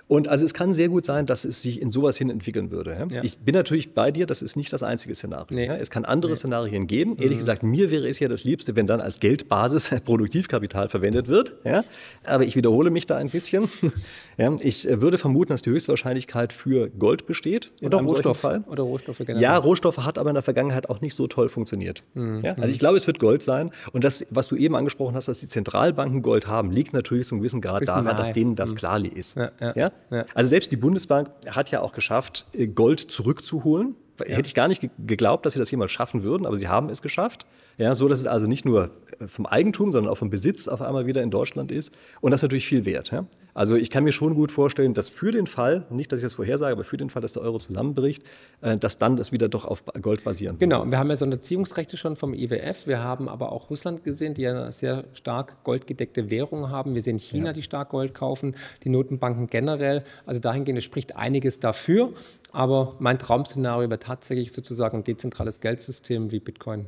Und 0.10 0.28
also 0.28 0.44
es 0.44 0.56
kann 0.56 0.74
sehr 0.74 0.90
gut 0.90 1.06
sein, 1.06 1.28
dass 1.28 1.46
es 1.46 1.62
sich 1.62 1.80
in 1.80 1.92
sowas 1.92 2.18
hin 2.18 2.32
entwickeln 2.32 2.72
würde. 2.72 3.08
Ja? 3.12 3.22
Ich 3.22 3.38
bin 3.38 3.54
natürlich 3.54 3.94
bei 3.94 4.10
dir, 4.10 4.26
das 4.26 4.42
ist 4.42 4.56
nicht 4.56 4.74
das 4.74 4.82
einzige 4.82 5.14
Szenario. 5.14 5.56
Nee. 5.56 5.68
Es 5.68 5.92
kann 5.92 6.04
andere 6.04 6.36
Szenarien 6.36 6.88
geben. 6.88 7.16
Ehrlich 7.18 7.38
gesagt, 7.38 7.62
mir 7.62 7.92
wäre 7.92 8.10
es 8.10 8.18
ja 8.18 8.28
das 8.28 8.44
Liebste, 8.44 8.76
wenn 8.76 8.88
dann 8.88 9.02
als 9.02 9.20
Geldbasis 9.20 9.92
Produktivkapital 10.06 10.90
verwendet 10.90 11.28
wird. 11.28 11.58
Ja? 11.64 11.84
Aber 12.24 12.44
ich 12.44 12.56
wiederhole 12.56 12.90
mich 12.90 13.06
da 13.06 13.18
ein 13.18 13.30
bisschen. 13.30 13.70
ja? 14.40 14.56
Ich 14.62 14.90
äh, 14.90 15.00
würde 15.00 15.20
vermuten, 15.20 15.54
dass 15.54 15.62
die 15.62 15.70
Höchstwahrscheinlichkeit 15.70 16.54
für 16.54 16.90
Gold 16.90 17.28
besteht. 17.28 17.70
in 17.80 17.90
Oder 17.90 18.00
einem 18.00 18.10
solchen 18.10 18.24
Rohstoff. 18.24 18.40
Fall. 18.40 18.64
Oder 18.68 18.82
Rohstoffe 18.82 19.20
generell. 19.20 19.44
Ja, 19.44 19.58
Rohstoffe 19.58 20.00
hat 20.00 20.18
aber 20.18 20.32
in 20.32 20.34
der 20.34 20.44
Vergangenheit 20.44 20.90
auch 20.90 21.02
nicht 21.02 21.14
so 21.14 21.28
toll 21.28 21.50
funktioniert. 21.50 22.02
Mhm. 22.16 22.44
Also 22.58 22.70
ich 22.70 22.80
glaube, 22.80 22.98
es 22.98 23.06
wird 23.06 23.20
Gold 23.20 23.44
sein. 23.44 23.70
Und 23.92 24.04
das, 24.04 24.26
was 24.32 24.48
du 24.48 24.56
eben 24.56 24.76
angesprochen 24.76 25.14
hast, 25.14 25.28
dass 25.28 25.40
die 25.40 25.48
Zentralbanken 25.48 26.24
Gold 26.24 26.48
haben, 26.48 26.72
liegt 26.72 26.94
natürlich 26.94 27.28
zu 27.28 27.36
einem 27.36 27.42
gewissen 27.42 27.62
Grad 27.62 27.88
daran, 27.88 28.06
nahe. 28.06 28.16
dass 28.16 28.34
denen 28.34 28.56
das 28.56 28.74
klar 28.74 28.90
ist. 29.00 29.38
Ja, 29.76 29.92
Also 30.34 30.50
selbst 30.50 30.72
die 30.72 30.78
Bundesbank 30.78 31.30
hat 31.50 31.72
ja 31.72 31.82
auch 31.82 31.92
geschafft, 31.92 32.48
Gold 32.76 33.00
zurückzuholen. 33.00 33.96
Hätte 34.28 34.48
ich 34.48 34.56
gar 34.56 34.68
nicht 34.68 34.82
ge- 34.82 34.90
geglaubt, 34.98 35.46
dass 35.46 35.54
sie 35.54 35.60
das 35.60 35.72
jemals 35.72 35.92
schaffen 35.92 36.24
würden, 36.24 36.46
aber 36.46 36.56
sie 36.56 36.68
haben 36.68 36.90
es 36.90 37.02
geschafft. 37.02 37.46
Ja, 37.78 37.96
so 37.96 38.08
dass 38.10 38.20
es 38.20 38.26
also 38.26 38.46
nicht 38.46 38.66
nur 38.66 38.92
äh, 39.20 39.28
vom 39.28 39.46
Eigentum, 39.46 39.92
sondern 39.92 40.12
auch 40.12 40.18
vom 40.18 40.30
Besitz 40.30 40.68
auf 40.68 40.82
einmal 40.82 41.06
wieder 41.06 41.24
in 41.24 41.32
Deutschland 41.32 41.72
ist. 41.72 41.94
Und 42.20 42.32
das 42.32 42.40
ist 42.40 42.44
natürlich 42.44 42.66
viel 42.68 42.86
wert. 42.86 43.12
Ja? 43.12 43.26
Also 43.54 43.76
ich 43.76 43.90
kann 43.90 44.04
mir 44.04 44.12
schon 44.12 44.36
gut 44.36 44.52
vorstellen, 44.52 44.94
dass 44.94 45.08
für 45.08 45.32
den 45.32 45.48
Fall, 45.48 45.86
nicht, 45.90 46.12
dass 46.12 46.20
ich 46.20 46.24
das 46.24 46.34
vorhersage, 46.34 46.74
aber 46.74 46.84
für 46.84 46.98
den 46.98 47.10
Fall, 47.10 47.22
dass 47.22 47.34
der 47.34 47.42
Euro 47.42 47.58
zusammenbricht, 47.58 48.24
äh, 48.62 48.78
dass 48.78 48.98
dann 48.98 49.16
das 49.16 49.32
wieder 49.32 49.48
doch 49.48 49.64
auf 49.66 49.84
Gold 50.02 50.24
basieren 50.26 50.56
wird. 50.60 50.70
Genau, 50.70 50.86
wir 50.90 50.98
haben 51.00 51.10
ja 51.10 51.16
Sonderziehungsrechte 51.16 51.96
schon 51.96 52.16
vom 52.18 52.34
IWF. 52.34 52.86
Wir 52.86 53.02
haben 53.02 53.30
aber 53.30 53.52
auch 53.54 53.70
Russland 53.70 54.04
gesehen, 54.04 54.34
die 54.34 54.42
ja 54.42 54.52
eine 54.52 54.72
sehr 54.74 55.06
stark 55.14 55.64
goldgedeckte 55.64 56.30
Währung 56.30 56.70
haben. 56.70 56.96
Wir 56.96 57.02
sehen 57.02 57.18
China, 57.18 57.54
die 57.54 57.62
stark 57.62 57.90
Gold 57.90 58.14
kaufen, 58.14 58.56
die 58.84 58.90
Notenbanken 58.90 59.48
generell. 59.48 60.04
Also 60.26 60.42
dahingehend 60.42 60.84
spricht 60.84 61.16
einiges 61.16 61.60
dafür. 61.60 62.12
Aber 62.52 62.96
mein 63.00 63.20
Traum-Szenario 63.20 63.90
wäre 63.90 64.00
tatsächlich 64.00 64.52
sozusagen 64.52 64.98
ein 64.98 65.04
dezentrales 65.04 65.62
Geldsystem 65.62 66.32
wie 66.32 66.40
Bitcoin. 66.40 66.88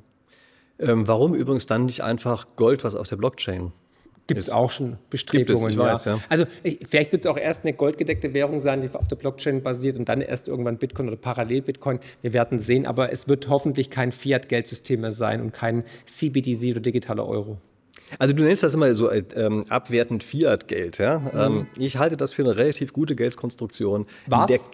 Ähm, 0.79 1.07
warum 1.07 1.35
übrigens 1.35 1.67
dann 1.67 1.85
nicht 1.85 2.03
einfach 2.03 2.47
Gold, 2.55 2.83
was 2.83 2.95
auf 2.95 3.07
der 3.07 3.17
Blockchain 3.17 3.71
Gibt 4.27 4.39
es 4.39 4.49
auch 4.49 4.71
schon 4.71 4.97
Bestrebungen. 5.09 5.69
ich 5.69 5.77
weiß, 5.77 6.05
ja. 6.05 6.19
Also 6.29 6.45
ich, 6.63 6.79
vielleicht 6.89 7.11
wird 7.11 7.25
es 7.25 7.29
auch 7.29 7.37
erst 7.37 7.63
eine 7.63 7.73
goldgedeckte 7.73 8.33
Währung 8.33 8.59
sein, 8.59 8.81
die 8.81 8.89
auf 8.93 9.07
der 9.07 9.17
Blockchain 9.17 9.61
basiert 9.61 9.97
und 9.97 10.07
dann 10.07 10.21
erst 10.21 10.47
irgendwann 10.47 10.77
Bitcoin 10.77 11.07
oder 11.07 11.17
parallel 11.17 11.61
Bitcoin. 11.61 11.99
Wir 12.21 12.31
werden 12.31 12.57
sehen, 12.57 12.85
aber 12.85 13.11
es 13.11 13.27
wird 13.27 13.49
hoffentlich 13.49 13.89
kein 13.89 14.11
Fiat-Geldsystem 14.11 15.01
mehr 15.01 15.11
sein 15.11 15.41
und 15.41 15.51
kein 15.51 15.83
CBDC 16.05 16.71
oder 16.71 16.79
digitaler 16.79 17.27
Euro. 17.27 17.57
Also 18.19 18.33
du 18.33 18.43
nennst 18.43 18.63
das 18.63 18.73
immer 18.73 18.93
so 18.95 19.09
äh, 19.09 19.23
ähm, 19.35 19.63
abwertend 19.69 20.23
Fiat-Geld. 20.23 20.97
Ja? 20.97 21.19
Mhm. 21.19 21.29
Ähm, 21.33 21.67
ich 21.77 21.97
halte 21.97 22.17
das 22.17 22.33
für 22.33 22.43
eine 22.43 22.55
relativ 22.57 22.93
gute? 22.93 23.15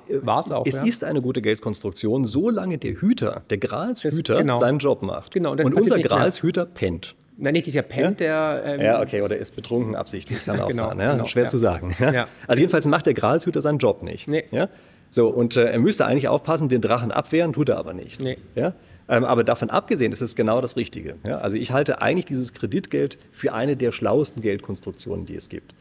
Der- 0.08 0.18
äh, 0.18 0.26
War's 0.26 0.52
auch, 0.52 0.66
Es 0.66 0.78
ja. 0.78 0.84
ist 0.86 1.04
eine 1.04 1.22
gute 1.22 1.42
Geldkonstruktion, 1.42 2.26
solange 2.26 2.78
der 2.78 2.94
Hüter, 3.02 3.44
der 3.50 3.58
Gralshüter, 3.58 4.38
genau. 4.38 4.56
seinen 4.56 4.80
Job 4.80 5.02
macht. 5.02 5.34
Genau, 5.34 5.52
und 5.52 5.64
und 5.64 5.74
unser. 5.74 6.00
Gralshüter 6.00 6.66
pennt. 6.66 7.16
Nein, 7.40 7.54
nicht 7.54 7.68
dieser 7.68 7.84
Pen, 7.84 8.18
der. 8.18 8.64
Ähm, 8.66 8.82
Ja, 8.82 9.02
okay, 9.02 9.22
oder 9.22 9.38
ist 9.38 9.56
betrunken 9.56 9.96
absichtlich, 9.96 10.44
kann 10.46 10.60
auch 10.60 10.70
Genau, 10.70 10.90
sein. 10.90 11.00
Ja? 11.00 11.12
genau, 11.14 11.26
Schwer 11.26 11.44
ja. 11.44 11.50
zu 11.50 11.58
sagen. 11.58 11.96
Ja? 12.00 12.12
Ja. 12.12 12.28
Also 12.48 12.60
jedenfalls 12.62 12.88
macht 12.88 13.06
der 13.06 13.14
Gralshüter 13.14 13.62
seinen 13.62 13.78
Job 13.78 14.02
nicht. 14.04 14.28
Nee. 14.28 14.46
Ja? 14.52 14.70
So, 15.10 15.28
und 15.30 15.56
äh, 15.56 15.66
er 15.66 15.80
müsste 15.80 16.06
eigentlich 16.06 16.28
aufpassen, 16.28 16.68
den 16.68 16.82
Drachen 16.82 17.12
abwehren, 17.12 17.54
tut 17.54 17.70
er 17.70 17.78
aber 17.78 17.94
nicht. 17.94 18.20
Nee. 18.22 18.38
Ja? 18.56 18.74
Ähm, 19.10 19.24
aber 19.24 19.44
davon 19.44 19.70
abgesehen 19.70 20.12
ist 20.12 20.22
es 20.22 20.36
genau 20.36 20.62
das 20.62 20.76
Richtige. 20.76 21.16
Ja? 21.26 21.38
Also 21.40 21.58
ich 21.58 21.72
halte 21.72 22.02
eigentlich 22.02 22.26
dieses 22.26 22.54
Kreditgeld 22.54 23.18
für 23.32 23.54
eine 23.54 23.78
der 23.78 23.92
schlauesten 23.92 24.42
Geldkonstruktionen, 24.42 25.26
die 25.26 25.36
es 25.36 25.50
gibt. 25.50 25.74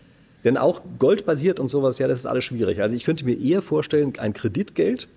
Denn 0.45 0.57
auch 0.57 0.83
goldbasiert 0.99 1.59
und 1.59 1.69
sowas, 1.69 1.99
ja, 1.99 2.07
das 2.07 2.21
ist 2.21 2.27
alles 2.27 2.45
schwierig. 2.45 2.81
Also 2.81 2.95
ich 2.95 3.05
könnte 3.05 3.25
mir 3.25 3.37
eher 3.37 3.63
vorstellen, 3.63 4.13
ein 4.19 4.33
Kreditgeld, 4.33 5.09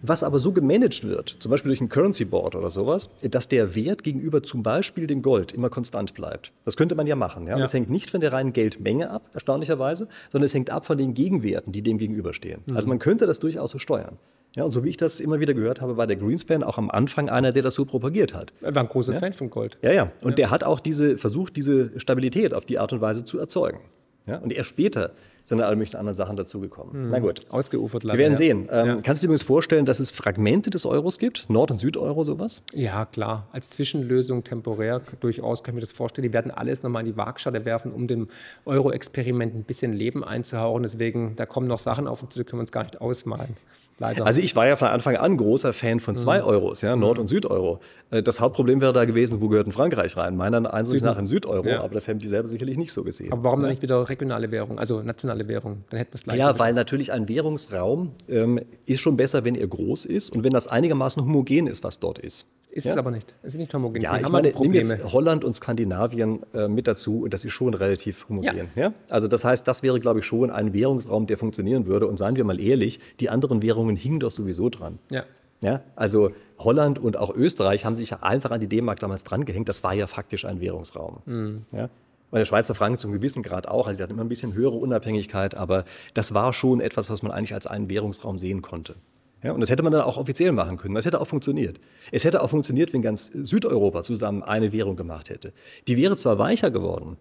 was 0.00 0.22
aber 0.22 0.38
so 0.38 0.52
gemanagt 0.52 1.06
wird, 1.06 1.36
zum 1.38 1.50
Beispiel 1.50 1.68
durch 1.68 1.82
ein 1.82 1.90
Currency 1.90 2.24
Board 2.24 2.54
oder 2.54 2.70
sowas, 2.70 3.10
dass 3.20 3.48
der 3.48 3.74
Wert 3.74 4.02
gegenüber 4.02 4.42
zum 4.42 4.62
Beispiel 4.62 5.06
dem 5.06 5.20
Gold 5.20 5.52
immer 5.52 5.68
konstant 5.68 6.14
bleibt. 6.14 6.52
Das 6.64 6.78
könnte 6.78 6.94
man 6.94 7.06
ja 7.06 7.16
machen. 7.16 7.46
Ja? 7.46 7.56
ja. 7.56 7.58
Das 7.58 7.74
hängt 7.74 7.90
nicht 7.90 8.08
von 8.08 8.22
der 8.22 8.32
reinen 8.32 8.54
Geldmenge 8.54 9.10
ab, 9.10 9.28
erstaunlicherweise, 9.34 10.08
sondern 10.32 10.46
es 10.46 10.54
hängt 10.54 10.70
ab 10.70 10.86
von 10.86 10.96
den 10.96 11.12
Gegenwerten, 11.12 11.72
die 11.72 11.82
dem 11.82 11.98
gegenüberstehen. 11.98 12.62
Mhm. 12.64 12.76
Also 12.76 12.88
man 12.88 12.98
könnte 12.98 13.26
das 13.26 13.38
durchaus 13.38 13.72
so 13.72 13.78
steuern. 13.78 14.16
Ja, 14.56 14.64
und 14.64 14.72
so 14.72 14.82
wie 14.82 14.88
ich 14.88 14.96
das 14.96 15.20
immer 15.20 15.38
wieder 15.38 15.54
gehört 15.54 15.80
habe, 15.80 15.96
war 15.96 16.06
der 16.06 16.16
Greenspan 16.16 16.64
auch 16.64 16.76
am 16.76 16.90
Anfang 16.90 17.28
einer, 17.28 17.52
der 17.52 17.62
das 17.62 17.74
so 17.74 17.84
propagiert 17.84 18.34
hat. 18.34 18.52
Er 18.60 18.74
war 18.74 18.82
ein 18.82 18.88
großer 18.88 19.12
ja? 19.12 19.18
Fan 19.18 19.32
von 19.32 19.48
Gold. 19.48 19.78
Ja, 19.80 19.92
ja. 19.92 20.10
Und 20.24 20.30
ja. 20.30 20.36
der 20.36 20.50
hat 20.50 20.64
auch 20.64 20.80
diese, 20.80 21.18
versucht, 21.18 21.56
diese 21.56 21.98
Stabilität 22.00 22.52
auf 22.52 22.64
die 22.64 22.78
Art 22.78 22.92
und 22.92 23.00
Weise 23.00 23.24
zu 23.24 23.38
erzeugen. 23.38 23.80
Ja? 24.26 24.38
Und 24.38 24.52
erst 24.52 24.70
später 24.70 25.12
sind 25.50 25.60
alle 25.60 25.76
möglichen 25.76 25.98
anderen 25.98 26.16
Sachen 26.16 26.36
dazugekommen. 26.36 26.94
Hm. 26.94 27.08
Na 27.08 27.18
gut. 27.18 27.46
Ausgeufert 27.50 28.04
leider. 28.04 28.18
Wir 28.18 28.24
werden 28.24 28.36
sehen. 28.36 28.68
Ähm, 28.70 28.86
ja. 28.86 28.96
Kannst 29.02 29.22
du 29.22 29.26
dir 29.26 29.28
übrigens 29.28 29.42
vorstellen, 29.42 29.84
dass 29.84 30.00
es 30.00 30.10
Fragmente 30.10 30.70
des 30.70 30.86
Euros 30.86 31.18
gibt? 31.18 31.50
Nord- 31.50 31.70
und 31.70 31.78
Südeuro, 31.78 32.24
sowas? 32.24 32.62
Ja, 32.72 33.04
klar. 33.04 33.48
Als 33.52 33.70
Zwischenlösung 33.70 34.44
temporär 34.44 35.02
durchaus 35.20 35.62
kann 35.62 35.72
ich 35.72 35.74
mir 35.74 35.80
das 35.82 35.92
vorstellen. 35.92 36.22
Die 36.22 36.32
werden 36.32 36.50
alles 36.50 36.82
nochmal 36.82 37.02
in 37.06 37.12
die 37.12 37.16
Waagschale 37.16 37.64
werfen, 37.64 37.92
um 37.92 38.06
dem 38.06 38.28
Euro-Experiment 38.64 39.54
ein 39.54 39.64
bisschen 39.64 39.92
Leben 39.92 40.24
einzuhauchen. 40.24 40.82
Deswegen, 40.82 41.36
da 41.36 41.44
kommen 41.44 41.66
noch 41.66 41.80
Sachen 41.80 42.06
auf 42.06 42.22
uns 42.22 42.32
zu, 42.32 42.38
die 42.38 42.44
können 42.44 42.58
wir 42.58 42.62
uns 42.62 42.72
gar 42.72 42.84
nicht 42.84 43.00
ausmalen. 43.00 43.56
Leider. 44.00 44.24
Also 44.24 44.40
ich 44.40 44.56
war 44.56 44.66
ja 44.66 44.76
von 44.76 44.88
Anfang 44.88 45.16
an 45.16 45.36
großer 45.36 45.74
Fan 45.74 46.00
von 46.00 46.16
zwei 46.16 46.40
mhm. 46.40 46.46
Euros, 46.46 46.80
ja, 46.80 46.96
Nord- 46.96 47.18
und 47.18 47.28
Südeuro. 47.28 47.80
Äh, 48.10 48.22
das 48.22 48.40
Hauptproblem 48.40 48.80
wäre 48.80 48.94
da 48.94 49.04
gewesen, 49.04 49.42
wo 49.42 49.48
gehört 49.48 49.66
denn 49.66 49.74
Frankreich 49.74 50.16
rein? 50.16 50.36
Meiner 50.36 50.72
Ansicht 50.72 51.04
nach 51.04 51.18
im 51.18 51.26
Südeuro, 51.26 51.68
ja. 51.68 51.82
aber 51.82 51.92
das 51.92 52.08
haben 52.08 52.18
die 52.18 52.26
selber 52.26 52.48
sicherlich 52.48 52.78
nicht 52.78 52.94
so 52.94 53.04
gesehen. 53.04 53.30
Aber 53.30 53.44
warum 53.44 53.58
ja? 53.60 53.64
dann 53.64 53.70
nicht 53.72 53.82
wieder 53.82 54.08
regionale 54.08 54.50
Währung, 54.50 54.78
also 54.78 55.02
nationale 55.02 55.39
Währung? 55.48 55.84
Dann 55.90 55.98
hätten 55.98 56.12
wir 56.12 56.16
es 56.16 56.24
gleich. 56.24 56.38
Ja, 56.38 56.58
weil 56.58 56.74
natürlich 56.74 57.12
ein 57.12 57.28
Währungsraum 57.28 58.12
ähm, 58.28 58.60
ist 58.86 59.00
schon 59.00 59.16
besser, 59.16 59.44
wenn 59.44 59.54
er 59.54 59.66
groß 59.66 60.04
ist 60.04 60.30
und 60.34 60.44
wenn 60.44 60.52
das 60.52 60.68
einigermaßen 60.68 61.22
homogen 61.22 61.66
ist, 61.66 61.84
was 61.84 61.98
dort 61.98 62.18
ist. 62.18 62.46
Ist 62.70 62.84
ja? 62.84 62.92
es 62.92 62.98
aber 62.98 63.10
nicht. 63.10 63.34
Es 63.42 63.54
ist 63.54 63.60
nicht 63.60 63.74
homogen. 63.74 64.00
Ja, 64.00 64.14
Sie 64.14 64.22
ich 64.22 64.28
meine, 64.28 64.52
nimm 64.58 64.72
jetzt 64.72 65.12
Holland 65.12 65.44
und 65.44 65.54
Skandinavien 65.54 66.40
äh, 66.54 66.68
mit 66.68 66.86
dazu 66.86 67.22
und 67.22 67.34
das 67.34 67.44
ist 67.44 67.52
schon 67.52 67.74
relativ 67.74 68.28
homogen. 68.28 68.68
Ja. 68.76 68.82
ja. 68.82 68.94
Also 69.08 69.26
das 69.26 69.44
heißt, 69.44 69.66
das 69.66 69.82
wäre, 69.82 69.98
glaube 69.98 70.20
ich, 70.20 70.26
schon 70.26 70.50
ein 70.50 70.72
Währungsraum, 70.72 71.26
der 71.26 71.38
funktionieren 71.38 71.86
würde. 71.86 72.06
Und 72.06 72.18
seien 72.18 72.36
wir 72.36 72.44
mal 72.44 72.60
ehrlich, 72.60 73.00
die 73.18 73.28
anderen 73.28 73.62
Währungen 73.62 73.96
hingen 73.96 74.20
doch 74.20 74.30
sowieso 74.30 74.68
dran. 74.68 74.98
Ja. 75.10 75.24
Ja, 75.62 75.82
also 75.94 76.32
Holland 76.58 76.98
und 76.98 77.18
auch 77.18 77.34
Österreich 77.34 77.84
haben 77.84 77.96
sich 77.96 78.10
ja 78.10 78.22
einfach 78.22 78.50
an 78.50 78.60
die 78.60 78.66
D-Mark 78.66 78.98
damals 79.00 79.24
drangehängt. 79.24 79.68
Das 79.68 79.82
war 79.84 79.92
ja 79.92 80.06
faktisch 80.06 80.44
ein 80.44 80.60
Währungsraum. 80.60 81.18
Mhm. 81.26 81.64
Ja? 81.72 81.90
Der 82.32 82.44
Schweizer 82.44 82.74
Franken 82.74 82.98
zum 82.98 83.12
gewissen 83.12 83.42
Grad 83.42 83.66
auch. 83.68 83.86
Also 83.86 83.98
die 83.98 84.02
hatten 84.02 84.12
immer 84.12 84.24
ein 84.24 84.28
bisschen 84.28 84.54
höhere 84.54 84.76
Unabhängigkeit, 84.76 85.54
aber 85.54 85.84
das 86.14 86.32
war 86.34 86.52
schon 86.52 86.80
etwas, 86.80 87.10
was 87.10 87.22
man 87.22 87.32
eigentlich 87.32 87.54
als 87.54 87.66
einen 87.66 87.90
Währungsraum 87.90 88.38
sehen 88.38 88.62
konnte. 88.62 88.94
Ja, 89.42 89.52
und 89.52 89.60
das 89.60 89.70
hätte 89.70 89.82
man 89.82 89.92
dann 89.92 90.02
auch 90.02 90.18
offiziell 90.18 90.52
machen 90.52 90.76
können. 90.76 90.94
Das 90.94 91.06
hätte 91.06 91.20
auch 91.20 91.26
funktioniert. 91.26 91.80
Es 92.12 92.24
hätte 92.24 92.42
auch 92.42 92.50
funktioniert, 92.50 92.92
wenn 92.92 93.00
ganz 93.00 93.30
Südeuropa 93.32 94.02
zusammen 94.02 94.42
eine 94.42 94.72
Währung 94.72 94.96
gemacht 94.96 95.30
hätte. 95.30 95.52
Die 95.88 95.96
wäre 95.96 96.16
zwar 96.16 96.38
weicher 96.38 96.70
geworden, 96.70 97.16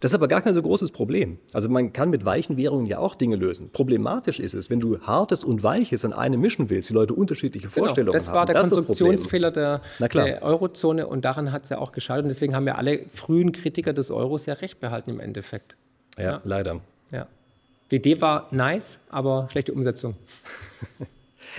das 0.00 0.12
ist 0.12 0.14
aber 0.14 0.28
gar 0.28 0.40
kein 0.40 0.54
so 0.54 0.62
großes 0.62 0.92
Problem. 0.92 1.38
Also 1.52 1.68
man 1.68 1.92
kann 1.92 2.08
mit 2.08 2.24
weichen 2.24 2.56
Währungen 2.56 2.86
ja 2.86 2.98
auch 2.98 3.14
Dinge 3.14 3.36
lösen. 3.36 3.70
Problematisch 3.70 4.40
ist 4.40 4.54
es, 4.54 4.70
wenn 4.70 4.80
du 4.80 4.98
hartes 5.00 5.44
und 5.44 5.62
weiches 5.62 6.04
in 6.04 6.14
eine 6.14 6.38
mischen 6.38 6.70
willst, 6.70 6.88
die 6.88 6.94
Leute 6.94 7.12
unterschiedliche 7.12 7.68
genau, 7.68 7.84
Vorstellungen 7.84 8.14
das 8.14 8.28
haben. 8.28 8.34
War 8.34 8.46
das 8.46 8.54
war 8.56 8.62
der 8.62 8.70
Konstruktionsfehler 8.70 9.50
der, 9.50 9.82
der, 9.98 10.42
Eurozone 10.42 11.06
und 11.06 11.26
daran 11.26 11.52
hat 11.52 11.64
es 11.64 11.68
ja 11.68 11.78
auch 11.78 11.92
gescheitert. 11.92 12.24
Und 12.24 12.30
deswegen 12.30 12.54
haben 12.54 12.66
ja 12.66 12.76
alle 12.76 13.04
frühen 13.10 13.52
Kritiker 13.52 13.92
des 13.92 14.10
Euros 14.10 14.46
ja 14.46 14.54
recht 14.54 14.80
behalten 14.80 15.10
im 15.10 15.20
Endeffekt. 15.20 15.76
Ja, 16.16 16.24
ja. 16.24 16.40
leider. 16.44 16.80
Ja. 17.10 17.26
Die 17.90 17.96
Idee 17.96 18.20
war 18.22 18.48
nice, 18.52 19.00
aber 19.10 19.48
schlechte 19.50 19.74
Umsetzung. 19.74 20.14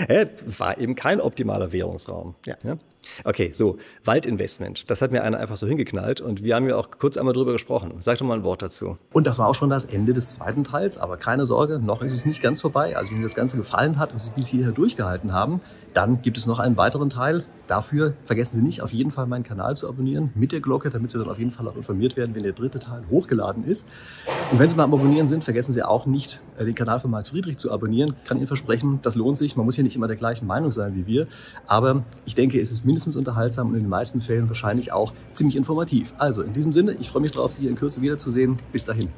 war 0.58 0.78
eben 0.80 0.96
kein 0.96 1.22
optimaler 1.22 1.72
Währungsraum. 1.72 2.34
Ja. 2.46 2.56
ja. 2.64 2.78
Okay, 3.24 3.52
so, 3.54 3.78
Waldinvestment. 4.04 4.90
Das 4.90 5.02
hat 5.02 5.12
mir 5.12 5.24
einer 5.24 5.40
einfach 5.40 5.58
so 5.58 5.68
hingeknallt 5.68 6.22
und 6.22 6.44
wir 6.44 6.56
haben 6.56 6.68
ja 6.68 6.76
auch 6.76 6.90
kurz 6.92 7.18
einmal 7.18 7.34
drüber 7.34 7.54
gesprochen. 7.54 7.94
Sag 8.00 8.18
doch 8.18 8.26
mal 8.26 8.36
ein 8.38 8.44
Wort 8.44 8.62
dazu. 8.62 8.98
Und 9.12 9.28
das 9.28 9.40
war 9.40 9.48
auch 9.48 9.56
schon 9.56 9.70
das 9.70 9.86
Ende 9.86 10.14
des 10.14 10.34
zweiten 10.34 10.64
Teils, 10.64 10.98
aber 10.98 11.18
keine 11.18 11.46
Sorge, 11.46 11.80
noch 11.80 12.02
ist 12.02 12.14
es 12.14 12.26
nicht 12.26 12.42
ganz 12.42 12.62
vorbei. 12.62 12.96
Also 12.96 13.10
wenn 13.10 13.18
Ihnen 13.18 13.24
das 13.24 13.36
Ganze 13.36 13.58
gefallen 13.58 13.98
hat 13.98 14.12
und 14.12 14.20
Sie 14.20 14.32
bis 14.32 14.48
hierher 14.48 14.72
durchgehalten 14.72 15.34
haben, 15.34 15.62
dann 15.94 16.22
gibt 16.22 16.38
es 16.38 16.46
noch 16.46 16.60
einen 16.60 16.78
weiteren 16.78 17.10
Teil. 17.10 17.44
Dafür 17.68 18.14
vergessen 18.26 18.58
Sie 18.58 18.64
nicht, 18.64 18.82
auf 18.82 18.92
jeden 18.92 19.12
Fall 19.12 19.28
meinen 19.28 19.44
Kanal 19.44 19.78
zu 19.78 19.88
abonnieren 19.88 20.32
mit 20.36 20.52
der 20.52 20.60
Glocke, 20.60 20.90
damit 20.90 21.12
Sie 21.12 21.18
dann 21.18 21.30
auf 21.30 21.40
jeden 21.40 21.52
Fall 21.52 21.68
auch 21.68 21.76
informiert 21.76 22.18
werden, 22.18 22.36
wenn 22.36 22.44
der 22.44 22.52
dritte 22.52 22.80
Teil 22.80 23.04
hochgeladen 23.10 23.64
ist. 23.64 23.88
Und 24.52 24.60
wenn 24.60 24.68
Sie 24.68 24.76
mal 24.76 24.84
am 24.84 24.94
Abonnieren 24.94 25.30
sind, 25.30 25.44
vergessen 25.44 25.72
Sie 25.72 25.82
auch 25.82 26.06
nicht, 26.06 26.42
äh, 26.58 26.66
den 26.66 26.76
Kanal 26.76 27.00
von 27.00 27.12
Marc 27.12 27.30
Friedrich 27.30 27.58
zu 27.58 27.72
abonnieren. 27.72 28.16
Ich 28.24 28.28
kann 28.28 28.38
Ihnen 28.38 28.48
versprechen, 28.48 29.00
das 29.04 29.16
lohnt 29.16 29.38
sich. 29.38 29.56
Man 29.56 29.66
muss 29.66 29.76
hier 29.76 29.86
nicht 29.86 29.96
immer 29.96 30.08
der 30.08 30.18
gleichen 30.18 30.48
Meinung 30.48 30.72
sein 30.72 30.96
wie 30.96 31.06
wir. 31.06 31.28
Aber 31.68 32.04
ich 32.26 32.36
denke, 32.36 32.60
es 32.60 32.72
ist 32.72 32.86
mindestens 32.86 33.16
unterhaltsam 33.16 33.70
und 33.70 33.76
in 33.76 33.82
den 33.82 33.90
meisten 33.90 34.20
Fällen 34.20 34.50
wahrscheinlich 34.50 34.92
auch 34.92 35.14
ziemlich 35.34 35.56
informativ. 35.56 36.14
Also 36.18 36.42
in 36.42 36.52
diesem 36.52 36.74
Sinne, 36.74 36.94
ich 37.00 37.10
freue 37.10 37.22
mich 37.22 37.32
darauf, 37.32 37.54
Sie 37.54 37.62
hier 37.62 37.70
in 37.70 37.78
Kürze 37.78 38.02
wiederzusehen. 38.02 38.58
Bis 38.74 38.84
dahin. 38.84 39.12